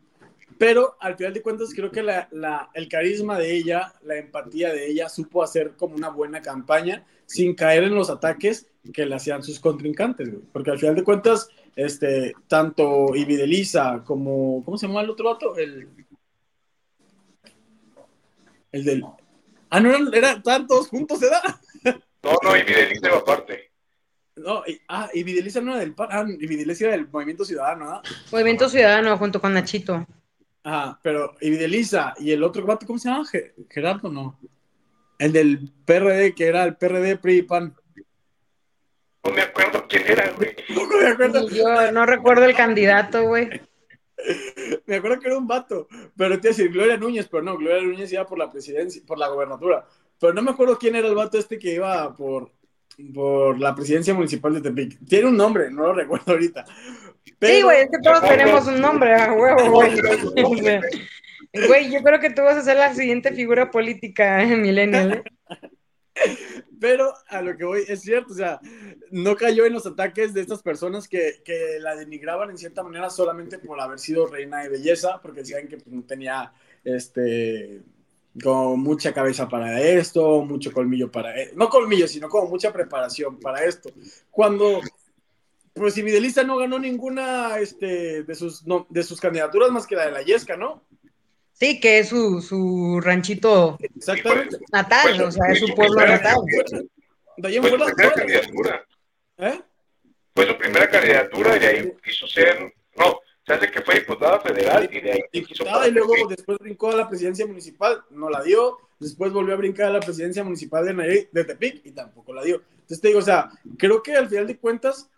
Pero 0.59 0.96
al 1.01 1.16
final 1.16 1.35
de 1.35 1.42
cuentas 1.42 1.72
creo 1.75 1.90
que 1.90 2.03
la, 2.03 2.29
la- 2.31 2.70
el 2.72 2.88
carisma 2.88 3.38
de 3.38 3.55
ella, 3.55 3.92
la 4.03 4.16
empatía 4.16 4.72
de 4.72 4.87
ella, 4.90 5.09
supo 5.09 5.42
hacer 5.42 5.72
como 5.77 5.94
una 5.96 6.09
buena 6.09 6.40
campaña 6.40 7.05
sin 7.27 7.55
caer 7.55 7.85
en 7.85 7.94
los 7.94 8.09
ataques 8.11 8.70
que 8.92 9.05
le 9.07 9.14
hacían 9.14 9.42
sus 9.42 9.61
contrincantes, 9.61 10.31
güey. 10.31 10.42
Porque 10.53 10.70
al 10.70 10.79
final 10.79 10.94
de 10.94 11.05
cuentas, 11.05 11.48
este, 11.77 12.33
tanto 12.48 13.14
Ividelisa 13.14 14.03
como, 14.05 14.62
¿cómo 14.64 14.79
se 14.79 14.87
llama 14.87 15.01
el 15.03 15.11
otro 15.11 15.27
vato? 15.31 15.57
El, 15.57 15.88
el 18.72 18.85
del... 18.85 19.05
Ah, 19.74 19.80
no, 19.80 19.88
eran, 19.88 20.12
eran 20.12 20.37
estaban 20.37 20.66
todos 20.66 20.88
juntos, 20.88 21.18
¿verdad? 21.20 21.42
No, 22.22 22.37
no, 22.42 22.56
y 22.56 22.62
Videlice 22.62 23.08
va 23.08 23.16
aparte. 23.18 23.72
No, 24.37 24.62
y, 24.66 24.80
ah, 24.88 25.08
Ividelisa 25.12 25.61
no 25.61 25.72
era 25.72 25.80
del 25.80 25.94
PAN, 25.94 26.08
ah, 26.11 26.24
Ividelisa 26.26 26.85
era 26.85 26.92
del 26.96 27.08
Movimiento 27.08 27.44
Ciudadano, 27.44 27.87
¿verdad? 27.87 28.02
Movimiento 28.30 28.68
Ciudadano 28.68 29.16
junto 29.18 29.40
con 29.40 29.52
Nachito. 29.54 30.06
Ajá, 30.62 30.98
pero 31.02 31.35
Evidelisa 31.40 32.14
y 32.18 32.32
el 32.32 32.42
otro 32.42 32.64
vato, 32.64 32.87
¿cómo 32.87 32.98
se 32.98 33.08
llama? 33.08 33.24
Ge- 33.26 33.54
Gerardo, 33.70 34.08
no. 34.11 34.38
El 35.18 35.32
del 35.32 35.72
PRD, 35.85 36.35
que 36.35 36.46
era 36.46 36.64
el 36.64 36.76
PRD 36.76 37.16
PRI 37.16 37.38
y 37.38 37.42
PAN. 37.42 37.74
No 39.24 39.32
me 39.32 39.42
acuerdo 39.42 39.87
quién 39.88 40.04
era, 40.06 40.30
güey. 40.32 40.54
No 40.68 40.87
me 40.87 41.06
acuerdo. 41.08 41.48
Y 41.50 41.56
Yo 41.56 41.92
no 41.92 42.06
recuerdo 42.06 42.44
el 42.44 42.54
candidato, 42.54 43.24
güey. 43.24 43.48
Me 44.87 44.96
acuerdo 44.96 45.20
que 45.20 45.28
era 45.28 45.38
un 45.38 45.46
vato. 45.46 45.88
Pero 46.16 46.40
te 46.40 46.48
iba 46.48 46.54
a 46.54 46.56
decir 46.56 46.70
Gloria 46.72 46.96
Núñez, 46.96 47.28
pero 47.28 47.42
no, 47.42 47.56
Gloria 47.56 47.82
Núñez 47.82 48.12
iba 48.12 48.26
por 48.26 48.38
la 48.38 48.50
presidencia, 48.50 49.02
por 49.06 49.18
la 49.18 49.28
gobernatura. 49.28 49.85
Pero 50.20 50.32
no 50.35 50.42
me 50.42 50.50
acuerdo 50.52 50.78
quién 50.78 50.96
era 50.96 51.08
el 51.08 51.14
vato 51.14 51.38
este 51.38 51.58
que 51.58 51.74
iba 51.74 52.14
por, 52.16 52.50
por 53.14 53.58
la 53.58 53.74
presidencia 53.74 54.14
municipal 54.14 54.54
de 54.54 54.61
Tepic. 54.61 54.98
Tiene 55.06 55.28
un 55.28 55.37
nombre, 55.37 55.70
no 55.70 55.82
lo 55.88 55.92
recuerdo 55.94 56.32
ahorita. 56.32 56.64
Pero- 57.38 57.54
Sí, 57.56 57.62
güey, 57.62 57.80
es 57.82 57.88
que 57.90 57.98
todos 58.02 58.20
tenemos 58.28 58.66
un 58.66 58.80
nombre, 58.80 59.14
a 59.14 59.32
huevo, 59.32 59.70
güey. 59.70 59.90
Güey, 61.66 61.90
yo 61.92 62.02
creo 62.02 62.18
que 62.18 62.30
tú 62.30 62.40
vas 62.42 62.56
a 62.56 62.62
ser 62.62 62.78
la 62.78 62.94
siguiente 62.94 63.32
figura 63.32 63.70
política 63.70 64.42
en 64.42 64.62
Millennial. 64.62 65.12
¿eh? 65.12 65.22
Pero 66.81 67.12
a 67.29 67.42
lo 67.42 67.57
que 67.57 67.64
voy, 67.64 67.85
es 67.87 68.03
cierto, 68.03 68.33
o 68.33 68.37
sea, 68.37 68.61
no 69.11 69.37
cayó 69.37 69.64
en 69.64 69.72
los 69.72 69.87
ataques 69.87 70.35
de 70.35 70.40
estas 70.40 70.62
personas 70.62 71.09
que, 71.09 71.40
que 71.44 71.79
la 71.81 71.94
denigraban 71.94 72.51
en 72.51 72.59
cierta 72.59 72.83
manera 72.83 73.09
solamente 73.09 73.59
por 73.59 73.81
haber 73.81 73.98
sido 73.98 74.27
reina 74.27 74.62
de 74.62 74.68
belleza, 74.68 75.20
porque 75.22 75.40
decían 75.40 75.68
que 75.68 75.77
pues, 75.77 75.88
no 75.88 76.03
tenía 76.03 76.53
este 76.85 77.83
como 78.42 78.79
mucha 78.79 79.12
cabeza 79.12 79.46
para 79.46 79.81
esto, 79.81 80.42
mucho 80.42 80.72
colmillo 80.72 81.11
para 81.11 81.38
e- 81.38 81.53
no 81.55 81.68
colmillo, 81.68 82.09
sino 82.09 82.31
como 82.31 82.48
mucha 82.48 82.72
preparación 82.72 83.38
para 83.38 83.64
esto. 83.64 83.90
Cuando 84.31 84.81
pues 85.75 85.94
si 85.94 86.03
Fidelista 86.03 86.42
no 86.42 86.57
ganó 86.57 86.79
ninguna 86.79 87.59
este, 87.59 88.22
de, 88.25 88.35
sus, 88.35 88.66
no, 88.66 88.87
de 88.90 89.03
sus 89.03 89.20
candidaturas 89.20 89.70
más 89.70 89.87
que 89.87 89.96
la 89.96 90.07
de 90.07 90.12
la 90.12 90.22
Yesca, 90.22 90.57
¿no? 90.57 90.83
Sí, 91.62 91.79
que 91.79 92.01
es 92.01 92.09
su, 92.09 92.42
su 92.42 93.01
ranchito 93.01 93.79
Exactamente. 93.81 94.59
natal, 94.72 95.22
o 95.22 95.31
sea, 95.31 95.46
es 95.53 95.61
su 95.61 95.72
pueblo 95.77 96.05
natal. 96.05 96.35
De 97.37 97.46
ahí 97.48 97.55
en 97.57 97.62
Fue 97.62 97.70
su 97.70 97.77
fuera- 97.79 97.94
primera 97.94 98.14
candidatura. 98.14 98.87
¿eh? 99.38 99.61
Fue 100.35 100.46
su 100.48 100.59
primera 100.59 100.90
candidatura 100.90 101.57
y 101.57 101.61
de 101.61 101.66
ahí 101.68 101.92
quiso 102.05 102.27
ser. 102.27 102.75
No, 102.96 103.20
se 103.46 103.53
hace 103.53 103.70
que 103.70 103.81
fue 103.83 103.94
diputada 103.94 104.40
federal 104.40 104.88
y 104.92 105.01
de 105.01 105.12
ahí 105.12 105.20
quiso 105.31 105.62
diputada 105.62 105.87
y 105.87 105.92
luego 105.92 106.14
después 106.29 106.59
brincó 106.59 106.90
a 106.90 106.96
la 106.96 107.09
presidencia 107.09 107.46
municipal, 107.46 108.03
no 108.11 108.29
la 108.29 108.42
dio, 108.42 108.79
después 108.98 109.33
volvió 109.33 109.55
a 109.55 109.59
brincar 109.59 109.87
a 109.87 109.92
la 109.92 110.01
presidencia 110.01 110.42
municipal 110.42 110.85
de, 110.85 110.94
Nayarit- 110.94 111.29
de 111.31 111.44
Tepic 111.44 111.87
y 111.87 111.92
tampoco 111.92 112.35
la 112.35 112.42
dio. 112.42 112.57
Entonces 112.72 113.01
te 113.01 113.07
digo, 113.07 113.20
o 113.20 113.22
sea, 113.22 113.51
creo 113.79 114.03
que 114.03 114.16
al 114.16 114.29
final 114.29 114.48
de 114.48 114.59
cuentas, 114.59 115.09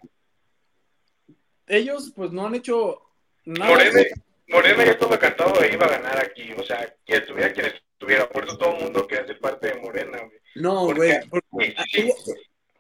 ellos 1.67 2.13
pues 2.15 2.33
no 2.33 2.47
han 2.47 2.55
hecho 2.55 3.01
nada. 3.47 3.71
Morena, 3.71 4.01
Morena 4.49 4.85
ya 4.85 4.93
estaba 4.93 5.19
cantado 5.19 5.59
de 5.61 5.73
iba 5.73 5.87
a 5.87 5.91
ganar 5.99 6.19
aquí. 6.25 6.53
O 6.57 6.63
sea, 6.63 6.95
quien 7.05 7.23
estuviera, 7.23 7.53
quien 7.53 7.67
estuviera. 7.67 8.29
Por 8.29 8.45
eso 8.45 8.57
todo 8.59 8.77
el 8.77 8.83
mundo 8.85 9.07
quiere 9.07 9.27
ser 9.27 9.41
parte 9.41 9.69
de 9.69 9.81
Morena, 9.81 10.19
güey. 10.19 10.39
No, 10.57 10.87
¿Por 10.87 10.97
güey. 10.97 11.13
porque- 11.29 11.75
Sí, 11.91 12.11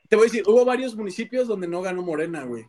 Te 0.08 0.16
voy 0.16 0.26
a 0.26 0.30
decir, 0.30 0.44
hubo 0.46 0.64
varios 0.64 0.94
municipios 0.94 1.48
donde 1.48 1.66
no 1.66 1.80
ganó 1.82 2.02
Morena, 2.02 2.44
güey. 2.44 2.66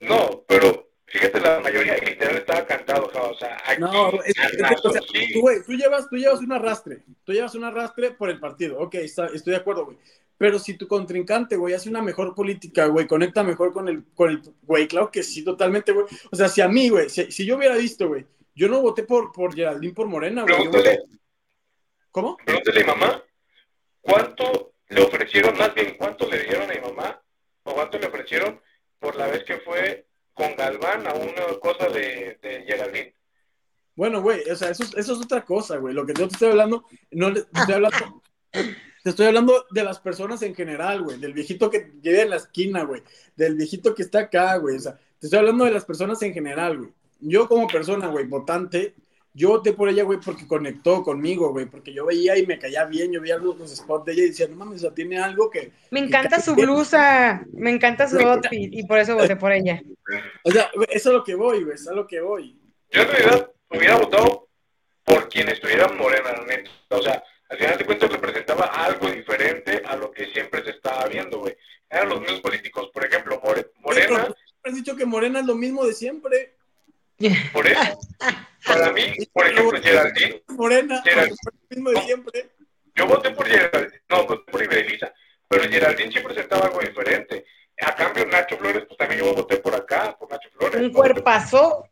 No, 0.00 0.42
pero 0.48 0.88
fíjate, 1.06 1.40
la 1.40 1.60
mayoría 1.60 1.96
literal 1.98 2.36
estaba 2.38 2.66
cantado, 2.66 3.10
o 3.12 3.34
sea, 3.34 3.58
aquí, 3.66 3.80
No, 3.80 4.10
es 4.24 4.34
que- 4.34 4.88
o 4.88 4.92
sea, 4.92 5.02
sí. 5.12 5.32
tú, 5.34 5.40
güey, 5.42 5.62
tú 5.64 5.72
llevas, 5.72 6.08
tú 6.08 6.16
llevas 6.16 6.40
un 6.40 6.52
arrastre, 6.52 7.02
tú 7.24 7.32
llevas 7.32 7.54
un 7.54 7.64
arrastre 7.64 8.12
por 8.12 8.30
el 8.30 8.40
partido, 8.40 8.78
ok, 8.80 8.94
está- 8.94 9.26
estoy 9.26 9.52
de 9.52 9.58
acuerdo, 9.58 9.84
güey. 9.84 9.98
Pero 10.40 10.58
si 10.58 10.72
tu 10.72 10.88
contrincante, 10.88 11.54
güey, 11.56 11.74
hace 11.74 11.90
una 11.90 12.00
mejor 12.00 12.34
política, 12.34 12.86
güey, 12.86 13.06
conecta 13.06 13.42
mejor 13.42 13.74
con 13.74 13.88
el, 13.88 14.06
con 14.14 14.30
el, 14.30 14.40
güey, 14.62 14.88
claro 14.88 15.10
que 15.10 15.22
sí, 15.22 15.44
totalmente, 15.44 15.92
güey. 15.92 16.06
O 16.32 16.34
sea, 16.36 16.48
si 16.48 16.62
a 16.62 16.68
mí, 16.68 16.88
güey, 16.88 17.10
si, 17.10 17.30
si 17.30 17.44
yo 17.44 17.58
hubiera 17.58 17.76
visto, 17.76 18.08
güey, 18.08 18.24
yo 18.54 18.66
no 18.66 18.80
voté 18.80 19.02
por, 19.02 19.32
por 19.32 19.54
Geraldine 19.54 19.92
por 19.92 20.06
Morena, 20.06 20.40
güey. 20.44 20.54
Pregúntale, 20.54 20.98
¿Cómo? 22.10 22.38
pregúntale 22.38 22.80
a 22.80 22.82
mi 22.84 22.88
mamá, 22.88 23.22
¿cuánto 24.00 24.72
le 24.88 25.02
ofrecieron, 25.02 25.58
más 25.58 25.74
bien, 25.74 25.96
cuánto 25.98 26.26
le 26.26 26.42
dieron 26.42 26.70
a 26.70 26.74
mi 26.74 26.80
mamá, 26.80 27.22
o 27.64 27.74
cuánto 27.74 27.98
le 27.98 28.06
ofrecieron 28.06 28.58
por 28.98 29.16
la 29.16 29.26
vez 29.26 29.44
que 29.44 29.58
fue 29.58 30.06
con 30.32 30.56
Galván 30.56 31.06
a 31.06 31.12
una 31.12 31.58
cosa 31.60 31.86
de, 31.90 32.38
de 32.40 32.64
Geraldine? 32.66 33.14
Bueno, 33.94 34.22
güey, 34.22 34.40
o 34.50 34.56
sea, 34.56 34.70
eso, 34.70 34.84
es- 34.84 34.96
eso 34.96 35.12
es 35.12 35.18
otra 35.20 35.44
cosa, 35.44 35.76
güey. 35.76 35.92
Lo 35.92 36.06
que 36.06 36.14
yo 36.14 36.26
te 36.26 36.32
estoy 36.32 36.48
hablando, 36.48 36.86
no 37.10 37.28
le- 37.28 37.42
te 37.42 37.60
estoy 37.60 37.74
hablando, 37.74 38.22
te 39.02 39.10
estoy 39.10 39.26
hablando 39.26 39.66
de 39.70 39.84
las 39.84 39.98
personas 39.98 40.42
en 40.42 40.54
general, 40.54 41.02
güey. 41.02 41.18
Del 41.18 41.32
viejito 41.32 41.70
que 41.70 41.90
vive 41.94 42.22
en 42.22 42.30
la 42.30 42.36
esquina, 42.36 42.84
güey. 42.84 43.02
Del 43.36 43.54
viejito 43.54 43.94
que 43.94 44.02
está 44.02 44.20
acá, 44.20 44.56
güey. 44.56 44.76
O 44.76 44.80
sea, 44.80 44.98
te 45.18 45.26
estoy 45.26 45.38
hablando 45.38 45.64
de 45.64 45.70
las 45.70 45.84
personas 45.84 46.20
en 46.22 46.34
general, 46.34 46.78
güey. 46.78 46.90
Yo 47.20 47.48
como 47.48 47.66
persona, 47.66 48.08
güey, 48.08 48.26
votante, 48.26 48.94
yo 49.32 49.50
voté 49.50 49.72
por 49.72 49.88
ella, 49.88 50.02
güey, 50.02 50.18
porque 50.24 50.46
conectó 50.46 51.02
conmigo, 51.02 51.50
güey. 51.50 51.66
Porque 51.66 51.92
yo 51.92 52.06
veía 52.06 52.36
y 52.36 52.46
me 52.46 52.58
caía 52.58 52.84
bien, 52.84 53.12
yo 53.12 53.20
veía 53.20 53.38
los, 53.38 53.58
los 53.58 53.74
spots 53.74 54.06
de 54.06 54.12
ella 54.12 54.22
y 54.22 54.28
decía, 54.28 54.48
no 54.48 54.56
mames, 54.56 54.78
o 54.78 54.80
sea, 54.80 54.94
tiene 54.94 55.18
algo 55.18 55.50
que... 55.50 55.72
Me 55.90 56.00
encanta 56.00 56.40
su 56.40 56.54
blusa, 56.54 57.44
me 57.52 57.70
encanta 57.70 58.08
su 58.08 58.18
outfit 58.18 58.72
y 58.72 58.86
por 58.86 58.98
eso 58.98 59.14
voté 59.14 59.36
por 59.36 59.52
ella. 59.52 59.82
O 60.42 60.50
sea, 60.50 60.70
eso 60.74 60.84
es 60.88 61.06
a 61.06 61.10
lo 61.12 61.24
que 61.24 61.34
voy, 61.34 61.62
güey, 61.62 61.74
eso 61.74 61.84
es 61.84 61.88
a 61.88 61.94
lo 61.94 62.06
que 62.06 62.20
voy. 62.20 62.58
Yo 62.90 63.02
en 63.02 63.08
realidad 63.08 63.50
hubiera 63.70 63.98
votado 63.98 64.48
por 65.04 65.28
quien 65.28 65.48
estuviera 65.48 65.86
en 65.86 65.96
Morena, 65.96 66.32
la 66.32 66.44
neta. 66.44 66.70
O 66.88 67.02
sea, 67.02 67.22
al 67.50 67.58
final 67.58 67.78
de 67.78 67.84
cuentas 67.84 68.10
representaba 68.12 68.64
algo 68.66 69.10
diferente 69.10 69.82
a 69.84 69.96
lo 69.96 70.10
que 70.12 70.26
siempre 70.32 70.62
se 70.64 70.70
estaba 70.70 71.06
viendo, 71.06 71.40
güey. 71.40 71.56
Eran 71.88 72.08
los 72.08 72.20
mismos 72.20 72.40
políticos. 72.40 72.90
Por 72.94 73.04
ejemplo, 73.04 73.40
More- 73.42 73.70
Morena, 73.80 74.22
Pero, 74.22 74.36
has 74.64 74.74
dicho 74.74 74.96
que 74.96 75.04
Morena 75.04 75.40
es 75.40 75.46
lo 75.46 75.54
mismo 75.56 75.84
de 75.84 75.92
siempre. 75.92 76.54
por 77.52 77.66
eso, 77.66 77.98
para 78.64 78.92
mí, 78.92 79.12
por 79.32 79.46
ejemplo, 79.46 79.82
Geraldine, 79.82 80.42
Morena, 80.48 81.02
Gerald- 81.04 81.34
el 81.70 81.76
mismo 81.76 81.90
de 81.90 82.00
siempre. 82.02 82.50
Yo 82.94 83.06
voté 83.06 83.30
por 83.30 83.46
Geraldine, 83.46 84.00
no, 84.08 84.26
voté 84.26 84.50
por 84.50 84.62
Ibelisa, 84.62 85.12
pero 85.48 85.64
Geraldine 85.64 86.12
sí 86.12 86.20
presentaba 86.20 86.66
algo 86.66 86.80
diferente. 86.80 87.44
A 87.82 87.94
cambio, 87.94 88.26
Nacho 88.26 88.56
Flores, 88.58 88.84
pues 88.86 88.96
también 88.98 89.20
yo 89.22 89.34
voté 89.34 89.56
por 89.56 89.74
acá, 89.74 90.16
por 90.18 90.30
Nacho 90.30 90.48
Flores. 90.50 90.80
Un 90.80 90.92
cuerpazo. 90.92 91.84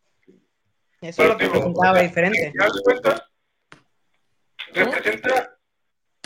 Eso 1.00 1.22
es 1.22 1.28
lo 1.28 1.36
que 1.36 1.44
Pero, 1.46 1.52
digo, 1.52 1.52
presentaba 1.64 1.92
o 1.92 1.94
sea, 1.94 2.02
diferente. 2.02 2.52
¿Te 2.52 2.58
das 2.58 2.80
cuenta? 2.84 3.28
Representa 4.74 5.56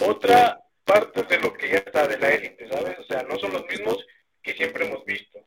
otra 0.01 0.59
parte 0.85 1.23
de 1.23 1.39
lo 1.39 1.53
que 1.53 1.71
ya 1.71 1.79
está 1.79 2.07
de 2.07 2.19
la 2.19 2.31
élite, 2.31 2.69
¿sabes? 2.69 2.99
O 2.99 3.05
sea, 3.05 3.23
no 3.23 3.39
son 3.39 3.53
los 3.53 3.67
mismos 3.67 4.05
que 4.43 4.55
siempre 4.55 4.87
hemos 4.87 5.05
visto. 5.05 5.39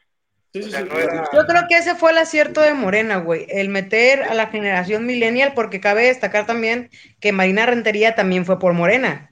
Sí, 0.53 0.59
O 0.59 0.63
sí, 0.63 0.71
sea, 0.71 0.81
sí. 0.81 0.87
no 0.89 0.97
era... 0.97 1.29
Yo 1.33 1.45
creo 1.45 1.63
que 1.67 1.77
ese 1.77 1.95
fue 1.95 2.11
el 2.11 2.17
acierto 2.17 2.61
de 2.61 2.73
Morena, 2.73 3.17
güey. 3.17 3.45
El 3.49 3.69
meter 3.69 4.23
a 4.23 4.33
la 4.33 4.47
generación 4.47 5.05
millennial, 5.05 5.53
porque 5.53 5.81
cabe 5.81 6.05
destacar 6.05 6.45
también 6.45 6.89
que 7.19 7.31
Marina 7.31 7.65
Rentería 7.65 8.15
también 8.15 8.45
fue 8.45 8.59
por 8.59 8.73
Morena. 8.73 9.31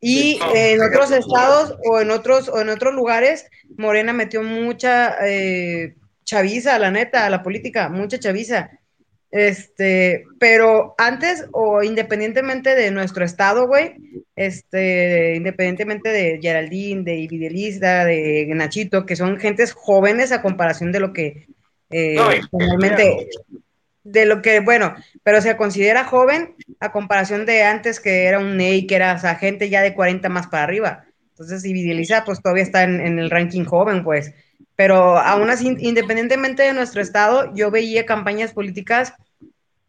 Y 0.00 0.38
en 0.54 0.82
otros 0.82 1.10
no. 1.10 1.16
estados 1.16 1.78
o 1.82 1.98
en 1.98 2.10
otros, 2.10 2.48
o 2.50 2.60
en 2.60 2.68
otros 2.68 2.92
lugares, 2.92 3.46
Morena 3.78 4.12
metió 4.12 4.42
mucha 4.42 5.16
eh, 5.26 5.94
chaviza, 6.24 6.78
la 6.78 6.90
neta, 6.90 7.24
a 7.24 7.30
la 7.30 7.42
política, 7.42 7.88
mucha 7.88 8.18
chaviza. 8.18 8.70
Este, 9.34 10.26
pero 10.38 10.94
antes 10.96 11.46
o 11.50 11.82
independientemente 11.82 12.76
de 12.76 12.92
nuestro 12.92 13.24
estado, 13.24 13.66
güey, 13.66 13.96
este, 14.36 15.34
independientemente 15.34 16.10
de 16.10 16.38
Geraldine, 16.40 17.02
de 17.02 17.16
Ibidelista, 17.16 18.04
de 18.04 18.46
Nachito, 18.54 19.04
que 19.04 19.16
son 19.16 19.40
gentes 19.40 19.72
jóvenes 19.72 20.30
a 20.30 20.40
comparación 20.40 20.92
de 20.92 21.00
lo 21.00 21.12
que 21.12 21.48
eh, 21.90 22.14
No, 22.14 22.28
normalmente, 22.52 23.28
de 24.04 24.24
lo 24.24 24.40
que, 24.40 24.60
bueno, 24.60 24.94
pero 25.24 25.40
se 25.40 25.56
considera 25.56 26.04
joven 26.04 26.54
a 26.78 26.92
comparación 26.92 27.44
de 27.44 27.64
antes 27.64 27.98
que 27.98 28.26
era 28.26 28.38
un 28.38 28.56
Ney, 28.56 28.86
que 28.86 28.94
era, 28.94 29.14
o 29.14 29.18
sea, 29.18 29.34
gente 29.34 29.68
ya 29.68 29.82
de 29.82 29.94
40 29.94 30.28
más 30.28 30.46
para 30.46 30.62
arriba. 30.62 31.06
Entonces, 31.30 31.64
Ibidelista, 31.64 32.24
pues 32.24 32.40
todavía 32.40 32.62
está 32.62 32.84
en, 32.84 33.00
en 33.00 33.18
el 33.18 33.30
ranking 33.30 33.64
joven, 33.64 34.04
pues. 34.04 34.32
Pero 34.76 35.18
aún 35.18 35.50
así, 35.50 35.76
independientemente 35.80 36.62
de 36.62 36.72
nuestro 36.72 37.02
estado, 37.02 37.52
yo 37.52 37.72
veía 37.72 38.06
campañas 38.06 38.52
políticas 38.52 39.12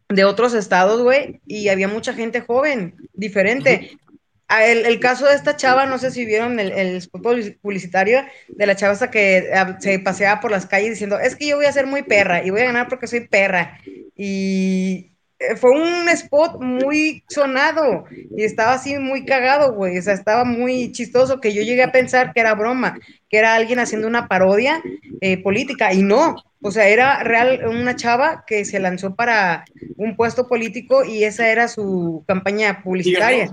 de 0.08 0.24
otros 0.24 0.54
estados, 0.54 1.02
güey, 1.02 1.40
y 1.46 1.68
había 1.68 1.88
mucha 1.88 2.14
gente 2.14 2.40
joven, 2.40 2.96
diferente. 3.12 3.90
Ah, 4.48 4.64
El, 4.66 4.86
el 4.86 5.00
caso 5.00 5.26
de 5.26 5.34
esta 5.34 5.56
chava, 5.56 5.86
no 5.86 5.98
sé 5.98 6.12
si 6.12 6.24
vieron 6.24 6.60
el, 6.60 6.70
el 6.72 6.96
spot 6.96 7.22
publici- 7.22 7.58
publicitario 7.60 8.24
de 8.48 8.66
la 8.66 8.76
chava 8.76 8.92
hasta 8.92 9.10
que 9.10 9.50
ah, 9.54 9.76
se 9.80 9.98
paseaba 9.98 10.40
por 10.40 10.52
las 10.52 10.66
calles 10.66 10.90
diciendo, 10.90 11.18
es 11.18 11.34
que 11.36 11.48
yo 11.48 11.56
voy 11.56 11.66
a 11.66 11.72
ser 11.72 11.86
muy 11.86 12.02
perra 12.04 12.44
y 12.44 12.50
voy 12.50 12.60
a 12.60 12.66
ganar 12.66 12.88
porque 12.88 13.08
soy 13.08 13.26
perra. 13.28 13.80
Y 14.16 15.15
fue 15.56 15.70
un 15.70 16.08
spot 16.08 16.60
muy 16.60 17.22
sonado 17.28 18.04
y 18.10 18.44
estaba 18.44 18.74
así 18.74 18.98
muy 18.98 19.24
cagado, 19.24 19.74
güey. 19.74 19.98
O 19.98 20.02
sea, 20.02 20.14
estaba 20.14 20.44
muy 20.44 20.92
chistoso 20.92 21.40
que 21.40 21.52
yo 21.52 21.62
llegué 21.62 21.82
a 21.82 21.92
pensar 21.92 22.32
que 22.32 22.40
era 22.40 22.54
broma, 22.54 22.98
que 23.28 23.38
era 23.38 23.54
alguien 23.54 23.78
haciendo 23.78 24.08
una 24.08 24.28
parodia 24.28 24.82
eh, 25.20 25.42
política 25.42 25.92
y 25.92 26.02
no. 26.02 26.36
O 26.62 26.70
sea, 26.70 26.88
era 26.88 27.22
real 27.22 27.66
una 27.68 27.96
chava 27.96 28.44
que 28.46 28.64
se 28.64 28.80
lanzó 28.80 29.14
para 29.14 29.64
un 29.96 30.16
puesto 30.16 30.48
político 30.48 31.04
y 31.04 31.24
esa 31.24 31.48
era 31.48 31.68
su 31.68 32.24
campaña 32.26 32.82
publicitaria. 32.82 33.50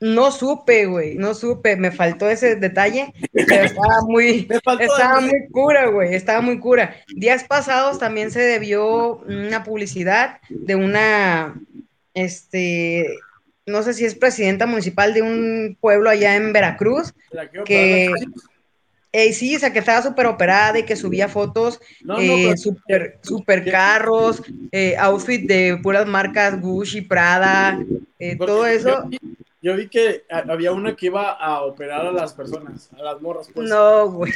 No 0.00 0.30
supe, 0.32 0.86
güey, 0.86 1.14
no 1.16 1.34
supe, 1.34 1.76
me 1.76 1.90
faltó 1.92 2.28
ese 2.30 2.56
detalle, 2.56 3.12
pero 3.32 3.64
estaba 3.64 4.00
muy, 4.08 4.48
estaba 4.80 5.20
muy 5.20 5.48
cura, 5.50 5.86
güey, 5.88 6.14
estaba 6.14 6.40
muy 6.40 6.58
cura. 6.58 6.96
Días 7.14 7.44
pasados 7.44 7.98
también 7.98 8.30
se 8.30 8.40
debió 8.40 9.16
una 9.18 9.62
publicidad 9.62 10.38
de 10.48 10.74
una, 10.74 11.54
este, 12.14 13.14
no 13.66 13.82
sé 13.82 13.92
si 13.92 14.06
es 14.06 14.14
presidenta 14.14 14.64
municipal 14.66 15.12
de 15.12 15.20
un 15.22 15.76
pueblo 15.80 16.08
allá 16.08 16.34
en 16.36 16.52
Veracruz, 16.54 17.12
que- 17.64 18.10
eh, 19.12 19.32
sí, 19.32 19.56
o 19.56 19.58
sea, 19.58 19.72
que 19.72 19.80
estaba 19.80 20.00
súper 20.02 20.26
operada 20.26 20.78
y 20.78 20.84
que 20.84 20.94
subía 20.96 21.28
fotos, 21.28 21.80
No, 22.02 22.14
no, 22.14 22.20
eh, 22.22 22.56
super, 22.56 23.18
super 23.22 23.68
carros, 23.70 24.40
eh, 24.70 24.94
outfit 24.98 25.46
de 25.46 25.78
puras 25.82 26.06
marcas 26.06 26.60
Gucci, 26.60 27.00
Prada, 27.02 27.78
eh, 28.20 28.36
todo 28.36 28.66
eso. 28.66 29.04
Yo 29.10 29.18
yo 29.62 29.76
vi 29.76 29.88
que 29.88 30.24
a- 30.30 30.50
había 30.52 30.72
una 30.72 30.96
que 30.96 31.06
iba 31.06 31.30
a 31.32 31.62
operar 31.62 32.06
a 32.06 32.12
las 32.12 32.32
personas, 32.32 32.90
a 32.98 33.02
las 33.02 33.20
morras. 33.20 33.48
Pues. 33.52 33.68
No, 33.68 34.10
güey. 34.10 34.32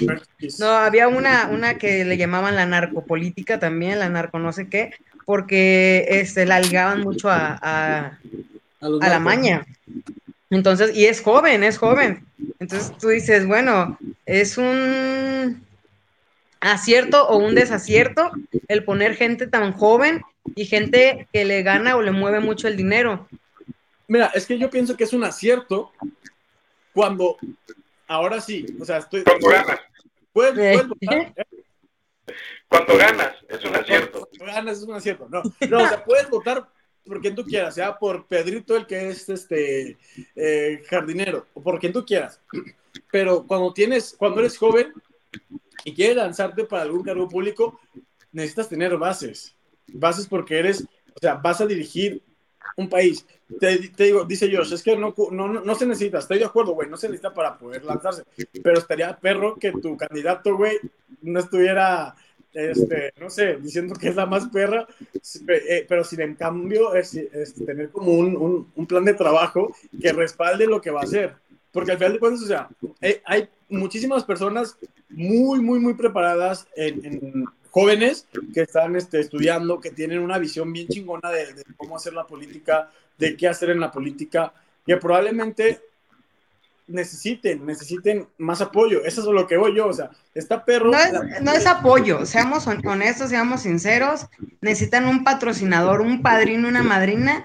No, 0.59 0.67
había 0.69 1.09
una, 1.09 1.49
una 1.51 1.79
que 1.79 2.05
le 2.05 2.17
llamaban 2.17 2.57
la 2.57 2.67
narcopolítica 2.67 3.59
también, 3.59 3.99
la 3.99 4.09
narco 4.09 4.39
no 4.39 4.53
sé 4.53 4.69
qué, 4.69 4.93
porque 5.25 6.07
este, 6.09 6.45
la 6.45 6.61
ligaban 6.61 7.01
mucho 7.01 7.31
a, 7.31 7.59
a, 7.63 8.19
la 8.81 9.19
maña. 9.19 9.65
Entonces, 10.51 10.95
y 10.95 11.07
es 11.07 11.23
joven, 11.23 11.65
es 11.65 11.79
joven. 11.79 12.25
Entonces 12.61 12.97
tú 12.99 13.09
dices, 13.09 13.47
bueno, 13.47 13.99
es 14.27 14.59
un 14.59 15.65
acierto 16.61 17.27
o 17.29 17.39
un 17.39 17.55
desacierto 17.55 18.31
el 18.69 18.85
poner 18.85 19.17
gente 19.17 19.47
tan 19.47 19.73
joven 19.73 20.23
y 20.55 20.67
gente 20.67 21.27
que 21.33 21.45
le 21.45 21.63
gana 21.63 21.97
o 21.97 22.03
le 22.03 22.11
mueve 22.11 22.41
mucho 22.41 22.69
el 22.69 22.77
dinero. 22.77 23.27
Mira, 24.07 24.27
es 24.35 24.47
que 24.47 24.59
yo 24.59 24.69
pienso 24.71 24.97
que 24.97 25.05
es 25.05 25.13
un 25.13 25.25
acierto 25.25 25.93
cuando, 26.93 27.37
ahora 28.07 28.41
sí, 28.41 28.67
o 28.81 28.85
sea, 28.85 28.99
estoy... 28.99 29.23
Cuando 29.25 29.49
ganas, 29.49 29.81
Puedes, 30.33 30.59
Eh. 30.59 30.73
puedes 30.75 30.89
votar, 30.89 31.47
cuando 32.69 32.97
ganas, 32.97 33.37
es 33.49 33.65
un 33.65 33.75
acierto. 33.77 34.29
Cuando 34.37 34.55
ganas 34.55 34.79
es 34.79 34.83
un 34.83 34.95
acierto. 34.95 35.29
No, 35.31 35.43
no, 35.69 35.85
o 35.85 35.89
sea, 35.89 36.05
puedes 36.05 36.29
votar 36.29 36.69
por 37.05 37.21
quien 37.21 37.35
tú 37.35 37.45
quieras, 37.45 37.75
sea 37.75 37.97
por 37.97 38.27
Pedrito, 38.27 38.77
el 38.77 38.87
que 38.87 39.11
es 39.11 39.29
este 39.29 39.97
eh, 40.35 40.83
jardinero, 40.89 41.47
o 41.55 41.63
por 41.63 41.79
quien 41.79 41.93
tú 41.93 42.05
quieras. 42.05 42.41
Pero 43.13 43.47
cuando 43.47 43.73
tienes, 43.73 44.15
cuando 44.19 44.41
eres 44.41 44.59
joven 44.59 44.93
y 45.85 45.95
quieres 45.95 46.17
lanzarte 46.17 46.65
para 46.65 46.83
algún 46.83 47.05
cargo 47.05 47.29
público, 47.29 47.79
necesitas 48.33 48.69
tener 48.69 48.97
bases. 48.97 49.55
Bases 49.87 50.27
porque 50.27 50.59
eres, 50.59 50.83
o 51.15 51.21
sea, 51.21 51.35
vas 51.35 51.61
a 51.61 51.67
dirigir 51.67 52.23
un 52.77 52.89
país. 52.89 53.25
Te, 53.61 53.89
te 53.91 54.05
digo, 54.05 54.25
dice 54.25 54.51
Josh, 54.55 54.73
es 54.73 54.83
que 54.83 54.97
no, 54.97 55.15
no, 55.31 55.49
no, 55.49 55.75
se 55.75 55.87
necesita, 55.87 56.19
estoy 56.19 56.39
de 56.39 56.47
acuerdo, 56.47 56.73
güey, 56.73 56.89
no 56.89 56.97
se 56.97 57.09
necesita 57.09 57.35
para 57.35 57.59
poder 57.59 57.85
lanzarse, 57.85 58.25
pero 58.63 58.79
estaría 58.79 59.19
perro 59.19 59.57
que 59.57 59.71
tu 59.73 59.97
candidato, 59.97 60.57
güey, 60.57 60.79
no 61.21 61.41
estuviera, 61.41 62.15
este, 62.55 63.13
no 63.21 63.29
sé, 63.29 63.57
diciendo 63.57 63.95
que 63.95 64.09
es 64.09 64.17
la 64.17 64.25
más 64.25 64.49
perra, 64.49 64.87
eh, 65.49 65.85
pero 65.87 66.05
sin 66.05 66.23
en 66.23 66.35
cambio 66.37 66.95
es, 66.95 67.15
es 67.15 67.55
tener 67.55 67.91
como 67.91 68.13
un, 68.13 68.35
un, 68.37 68.73
un 68.75 68.87
plan 68.87 69.05
de 69.05 69.15
trabajo 69.15 69.75
que 70.01 70.13
respalde 70.13 70.67
lo 70.67 70.81
que 70.81 70.91
va 70.91 71.01
a 71.01 71.05
hacer. 71.05 71.35
Porque 71.71 71.91
al 71.91 71.99
final 71.99 72.13
de 72.13 72.19
cuentas, 72.21 72.43
o 72.45 72.47
sea, 72.47 72.69
hay, 73.01 73.17
hay 73.25 73.49
muchísimas 73.69 74.25
personas 74.25 74.79
muy, 75.11 75.61
muy, 75.61 75.81
muy 75.81 75.95
preparadas 75.95 76.69
en, 76.77 77.05
en 77.05 77.45
jóvenes 77.75 78.29
que 78.55 78.61
están 78.63 78.95
este, 78.95 79.19
estudiando, 79.19 79.81
que 79.81 79.91
tienen 79.91 80.21
una 80.21 80.39
visión 80.39 80.73
bien 80.73 80.87
chingona 80.87 81.29
de, 81.33 81.55
de 81.55 81.65
cómo 81.77 81.97
hacer 81.97 82.13
la 82.13 82.25
política, 82.25 82.89
de 83.19 83.37
qué 83.37 83.49
hacer 83.49 83.71
en 83.71 83.81
la 83.81 83.91
política, 83.91 84.53
que 84.87 84.97
probablemente 84.97 85.81
necesiten, 86.87 87.67
necesiten 87.67 88.29
más 88.39 88.61
apoyo. 88.61 89.05
Eso 89.05 89.23
es 89.23 89.27
lo 89.27 89.47
que 89.49 89.57
voy 89.57 89.75
yo, 89.75 89.89
o 89.89 89.93
sea, 89.93 90.11
está 90.37 90.65
perro. 90.65 90.93
No 90.93 90.99
es, 90.99 91.13
la- 91.13 91.41
no 91.41 91.53
es 91.53 91.67
apoyo, 91.67 92.25
seamos 92.27 92.69
hon- 92.69 92.87
honestos, 92.87 93.31
seamos 93.31 93.63
sinceros. 93.63 94.27
Necesitan 94.61 95.07
un 95.09 95.25
patrocinador, 95.25 96.01
un 96.01 96.23
padrino, 96.23 96.69
una 96.69 96.85
madrina 96.85 97.45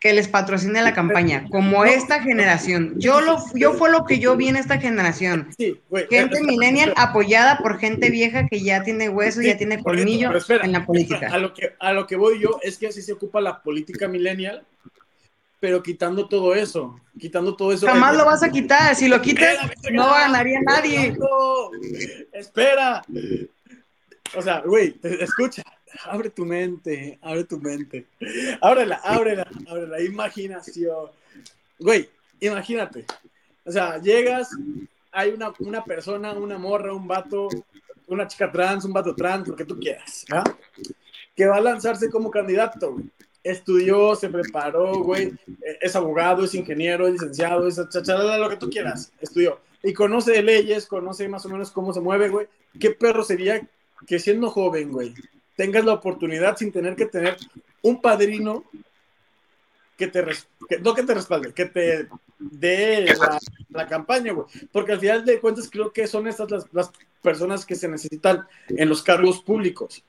que 0.00 0.12
les 0.12 0.28
patrocine 0.28 0.80
la 0.80 0.92
campaña, 0.94 1.46
como 1.50 1.84
esta 1.84 2.22
generación. 2.22 2.94
Yo 2.98 3.20
lo, 3.20 3.38
yo 3.54 3.72
fue 3.72 3.90
lo 3.90 4.04
que 4.04 4.20
yo 4.20 4.36
vi 4.36 4.46
en 4.46 4.54
esta 4.56 4.78
generación. 4.78 5.48
Sí, 5.58 5.80
güey. 5.90 6.04
Gente 6.08 6.34
espera, 6.36 6.46
millennial 6.46 6.88
espera. 6.90 7.08
apoyada 7.08 7.58
por 7.58 7.80
gente 7.80 8.08
vieja 8.10 8.46
que 8.46 8.60
ya 8.60 8.84
tiene 8.84 9.08
hueso, 9.08 9.40
Sí, 9.40 9.48
ya 9.48 9.56
tiene 9.56 9.82
colmillo 9.82 10.36
espera, 10.36 10.64
en 10.64 10.70
la 10.72 10.86
política. 10.86 11.28
A 11.32 11.38
lo, 11.38 11.52
que, 11.52 11.72
a 11.80 11.92
lo 11.92 12.06
que 12.06 12.14
voy 12.14 12.40
yo 12.40 12.60
es 12.62 12.78
que 12.78 12.86
así 12.86 13.02
se 13.02 13.12
ocupa 13.12 13.40
la 13.40 13.60
política 13.60 14.06
millennial, 14.06 14.64
pero 15.58 15.82
quitando 15.82 16.28
todo 16.28 16.54
eso, 16.54 17.00
quitando 17.18 17.56
todo 17.56 17.72
eso. 17.72 17.88
Jamás 17.88 18.16
lo 18.16 18.24
vas 18.24 18.44
a 18.44 18.50
quitar. 18.50 18.94
Si 18.94 19.08
lo 19.08 19.20
quitas, 19.20 19.56
no 19.90 20.08
ganaría 20.10 20.60
nadie. 20.60 21.16
Espera. 22.32 23.02
O 24.36 24.42
sea, 24.42 24.60
güey, 24.60 24.92
te- 24.92 25.24
escucha, 25.24 25.64
abre 26.04 26.30
tu 26.30 26.44
mente, 26.44 27.18
abre 27.22 27.44
tu 27.44 27.58
mente. 27.58 28.06
Ábrela, 28.60 29.00
ábrela, 29.04 29.48
ábrela, 29.68 30.00
imaginación. 30.02 31.10
Güey, 31.78 32.08
imagínate. 32.40 33.04
O 33.64 33.72
sea, 33.72 33.98
llegas, 33.98 34.50
hay 35.12 35.30
una, 35.30 35.52
una 35.58 35.84
persona, 35.84 36.32
una 36.32 36.58
morra, 36.58 36.94
un 36.94 37.06
vato, 37.06 37.48
una 38.06 38.26
chica 38.26 38.50
trans, 38.50 38.84
un 38.84 38.92
vato 38.92 39.14
trans, 39.14 39.46
lo 39.48 39.56
que 39.56 39.64
tú 39.64 39.78
quieras, 39.78 40.24
¿ah? 40.30 40.44
Que 41.36 41.46
va 41.46 41.56
a 41.56 41.60
lanzarse 41.60 42.10
como 42.10 42.30
candidato. 42.30 42.96
Estudió, 43.44 44.14
se 44.16 44.28
preparó, 44.28 45.02
güey. 45.02 45.28
eh, 45.62 45.78
Es 45.80 45.94
abogado, 45.94 46.44
es 46.44 46.54
ingeniero, 46.54 47.06
es 47.06 47.12
licenciado, 47.14 47.68
es 47.68 47.80
chachalala, 47.88 48.38
lo 48.38 48.48
que 48.48 48.56
tú 48.56 48.68
quieras. 48.68 49.12
Estudió. 49.20 49.60
Y 49.82 49.92
conoce 49.92 50.42
leyes, 50.42 50.86
conoce 50.86 51.28
más 51.28 51.46
o 51.46 51.48
menos 51.48 51.70
cómo 51.70 51.92
se 51.92 52.00
mueve, 52.00 52.28
güey. 52.28 52.48
¿Qué 52.80 52.90
perro 52.90 53.22
sería 53.22 53.66
que 54.06 54.18
siendo 54.18 54.50
joven, 54.50 54.90
güey, 54.90 55.14
tengas 55.58 55.84
la 55.84 55.94
oportunidad 55.94 56.56
sin 56.56 56.70
tener 56.70 56.94
que 56.94 57.06
tener 57.06 57.36
un 57.82 58.00
padrino 58.00 58.62
que 59.96 60.06
te, 60.06 60.24
no 60.80 60.94
que 60.94 61.02
te 61.02 61.14
respalde, 61.14 61.52
que 61.52 61.64
te 61.64 62.06
dé 62.38 63.12
la, 63.70 63.88
campaña, 63.88 64.32
güey. 64.32 64.46
Porque 64.70 64.92
al 64.92 65.00
final 65.00 65.24
de 65.24 65.40
cuentas 65.40 65.68
creo 65.68 65.92
que 65.92 66.06
son 66.06 66.28
estas 66.28 66.48
las, 66.70 66.92
personas 67.20 67.66
que 67.66 67.74
se 67.74 67.88
necesitan 67.88 68.46
en 68.68 68.88
los 68.88 69.02
cargos 69.02 69.42
públicos. 69.42 70.04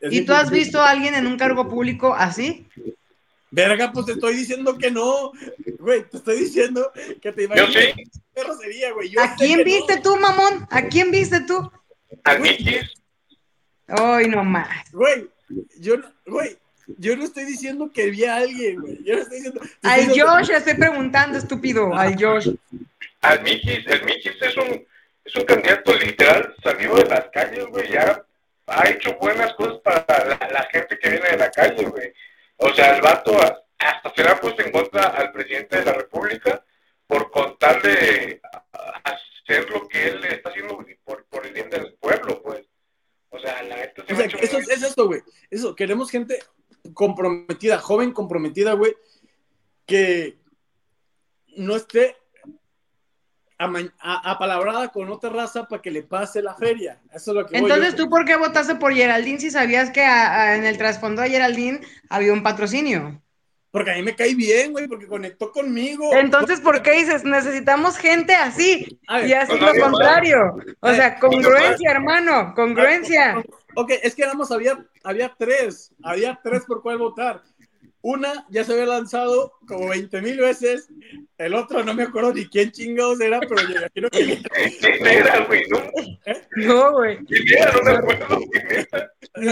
¿Y 0.00 0.20
tú 0.20 0.34
has 0.34 0.52
visto 0.52 0.80
a 0.80 0.90
alguien 0.90 1.16
en 1.16 1.26
un 1.26 1.36
cargo 1.36 1.68
público 1.68 2.14
así? 2.14 2.68
Verga, 3.50 3.90
pues 3.90 4.06
te 4.06 4.12
estoy 4.12 4.36
diciendo 4.36 4.78
que 4.78 4.92
no. 4.92 5.32
Güey, 5.80 6.08
te 6.08 6.18
estoy 6.18 6.38
diciendo 6.38 6.92
que 7.20 7.32
te 7.32 7.42
imaginas. 7.42 7.74
Yo 8.36 8.54
sería, 8.54 8.92
güey. 8.92 9.12
¿A 9.18 9.34
quién 9.34 9.64
viste 9.64 10.00
tú, 10.00 10.16
mamón? 10.16 10.64
¿A 10.70 10.86
quién 10.86 11.10
viste 11.10 11.40
tú? 11.40 11.72
A 12.22 12.36
Mickey. 12.36 12.82
Ay, 13.86 14.28
no 14.28 14.44
más. 14.44 14.90
Güey, 14.92 15.28
yo, 15.78 15.96
güey, 16.26 16.56
yo 16.98 17.16
no 17.16 17.24
estoy 17.24 17.44
diciendo 17.44 17.90
que 17.92 18.10
vi 18.10 18.24
a 18.24 18.36
alguien, 18.36 18.80
güey. 18.80 18.98
Yo 19.04 19.14
no 19.14 19.22
estoy 19.22 19.38
diciendo. 19.38 19.60
Al 19.82 20.08
Josh, 20.08 20.50
estoy 20.50 20.74
preguntando, 20.74 21.38
estúpido. 21.38 21.94
Al 21.94 22.16
Josh. 22.18 22.50
Al 23.22 23.42
Mickey, 23.42 23.84
el 23.86 24.04
Mickey 24.04 24.32
es 24.40 24.56
un, 24.56 24.86
es 25.24 25.36
un 25.36 25.44
candidato 25.44 25.94
literal, 25.94 26.54
salió 26.62 26.94
de 26.96 27.04
las 27.04 27.28
calles, 27.32 27.66
güey. 27.66 27.90
Ya 27.90 28.24
ha 28.66 28.88
hecho 28.88 29.14
buenas 29.14 29.52
cosas 29.54 29.78
para 29.78 30.24
la, 30.26 30.68
gente 30.72 30.98
que 30.98 31.10
viene 31.10 31.30
de 31.30 31.36
la 31.36 31.50
calle, 31.50 31.84
güey. 31.84 32.12
O 32.56 32.72
sea, 32.72 32.96
el 32.96 33.02
vato 33.02 33.36
hasta 33.78 34.14
se 34.14 34.22
le 34.22 34.30
ha 34.30 34.40
puesto 34.40 34.62
en 34.62 34.72
contra 34.72 35.04
al 35.08 35.32
presidente 35.32 35.78
de 35.78 35.84
la 35.84 35.92
República 35.92 36.64
por 37.06 37.30
contarle 37.30 38.40
hacer 39.04 39.68
lo 39.70 39.86
que 39.88 40.08
él 40.08 40.24
está 40.24 40.50
haciendo 40.50 40.84
por, 41.04 41.24
por 41.26 41.46
el 41.46 41.52
bien 41.52 41.70
del 41.70 41.94
pueblo, 41.94 42.40
pues. 42.42 42.66
O 43.32 43.38
sea, 43.38 43.62
la 43.62 43.76
se 43.76 44.12
o 44.12 44.16
sea, 44.16 44.26
eso, 44.26 44.58
Es 44.58 44.82
esto, 44.82 45.06
güey. 45.06 45.22
Eso, 45.50 45.74
queremos 45.74 46.10
gente 46.10 46.38
comprometida, 46.92 47.78
joven 47.78 48.12
comprometida, 48.12 48.74
güey, 48.74 48.94
que 49.86 50.38
no 51.56 51.76
esté 51.76 52.16
apalabrada 53.98 54.88
con 54.88 55.08
otra 55.08 55.30
raza 55.30 55.66
para 55.66 55.80
que 55.80 55.90
le 55.90 56.02
pase 56.02 56.42
la 56.42 56.54
feria. 56.54 57.00
Eso 57.12 57.30
es 57.30 57.36
lo 57.36 57.46
que 57.46 57.56
Entonces, 57.56 57.94
¿tú 57.94 58.08
por 58.08 58.24
qué 58.24 58.36
votaste 58.36 58.74
por 58.74 58.92
Geraldine 58.92 59.40
si 59.40 59.50
sabías 59.50 59.90
que 59.90 60.02
en 60.02 60.64
el 60.64 60.76
trasfondo 60.76 61.22
de 61.22 61.30
Geraldine 61.30 61.80
había 62.10 62.32
un 62.32 62.42
patrocinio? 62.42 63.22
Porque 63.72 63.90
a 63.90 63.94
mí 63.94 64.02
me 64.02 64.14
cae 64.14 64.34
bien, 64.34 64.72
güey, 64.72 64.86
porque 64.86 65.06
conectó 65.06 65.50
conmigo. 65.50 66.12
Entonces, 66.12 66.60
¿por 66.60 66.82
qué 66.82 66.92
dices, 66.92 67.24
necesitamos 67.24 67.96
gente 67.96 68.34
así? 68.34 69.00
y 69.26 69.32
así 69.32 69.58
lo 69.58 69.72
contrario. 69.82 70.58
O 70.80 70.92
sea, 70.92 71.18
congruencia, 71.18 71.90
hermano, 71.90 72.52
congruencia. 72.54 73.42
Ok, 73.74 73.92
es 74.02 74.14
que 74.14 74.22
nada 74.22 74.34
más 74.34 74.52
había, 74.52 74.84
había 75.02 75.34
tres, 75.38 75.90
había 76.02 76.38
tres 76.44 76.64
por 76.66 76.82
cuál 76.82 76.98
votar. 76.98 77.42
Una 78.02 78.44
ya 78.50 78.64
se 78.64 78.72
había 78.72 78.86
lanzado 78.86 79.52
como 79.66 79.88
20 79.88 80.20
mil 80.22 80.38
veces, 80.38 80.88
el 81.38 81.54
otro 81.54 81.84
no 81.84 81.94
me 81.94 82.02
acuerdo 82.02 82.34
ni 82.34 82.46
quién 82.48 82.72
chingados 82.72 83.20
era, 83.20 83.38
pero 83.38 83.62
yo 83.62 83.78
imagino 83.78 84.10
que... 84.10 84.42
¿Quién 84.80 85.06
era, 85.06 85.44
güey? 85.44 85.62
¿No? 85.68 85.78
¿Eh? 86.26 86.48
No, 86.56 86.92
güey. 86.92 87.24
¿Quién 87.26 87.44
era? 87.56 87.72
No 87.72 87.82
me 87.82 87.92
acuerdo. 87.92 88.40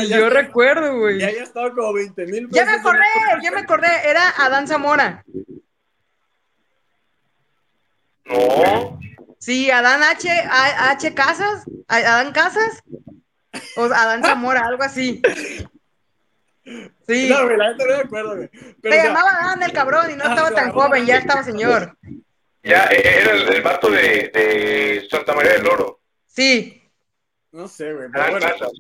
yo 0.09 0.31
recuerdo, 0.31 0.99
güey. 0.99 1.21
Ya 1.21 1.29
había 1.29 1.45
estado 1.45 1.73
como 1.77 1.93
20 1.93 2.27
mil 2.27 2.47
veces. 2.49 2.51
Ya 2.51 2.65
me 2.65 2.73
acordé, 2.73 3.05
ya 3.41 3.51
me 3.53 3.61
acordé, 3.61 3.89
era 4.05 4.29
Adán 4.31 4.67
Zamora. 4.67 5.25
No. 8.25 8.99
Sí, 9.39 9.71
Adán 9.71 10.03
H, 10.03 10.29
H 10.29 11.15
Casas, 11.15 11.65
Adán 11.87 12.33
Casas, 12.33 12.83
o 13.77 13.85
Adán 13.85 14.23
Zamora, 14.23 14.67
algo 14.67 14.83
así. 14.83 15.23
Sí. 17.07 17.29
No, 17.29 17.45
güey, 17.45 17.57
la 17.57 17.69
gente 17.69 17.87
no 17.87 17.97
me 17.97 18.03
acuerdo, 18.03 18.37
güey. 18.37 18.51
Pero 18.81 18.95
Se 18.95 19.03
llamaba 19.03 19.33
Dan 19.33 19.63
el 19.63 19.73
cabrón 19.73 20.11
y 20.11 20.17
no 20.17 20.25
estaba 20.25 20.51
tan 20.53 20.73
joven, 20.73 21.07
ya 21.07 21.19
estaba 21.19 21.43
señor. 21.43 21.97
Ya, 22.63 22.85
era 22.85 23.33
el, 23.33 23.63
vato 23.63 23.91
de, 23.91 24.31
de, 24.35 25.09
Santa 25.11 25.35
María 25.35 25.53
del 25.53 25.67
Oro. 25.67 26.01
Sí. 26.27 26.83
No 27.53 27.67
sé, 27.67 27.93
güey. 27.93 28.09
Adán 28.13 28.31
bueno, 28.33 28.47
Casas. 28.47 28.71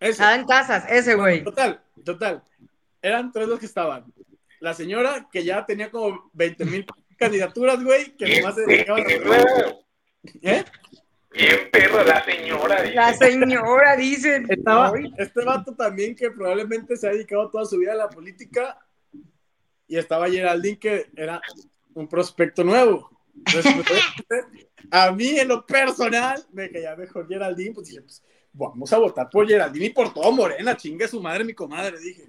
Ese. 0.00 0.22
Adán 0.22 0.46
Casas, 0.46 0.84
ese 0.88 1.14
güey. 1.14 1.44
Total, 1.44 1.80
total. 2.04 2.42
Eran 3.00 3.32
tres 3.32 3.48
los 3.48 3.60
que 3.60 3.66
estaban. 3.66 4.04
La 4.58 4.74
señora, 4.74 5.28
que 5.32 5.44
ya 5.44 5.64
tenía 5.64 5.90
como 5.90 6.30
20 6.34 6.64
mil 6.64 6.86
candidaturas, 7.16 7.82
güey, 7.82 8.16
que 8.16 8.40
nomás 8.40 8.54
se 8.56 8.66
dedicaban 8.66 9.04
a... 9.04 9.74
¿Eh? 10.42 10.64
Bien 11.32 11.70
perro, 11.70 12.02
la 12.02 12.24
señora. 12.24 12.82
Dice. 12.82 12.94
La 12.94 13.14
señora, 13.14 13.96
dice. 13.96 14.42
Estaba, 14.48 14.92
este 15.16 15.44
vato 15.44 15.74
también 15.74 16.14
que 16.16 16.30
probablemente 16.30 16.96
se 16.96 17.06
ha 17.06 17.12
dedicado 17.12 17.48
toda 17.50 17.64
su 17.64 17.78
vida 17.78 17.92
a 17.92 17.96
la 17.96 18.08
política. 18.08 18.78
Y 19.86 19.96
estaba 19.96 20.28
Geraldine, 20.28 20.78
que 20.78 21.10
era 21.16 21.40
un 21.94 22.08
prospecto 22.08 22.64
nuevo. 22.64 23.10
a 24.90 25.12
mí, 25.12 25.38
en 25.38 25.48
lo 25.48 25.64
personal, 25.64 26.44
me 26.52 26.70
caía 26.70 26.96
mejor 26.96 27.28
Geraldine. 27.28 27.74
Pues 27.74 27.88
dije, 27.88 28.02
pues 28.02 28.22
vamos 28.52 28.92
a 28.92 28.98
votar 28.98 29.30
por 29.30 29.46
Geraldine 29.46 29.86
y 29.86 29.90
por 29.90 30.12
todo 30.12 30.32
Morena. 30.32 30.76
Chingue 30.76 31.06
su 31.06 31.20
madre, 31.20 31.44
mi 31.44 31.54
comadre, 31.54 31.98
dije. 31.98 32.26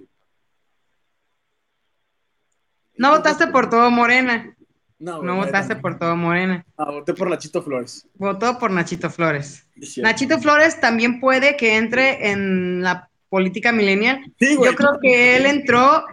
No 2.96 3.10
votaste 3.12 3.48
por 3.48 3.68
todo 3.68 3.90
Morena. 3.90 4.56
No, 5.02 5.36
votaste 5.36 5.76
por 5.76 5.98
todo 5.98 6.16
Morena. 6.16 6.64
Ah, 6.78 6.92
voté 6.92 7.14
por 7.16 7.28
Nachito 7.28 7.64
Flores. 7.64 8.06
Votó 8.16 8.60
por 8.60 8.70
Nachito 8.70 9.10
Flores. 9.10 9.66
Nachito 9.98 10.40
Flores 10.40 10.80
también 10.80 11.20
puede 11.20 11.58
que 11.58 11.78
entre 11.78 12.30
en 12.30 12.84
la 12.84 13.10
política 13.30 13.72
millennial. 13.72 14.22
Yo 14.40 14.76
creo 14.76 15.00
que 15.02 15.38
él 15.38 15.48
entró 15.48 16.06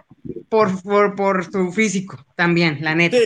por, 0.49 1.15
por, 1.15 1.51
su 1.51 1.71
físico 1.71 2.25
también, 2.35 2.79
la 2.81 2.95
neta. 2.95 3.17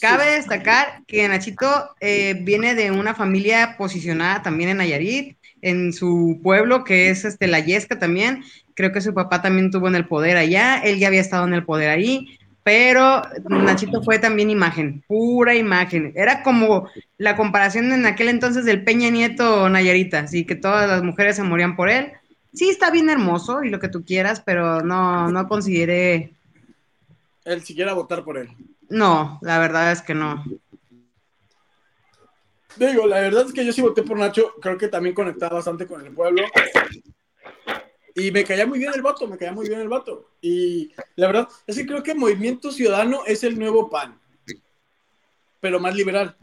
Cabe 0.00 0.36
destacar 0.36 1.02
que 1.06 1.28
Nachito 1.28 1.68
eh, 2.00 2.38
viene 2.40 2.74
de 2.74 2.90
una 2.90 3.14
familia 3.14 3.76
posicionada 3.76 4.42
también 4.42 4.70
en 4.70 4.78
Nayarit, 4.78 5.36
en 5.60 5.92
su 5.92 6.40
pueblo, 6.42 6.82
que 6.82 7.10
es 7.10 7.26
este, 7.26 7.46
la 7.46 7.60
Yesca 7.60 7.98
también. 7.98 8.42
Creo 8.72 8.90
que 8.90 9.02
su 9.02 9.12
papá 9.12 9.42
también 9.42 9.70
tuvo 9.70 9.88
en 9.88 9.96
el 9.96 10.06
poder 10.06 10.38
allá, 10.38 10.78
él 10.78 10.98
ya 10.98 11.08
había 11.08 11.20
estado 11.20 11.46
en 11.46 11.52
el 11.52 11.64
poder 11.64 11.90
ahí 11.90 12.38
pero 12.64 13.22
Nachito 13.48 14.02
fue 14.02 14.18
también 14.18 14.48
imagen, 14.48 15.04
pura 15.06 15.54
imagen. 15.54 16.12
Era 16.16 16.42
como 16.42 16.88
la 17.18 17.36
comparación 17.36 17.92
en 17.92 18.06
aquel 18.06 18.28
entonces 18.28 18.64
del 18.64 18.82
Peña 18.82 19.10
Nieto 19.10 19.68
Nayarita, 19.68 20.20
así 20.20 20.46
que 20.46 20.56
todas 20.56 20.88
las 20.88 21.02
mujeres 21.02 21.36
se 21.36 21.42
morían 21.42 21.76
por 21.76 21.90
él. 21.90 22.12
Sí, 22.54 22.70
está 22.70 22.90
bien 22.90 23.10
hermoso 23.10 23.62
y 23.62 23.68
lo 23.68 23.78
que 23.78 23.90
tú 23.90 24.02
quieras, 24.02 24.40
pero 24.40 24.80
no, 24.80 25.30
no 25.30 25.46
consideré. 25.46 26.32
Él 27.44 27.62
siquiera 27.62 27.92
votar 27.92 28.24
por 28.24 28.38
él. 28.38 28.48
No, 28.88 29.38
la 29.42 29.58
verdad 29.58 29.92
es 29.92 30.00
que 30.00 30.14
no. 30.14 30.42
Digo, 32.76 33.06
la 33.06 33.20
verdad 33.20 33.46
es 33.46 33.52
que 33.52 33.64
yo 33.64 33.72
sí 33.72 33.82
voté 33.82 34.02
por 34.02 34.18
Nacho, 34.18 34.54
creo 34.60 34.78
que 34.78 34.88
también 34.88 35.14
conectaba 35.14 35.56
bastante 35.56 35.86
con 35.86 36.04
el 36.04 36.12
pueblo. 36.12 36.44
Y 38.14 38.30
me 38.30 38.44
caía 38.44 38.66
muy 38.66 38.78
bien 38.78 38.92
el 38.94 39.02
voto, 39.02 39.26
me 39.26 39.36
caía 39.36 39.52
muy 39.52 39.68
bien 39.68 39.80
el 39.80 39.88
voto. 39.88 40.30
Y 40.40 40.92
la 41.16 41.26
verdad 41.26 41.48
es 41.66 41.76
que 41.76 41.86
creo 41.86 42.02
que 42.02 42.14
Movimiento 42.14 42.70
Ciudadano 42.70 43.22
es 43.26 43.42
el 43.42 43.58
nuevo 43.58 43.90
PAN, 43.90 44.18
pero 45.60 45.80
más 45.80 45.96
liberal. 45.96 46.36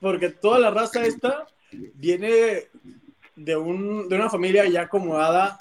Porque 0.00 0.28
toda 0.28 0.60
la 0.60 0.70
raza 0.70 1.04
esta 1.04 1.46
viene 1.72 2.68
de, 3.34 3.56
un, 3.56 4.08
de 4.08 4.14
una 4.14 4.30
familia 4.30 4.64
ya 4.66 4.82
acomodada 4.82 5.58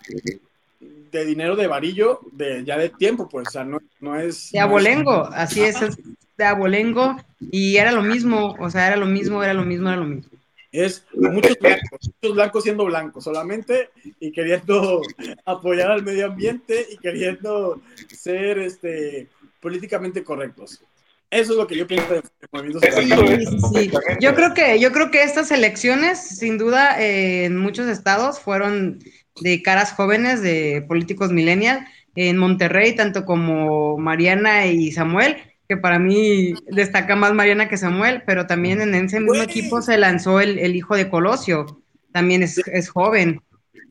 de 0.80 1.26
dinero 1.26 1.56
de 1.56 1.68
varillo 1.68 2.20
de 2.32 2.64
ya 2.64 2.78
de 2.78 2.90
tiempo, 2.90 3.28
pues, 3.30 3.48
o 3.48 3.52
sea, 3.52 3.64
no, 3.64 3.80
no 4.00 4.20
es... 4.20 4.52
De 4.52 4.60
abolengo, 4.60 5.28
así 5.34 5.62
es, 5.62 5.82
es, 5.82 5.98
de 6.38 6.44
abolengo, 6.44 7.16
y 7.40 7.78
era 7.78 7.92
lo 7.92 8.02
mismo, 8.02 8.56
o 8.60 8.70
sea, 8.70 8.88
era 8.88 8.96
lo 8.96 9.06
mismo, 9.06 9.44
era 9.44 9.54
lo 9.54 9.64
mismo, 9.64 9.90
era 9.90 9.98
lo 9.98 10.06
mismo 10.06 10.34
es 10.74 11.06
muchos 11.14 11.58
blancos, 11.60 12.00
muchos 12.02 12.36
blancos 12.36 12.64
siendo 12.64 12.86
blancos 12.86 13.24
solamente 13.24 13.92
y 14.20 14.32
queriendo 14.32 15.02
apoyar 15.46 15.92
al 15.92 16.04
medio 16.04 16.26
ambiente 16.26 16.88
y 16.92 16.98
queriendo 16.98 17.80
ser 18.08 18.58
este, 18.58 19.30
políticamente 19.62 20.24
correctos. 20.24 20.82
Eso 21.30 21.54
es 21.54 21.58
lo 21.58 21.68
que 21.68 21.78
yo 21.78 21.88
pienso 21.88 22.14
de 22.14 22.22
movimientos. 22.52 23.72
Sí, 23.74 23.92
Yo 24.20 24.36
creo 24.36 24.54
que 24.54 24.80
yo 24.80 24.92
creo 24.92 25.10
que 25.10 25.24
estas 25.24 25.52
elecciones, 25.52 26.20
sin 26.20 26.58
duda, 26.58 27.02
eh, 27.02 27.46
en 27.46 27.58
muchos 27.58 27.88
estados 27.88 28.40
fueron 28.40 29.00
de 29.42 29.62
caras 29.64 29.94
jóvenes 29.94 30.42
de 30.42 30.84
políticos 30.88 31.32
millennial. 31.32 31.88
En 32.16 32.38
Monterrey, 32.38 32.96
tanto 32.96 33.26
como 33.26 33.98
Mariana 33.98 34.68
y 34.68 34.92
Samuel, 34.92 35.38
que 35.74 35.82
para 35.82 35.98
mí 35.98 36.54
destaca 36.68 37.16
más 37.16 37.34
Mariana 37.34 37.68
que 37.68 37.78
Samuel, 37.78 38.24
pero 38.26 38.46
también 38.46 38.82
en 38.82 38.94
ese 38.94 39.20
mismo 39.20 39.42
equipo 39.42 39.82
se 39.82 39.98
lanzó 39.98 40.40
el, 40.40 40.76
hijo 40.76 40.96
de 40.96 41.10
Colosio, 41.10 41.82
también 42.12 42.44
es, 42.44 42.90
joven. 42.90 43.42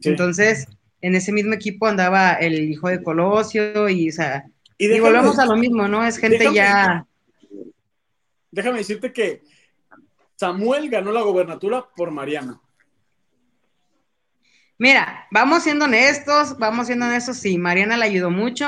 Entonces, 0.02 0.68
en 1.00 1.16
ese 1.16 1.32
mismo 1.32 1.54
equipo 1.54 1.86
andaba 1.86 2.34
el 2.34 2.70
hijo 2.70 2.88
de 2.88 3.02
Colosio 3.02 3.88
y, 3.88 4.10
o 4.10 4.12
sea, 4.12 4.44
y, 4.78 5.00
volvemos 5.00 5.38
a 5.38 5.46
lo 5.46 5.56
mismo, 5.56 5.88
¿no? 5.88 6.04
Es 6.04 6.18
gente 6.18 6.52
ya... 6.54 7.04
Déjame 8.50 8.78
decirte 8.78 9.12
que 9.12 9.42
Samuel 10.36 10.88
ganó 10.88 11.10
la 11.10 11.22
gobernatura 11.22 11.84
por 11.96 12.10
Mariana. 12.10 12.60
Mira, 14.82 15.28
vamos 15.30 15.62
siendo 15.62 15.84
honestos, 15.84 16.58
vamos 16.58 16.88
siendo 16.88 17.06
honestos, 17.06 17.36
sí, 17.36 17.56
Mariana 17.56 17.96
le 17.96 18.04
ayudó 18.04 18.32
mucho, 18.32 18.66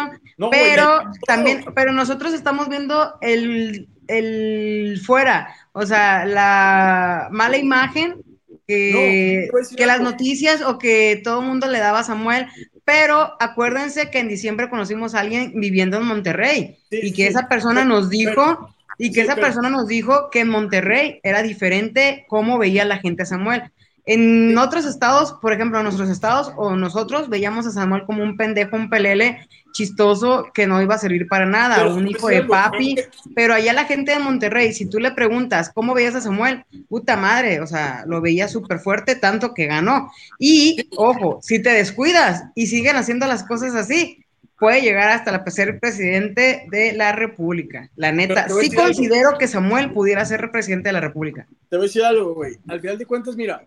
pero 0.49 1.03
también, 1.27 1.65
pero 1.75 1.93
nosotros 1.93 2.33
estamos 2.33 2.69
viendo 2.69 3.17
el, 3.21 3.89
el 4.07 5.01
fuera, 5.05 5.53
o 5.73 5.85
sea, 5.85 6.25
la 6.25 7.27
mala 7.33 7.57
imagen 7.57 8.23
que, 8.65 9.49
que 9.77 9.87
las 9.87 10.03
noticias 10.03 10.63
o 10.63 10.79
que 10.79 11.21
todo 11.25 11.41
el 11.41 11.49
mundo 11.49 11.67
le 11.67 11.81
daba 11.81 11.99
a 11.99 12.05
Samuel, 12.05 12.47
pero 12.85 13.35
acuérdense 13.41 14.13
que 14.13 14.21
en 14.21 14.29
diciembre 14.29 14.71
conocimos 14.71 15.17
a 15.17 15.21
alguien 15.21 15.55
viviendo 15.57 15.97
en 15.97 16.05
Monterrey 16.05 16.77
y 16.93 17.13
que 17.13 17.27
esa 17.27 17.49
persona 17.49 17.85
nos 17.85 18.09
dijo 18.09 18.73
y 18.99 19.11
que 19.11 19.23
esa 19.23 19.35
persona 19.35 19.69
nos 19.69 19.89
dijo 19.89 20.31
que 20.31 20.41
en 20.41 20.49
Monterrey 20.49 21.19
era 21.25 21.43
diferente 21.43 22.25
cómo 22.29 22.57
veía 22.57 22.85
la 22.85 22.99
gente 22.99 23.25
a 23.25 23.27
Samuel. 23.27 23.65
En 24.07 24.57
otros 24.59 24.85
estados, 24.85 25.33
por 25.41 25.53
ejemplo, 25.53 25.79
en 25.79 25.85
nuestros 25.85 26.11
estados 26.11 26.53
o 26.57 26.77
nosotros 26.77 27.31
veíamos 27.31 27.67
a 27.67 27.71
Samuel 27.71 28.05
como 28.05 28.23
un 28.23 28.37
pendejo, 28.37 28.77
un 28.77 28.91
pelele 28.91 29.47
chistoso 29.73 30.51
que 30.55 30.67
no 30.67 30.81
iba 30.81 30.95
a 30.95 30.99
servir 30.99 31.27
para 31.27 31.47
nada, 31.47 31.87
un 31.89 32.07
hijo 32.07 32.29
de 32.29 32.45
papi, 32.45 32.97
pero 33.35 33.55
allá 33.55 33.73
la 33.73 33.87
gente 33.87 34.13
de 34.13 34.21
Monterrey, 34.21 34.73
si 34.73 34.87
tú 34.87 35.01
le 35.01 35.11
preguntas 35.11 35.71
cómo 35.75 35.95
veías 35.95 36.15
a 36.15 36.21
Samuel, 36.21 36.65
puta 36.89 37.17
madre, 37.17 37.61
o 37.61 37.67
sea, 37.67 38.05
lo 38.07 38.21
veía 38.21 38.47
súper 38.47 38.79
fuerte, 38.79 39.17
tanto 39.17 39.53
que 39.53 39.67
ganó. 39.67 40.13
Y, 40.39 40.89
ojo, 40.97 41.41
si 41.43 41.61
te 41.61 41.71
descuidas 41.71 42.45
y 42.55 42.69
siguen 42.69 42.97
haciendo 42.97 43.27
las 43.27 43.43
cosas 43.43 43.75
así, 43.75 44.25
puede 44.59 44.83
llegar 44.83 45.11
hasta 45.11 45.45
ser 45.51 45.81
presidente 45.81 46.67
de 46.71 46.93
la 46.93 47.13
República. 47.13 47.91
La 47.97 48.13
neta, 48.13 48.49
sí 48.49 48.71
considero 48.71 49.39
que 49.39 49.49
Samuel 49.49 49.93
pudiera 49.93 50.25
ser 50.25 50.51
presidente 50.51 50.91
de 50.91 50.93
la 50.93 51.01
República. 51.01 51.47
Te 51.69 51.77
voy 51.77 51.87
a 51.87 51.89
decir 51.89 52.05
algo, 52.05 52.35
güey. 52.35 52.57
Al 52.69 52.81
final 52.81 52.99
de 52.99 53.07
cuentas, 53.07 53.35
mira, 53.35 53.67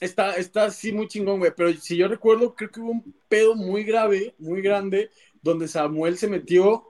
está, 0.00 0.36
está 0.36 0.64
así 0.64 0.92
muy 0.92 1.06
chingón, 1.06 1.38
güey. 1.38 1.52
Pero 1.56 1.72
si 1.74 1.96
yo 1.96 2.08
recuerdo, 2.08 2.54
creo 2.54 2.70
que 2.70 2.80
hubo 2.80 2.90
un 2.90 3.14
pedo 3.28 3.54
muy 3.54 3.84
grave, 3.84 4.34
muy 4.38 4.62
grande, 4.62 5.10
donde 5.42 5.68
Samuel 5.68 6.18
se 6.18 6.28
metió 6.28 6.86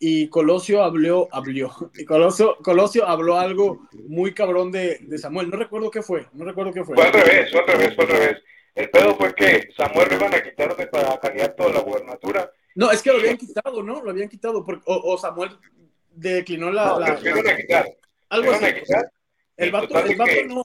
y 0.00 0.28
Colosio 0.28 0.82
habló, 0.82 1.28
habló, 1.32 1.90
y 1.94 2.04
Colosio, 2.04 2.56
Colosio 2.62 3.06
habló 3.06 3.38
algo 3.38 3.88
muy 4.06 4.34
cabrón 4.34 4.70
de, 4.70 4.98
de, 5.00 5.18
Samuel. 5.18 5.48
No 5.48 5.56
recuerdo 5.56 5.90
qué 5.90 6.02
fue, 6.02 6.26
no 6.32 6.44
recuerdo 6.44 6.72
qué 6.72 6.84
fue. 6.84 6.94
Fue 6.94 7.06
al 7.06 7.12
revés, 7.12 7.50
fue 7.50 7.60
al 7.60 7.66
revés, 7.66 7.94
fue 7.94 8.04
al 8.04 8.10
revés. 8.10 8.42
El 8.74 8.90
pedo 8.90 9.16
fue 9.16 9.34
que 9.34 9.70
Samuel 9.76 10.08
lo 10.10 10.16
iban 10.16 10.34
a 10.34 10.42
quitar 10.42 10.76
de 10.76 10.86
para 10.86 11.18
candidato 11.18 11.64
a 11.64 11.72
la 11.72 11.80
gubernatura. 11.80 12.52
No, 12.74 12.90
es 12.92 13.02
que 13.02 13.10
lo 13.10 13.18
habían 13.18 13.36
quitado, 13.36 13.82
¿no? 13.82 14.02
Lo 14.02 14.10
habían 14.10 14.28
quitado, 14.28 14.64
porque, 14.64 14.82
o, 14.86 15.18
Samuel 15.18 15.50
declinó 16.12 16.70
la... 16.70 16.86
No, 16.86 17.00
la, 17.00 17.18
lo 17.18 17.28
iban 17.28 17.48
a 17.48 17.56
quitar. 17.56 17.88
Algo 18.28 18.52
así. 18.52 18.66
El 19.56 19.72
vato, 19.72 19.98
el 19.98 20.16
vato 20.16 20.32
no... 20.46 20.62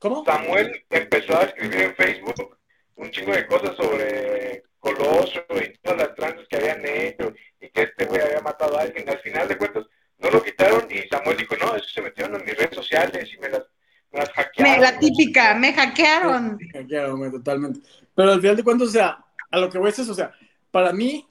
¿Cómo? 0.00 0.24
Samuel 0.24 0.84
empezó 0.88 1.38
a 1.38 1.44
escribir 1.44 1.82
en 1.82 1.94
Facebook 1.94 2.56
un 2.96 3.10
chingo 3.10 3.32
de 3.32 3.46
cosas 3.46 3.76
sobre 3.76 4.64
Coloso 4.80 5.44
y 5.50 5.78
todas 5.82 5.98
las 5.98 6.14
tranzas 6.14 6.46
que 6.48 6.56
habían 6.56 6.84
hecho 6.86 7.34
y 7.60 7.68
que 7.68 7.82
este 7.82 8.06
güey 8.06 8.20
había 8.22 8.40
matado 8.40 8.78
a 8.78 8.82
alguien. 8.82 9.08
Al 9.08 9.18
final 9.18 9.46
de 9.46 9.58
cuentas, 9.58 9.84
no 10.18 10.30
lo 10.30 10.42
quitaron 10.42 10.86
y 10.90 11.06
Samuel 11.08 11.36
dijo, 11.36 11.54
no, 11.60 11.76
eso 11.76 11.86
se 11.86 12.00
metieron 12.00 12.40
en 12.40 12.46
mis 12.46 12.56
redes 12.56 12.74
sociales 12.74 13.28
y 13.34 13.38
me 13.38 13.50
las, 13.50 13.62
me 14.10 14.20
las 14.20 14.30
hackearon. 14.30 14.72
Me, 14.72 14.80
la 14.80 14.98
típica, 14.98 15.54
me 15.54 15.74
hackearon. 15.74 16.56
Me 16.56 16.68
hackearon, 16.70 17.30
totalmente. 17.30 17.80
Pero 18.14 18.32
al 18.32 18.40
final 18.40 18.56
de 18.56 18.64
cuentas, 18.64 18.88
o 18.88 18.92
sea, 18.92 19.24
a 19.50 19.58
lo 19.58 19.68
que 19.68 19.78
voy 19.78 19.90
es 19.90 19.98
eso, 19.98 20.12
o 20.12 20.14
sea, 20.14 20.32
para 20.70 20.94
mí, 20.94 21.26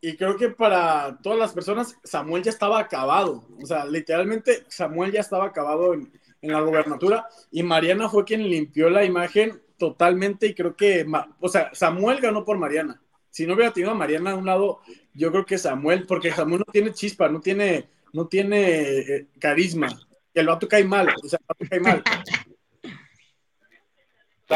y 0.00 0.16
creo 0.16 0.38
que 0.38 0.48
para 0.48 1.18
todas 1.22 1.38
las 1.38 1.52
personas, 1.52 1.96
Samuel 2.02 2.42
ya 2.42 2.50
estaba 2.50 2.78
acabado. 2.78 3.46
O 3.62 3.66
sea, 3.66 3.84
literalmente 3.84 4.64
Samuel 4.68 5.12
ya 5.12 5.20
estaba 5.20 5.44
acabado 5.44 5.92
en, 5.92 6.10
en 6.46 6.52
la 6.52 6.60
gobernatura 6.60 7.26
y 7.50 7.62
Mariana 7.62 8.08
fue 8.08 8.24
quien 8.24 8.48
limpió 8.48 8.88
la 8.90 9.04
imagen 9.04 9.60
totalmente 9.76 10.46
y 10.46 10.54
creo 10.54 10.74
que, 10.74 11.06
o 11.40 11.48
sea, 11.48 11.70
Samuel 11.72 12.20
ganó 12.20 12.44
por 12.44 12.58
Mariana. 12.58 13.00
Si 13.30 13.46
no 13.46 13.54
hubiera 13.54 13.72
tenido 13.72 13.92
a 13.92 13.96
Mariana 13.96 14.30
a 14.30 14.36
un 14.36 14.46
lado, 14.46 14.80
yo 15.12 15.30
creo 15.30 15.44
que 15.44 15.58
Samuel, 15.58 16.06
porque 16.06 16.32
Samuel 16.32 16.62
no 16.66 16.72
tiene 16.72 16.92
chispa, 16.92 17.28
no 17.28 17.40
tiene, 17.40 17.88
no 18.12 18.26
tiene 18.26 18.80
eh, 18.80 19.26
carisma. 19.38 19.88
El 20.32 20.46
vato 20.46 20.66
cae 20.68 20.84
mal, 20.84 21.08
o 21.22 21.28
sea, 21.28 21.38
el 21.40 21.46
vato 21.46 21.70
cae 21.70 21.80
mal. 21.80 22.02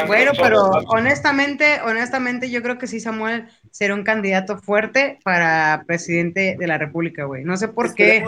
Bueno, 0.06 0.30
pero 0.40 0.70
honestamente, 0.86 1.80
honestamente, 1.84 2.48
yo 2.48 2.62
creo 2.62 2.78
que 2.78 2.86
sí, 2.86 3.00
Samuel 3.00 3.48
será 3.72 3.94
un 3.94 4.04
candidato 4.04 4.56
fuerte 4.58 5.18
para 5.24 5.82
presidente 5.86 6.56
de 6.58 6.66
la 6.66 6.78
República, 6.78 7.24
güey. 7.24 7.44
No 7.44 7.56
sé 7.56 7.68
por 7.68 7.94
qué 7.94 8.24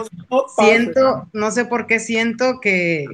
siento, 0.55 1.29
no 1.31 1.51
sé 1.51 1.65
por 1.65 1.87
qué 1.87 1.99
siento 1.99 2.59
que, 2.59 3.05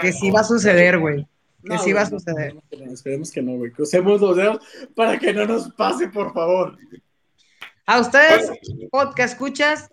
que 0.00 0.12
sí 0.12 0.30
va 0.30 0.40
a 0.40 0.44
suceder, 0.44 0.98
güey. 0.98 1.26
Que 1.64 1.78
sí 1.78 1.92
va 1.92 2.02
a 2.02 2.06
suceder. 2.06 2.54
Esperemos 2.70 3.30
que 3.32 3.42
no, 3.42 3.56
güey. 3.56 3.72
Crucemos 3.72 4.20
los 4.20 4.36
dedos 4.36 4.64
para 4.94 5.18
que 5.18 5.32
no 5.32 5.46
nos 5.46 5.70
pase, 5.72 6.08
por 6.08 6.32
favor. 6.32 6.78
A 7.86 8.00
ustedes, 8.00 8.50
podcast 8.90 9.34
escuchas, 9.34 9.90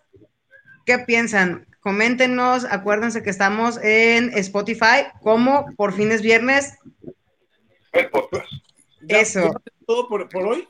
¿qué 0.85 0.99
piensan? 0.99 1.67
Coméntenos, 1.79 2.65
acuérdense 2.65 3.23
que 3.23 3.29
estamos 3.29 3.77
en 3.83 4.31
Spotify, 4.37 5.07
como 5.21 5.65
por 5.75 5.93
fines 5.93 6.21
viernes. 6.21 6.77
El 7.91 8.09
podcast. 8.09 8.47
Eso. 9.07 9.53
¿Todo 9.85 10.07
por, 10.07 10.29
por 10.29 10.47
hoy? 10.47 10.67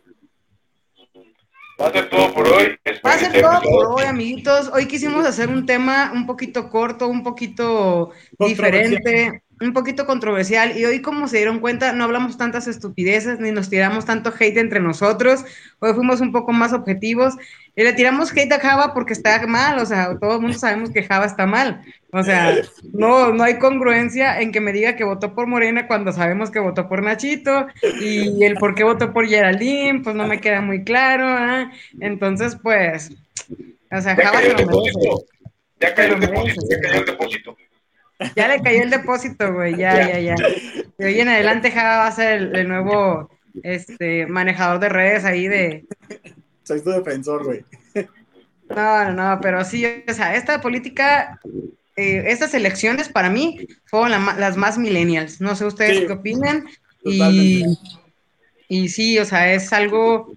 Va 1.80 1.88
a 1.88 1.92
ser 1.92 2.10
todo 2.10 2.34
por 2.34 2.48
hoy. 2.48 2.78
Va 3.06 3.14
a 3.14 3.18
ser 3.18 3.42
todo 3.42 3.62
por 3.62 3.86
hoy, 4.00 4.06
amiguitos. 4.06 4.70
Hoy 4.74 4.88
quisimos 4.88 5.26
hacer 5.26 5.50
un 5.50 5.66
tema 5.66 6.12
un 6.14 6.26
poquito 6.26 6.70
corto, 6.70 7.08
un 7.08 7.24
poquito 7.24 8.12
diferente 8.40 9.43
un 9.62 9.74
poquito 9.74 10.06
controversial 10.06 10.78
y 10.78 10.86
hoy 10.86 11.02
como 11.02 11.28
se 11.28 11.38
dieron 11.38 11.60
cuenta 11.60 11.94
no 11.94 12.04
hablamos 12.04 12.38
tantas 12.38 12.68
estupideces 12.68 13.40
ni 13.40 13.52
nos 13.52 13.70
tiramos 13.70 14.06
tanto 14.06 14.34
hate 14.38 14.58
entre 14.58 14.80
nosotros, 14.80 15.46
hoy 15.80 15.94
fuimos 15.94 16.22
un 16.22 16.32
poco 16.32 16.52
más 16.52 16.74
objetivos 16.74 17.36
y 17.76 17.84
le 17.84 17.94
tiramos 17.94 18.32
hate 18.32 18.52
a 18.52 18.60
Java 18.60 18.94
porque 18.94 19.14
está 19.14 19.46
mal, 19.48 19.80
o 19.80 19.86
sea, 19.86 20.18
todo 20.20 20.36
el 20.36 20.42
mundo 20.42 20.58
sabemos 20.58 20.92
que 20.92 21.04
Java 21.04 21.26
está 21.26 21.46
mal, 21.46 21.82
o 22.12 22.24
sea, 22.24 22.56
no, 22.94 23.34
no 23.34 23.44
hay 23.44 23.58
congruencia 23.58 24.40
en 24.42 24.52
que 24.52 24.62
me 24.62 24.74
diga 24.74 24.96
que 24.96 25.04
votó 25.04 25.34
por 25.34 25.48
Morena 25.48 25.88
cuando 25.88 26.12
sabemos 26.12 26.52
que 26.52 26.60
votó 26.60 26.88
por 26.88 27.04
Nachito 27.04 27.68
y 28.02 28.44
el 28.44 28.56
por 28.56 28.76
qué 28.76 28.84
votó 28.84 29.14
por 29.14 29.28
Geraldine, 29.28 30.02
pues 30.04 30.16
no 30.16 30.28
me 30.28 30.40
queda 30.40 30.62
muy 30.62 30.84
claro, 30.84 31.26
¿ah? 31.28 31.72
entonces 32.00 32.58
pues, 32.62 33.12
o 33.92 34.02
sea, 34.02 34.16
Java 34.16 34.42
Ya 35.80 35.94
cayó 35.94 36.16
el 36.16 36.20
depósito, 36.20 36.62
ya 36.70 36.80
cayó 36.82 37.00
el 37.00 37.06
depósito. 37.06 37.58
Ya 38.36 38.48
le 38.48 38.62
cayó 38.62 38.84
el 38.84 38.90
depósito, 38.90 39.54
güey, 39.54 39.76
ya, 39.78 40.08
ya, 40.08 40.20
ya. 40.20 40.36
De 40.98 41.06
hoy 41.06 41.20
en 41.20 41.30
adelante 41.30 41.72
Java 41.72 41.98
va 41.98 42.08
a 42.08 42.12
ser 42.12 42.56
el, 42.56 42.68
nuevo 42.68 43.30
este, 43.64 44.26
manejador 44.28 44.80
de 44.80 44.90
redes 44.90 45.26
ahí 45.26 45.48
de... 45.48 45.86
Soy 46.64 46.82
tu 46.82 46.92
defensor, 46.92 47.44
güey. 47.44 47.64
No, 48.70 49.12
no, 49.12 49.12
no, 49.12 49.40
pero 49.42 49.64
sí, 49.66 49.86
o 49.86 50.14
sea, 50.14 50.36
esta 50.36 50.62
política, 50.62 51.40
eh, 51.96 52.24
estas 52.28 52.54
elecciones 52.54 53.10
para 53.10 53.30
mí 53.30 53.68
fueron 53.86 54.12
las 54.12 54.58
más 54.58 54.78
millennials. 54.78 55.42
No 55.42 55.56
sé 55.56 55.66
ustedes 55.66 56.08
qué 56.08 56.14
opinan. 56.14 56.66
Y, 57.04 57.64
y 58.70 58.90
sí, 58.90 59.20
o 59.20 59.26
sea, 59.26 59.54
es 59.54 59.74
algo 59.74 60.34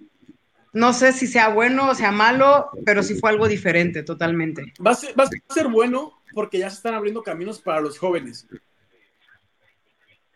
no 0.77 0.93
sé 0.93 1.11
si 1.11 1.25
sea 1.25 1.49
bueno 1.49 1.89
o 1.89 1.95
sea 1.95 2.11
malo, 2.11 2.69
pero 2.85 3.01
sí 3.01 3.15
fue 3.15 3.31
algo 3.31 3.47
diferente 3.47 4.03
totalmente. 4.03 4.73
Va 4.85 4.91
a 4.91 4.95
ser, 4.95 5.19
va 5.19 5.23
a 5.23 5.53
ser 5.53 5.67
bueno 5.69 6.16
porque 6.37 6.59
ya 6.59 6.69
se 6.69 6.75
están 6.75 6.93
abriendo 6.93 7.23
caminos 7.23 7.59
para 7.59 7.81
los 7.81 7.97
jóvenes. 7.97 8.45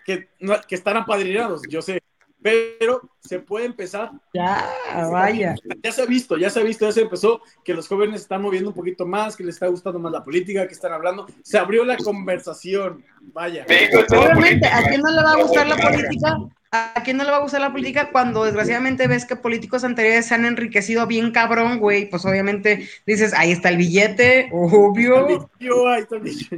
Que, 0.04 0.30
que 0.68 0.74
están 0.74 0.98
apadrinados, 0.98 1.62
yo 1.70 1.80
sé, 1.84 2.02
pero 2.42 3.08
se 3.20 3.38
puede 3.38 3.68
empezar. 3.68 4.10
Ya, 4.34 4.68
vaya. 5.12 5.54
Ya 5.84 5.92
se 5.92 6.02
ha 6.02 6.08
visto, 6.08 6.38
ya 6.40 6.50
se 6.50 6.60
ha 6.60 6.64
visto, 6.64 6.88
ya 6.88 6.92
se 6.92 7.02
empezó 7.02 7.44
que 7.64 7.76
los 7.76 7.88
jóvenes 7.88 8.22
están 8.22 8.42
moviendo 8.42 8.72
un 8.72 8.76
poquito 8.76 9.06
más, 9.06 9.36
que 9.36 9.44
les 9.44 9.54
está 9.54 9.68
gustando 9.68 10.00
más 10.00 10.12
la 10.12 10.24
política, 10.24 10.66
que 10.66 10.74
están 10.74 10.92
hablando. 10.92 11.28
Se 11.44 11.60
abrió 11.60 11.86
la 11.86 11.98
conversación, 11.98 13.06
vaya. 13.22 13.64
Obviamente, 14.10 14.66
¿a 14.66 14.82
quién 14.82 15.02
no 15.02 15.12
le 15.12 15.22
va 15.22 15.34
a 15.34 15.44
gustar 15.44 15.68
la 15.68 15.78
política? 15.78 16.36
¿A 16.74 17.02
quién 17.04 17.18
no 17.18 17.26
le 17.26 17.32
va 17.32 17.38
a 17.38 17.42
gustar 17.42 17.60
la 17.60 17.74
política 17.74 18.12
cuando 18.12 18.46
desgraciadamente 18.46 19.06
ves 19.06 19.26
que 19.26 19.36
políticos 19.36 19.84
anteriores 19.84 20.28
se 20.28 20.36
han 20.36 20.46
enriquecido 20.46 21.06
bien 21.06 21.32
cabrón, 21.32 21.80
güey? 21.80 22.10
Pues 22.10 22.24
obviamente 22.24 22.88
dices, 23.06 23.34
ahí 23.34 23.52
está 23.52 23.68
el 23.68 23.76
billete, 23.76 24.50
obvio. 24.54 25.50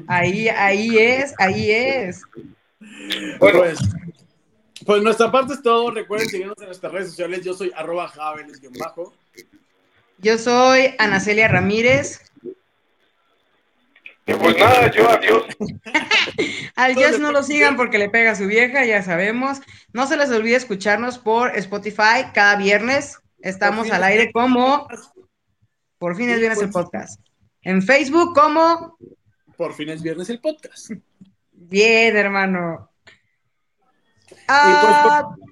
Ahí, 0.08 0.50
ahí 0.50 1.00
es, 1.00 1.34
ahí 1.40 1.72
es. 1.72 2.22
Bueno, 3.40 3.60
pues, 3.60 3.80
pues 4.86 5.02
nuestra 5.02 5.32
parte 5.32 5.54
es 5.54 5.64
todo. 5.64 5.90
Recuerden 5.90 6.30
seguirnos 6.30 6.60
en 6.60 6.68
nuestras 6.68 6.94
redes 6.94 7.10
sociales. 7.10 7.44
Yo 7.44 7.56
soy 7.56 7.72
arroba 7.76 8.12
bajo 8.80 9.14
Yo 10.20 10.38
soy 10.38 10.94
Anacelia 11.00 11.48
Ramírez. 11.48 12.22
Pues 14.26 14.58
nada, 14.58 14.90
yo 14.92 15.10
adiós. 15.10 15.44
Al 16.76 16.96
Dios 16.96 17.20
no 17.20 17.32
lo 17.32 17.44
sigan 17.44 17.76
porque 17.76 17.98
le 17.98 18.10
pega 18.10 18.32
a 18.32 18.36
su 18.36 18.48
vieja, 18.48 18.86
ya 18.86 19.04
sabemos. 19.04 19.60
No 19.92 20.08
se 20.08 20.18
les 20.18 20.32
olvide 20.32 20.56
escucharnos 20.56 21.20
por 21.20 21.56
Spotify 21.58 22.32
cada 22.34 22.56
viernes. 22.56 23.20
Estamos 23.40 23.92
al 23.92 24.04
aire 24.04 24.32
como 24.32 24.88
Por 25.98 26.16
fin 26.16 26.30
es 26.30 26.40
viernes 26.40 26.62
el 26.62 26.70
podcast. 26.70 27.20
En 27.62 27.82
Facebook 27.82 28.34
como 28.34 28.98
Por 29.58 29.74
fin 29.74 29.90
es 29.90 30.02
viernes 30.02 30.30
el 30.30 30.40
podcast. 30.40 30.92
Bien, 31.52 32.16
hermano. 32.16 32.90
Y 34.30 34.36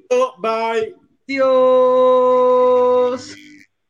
pues, 0.10 0.22
bye. 0.40 0.96
Dios. 1.28 3.36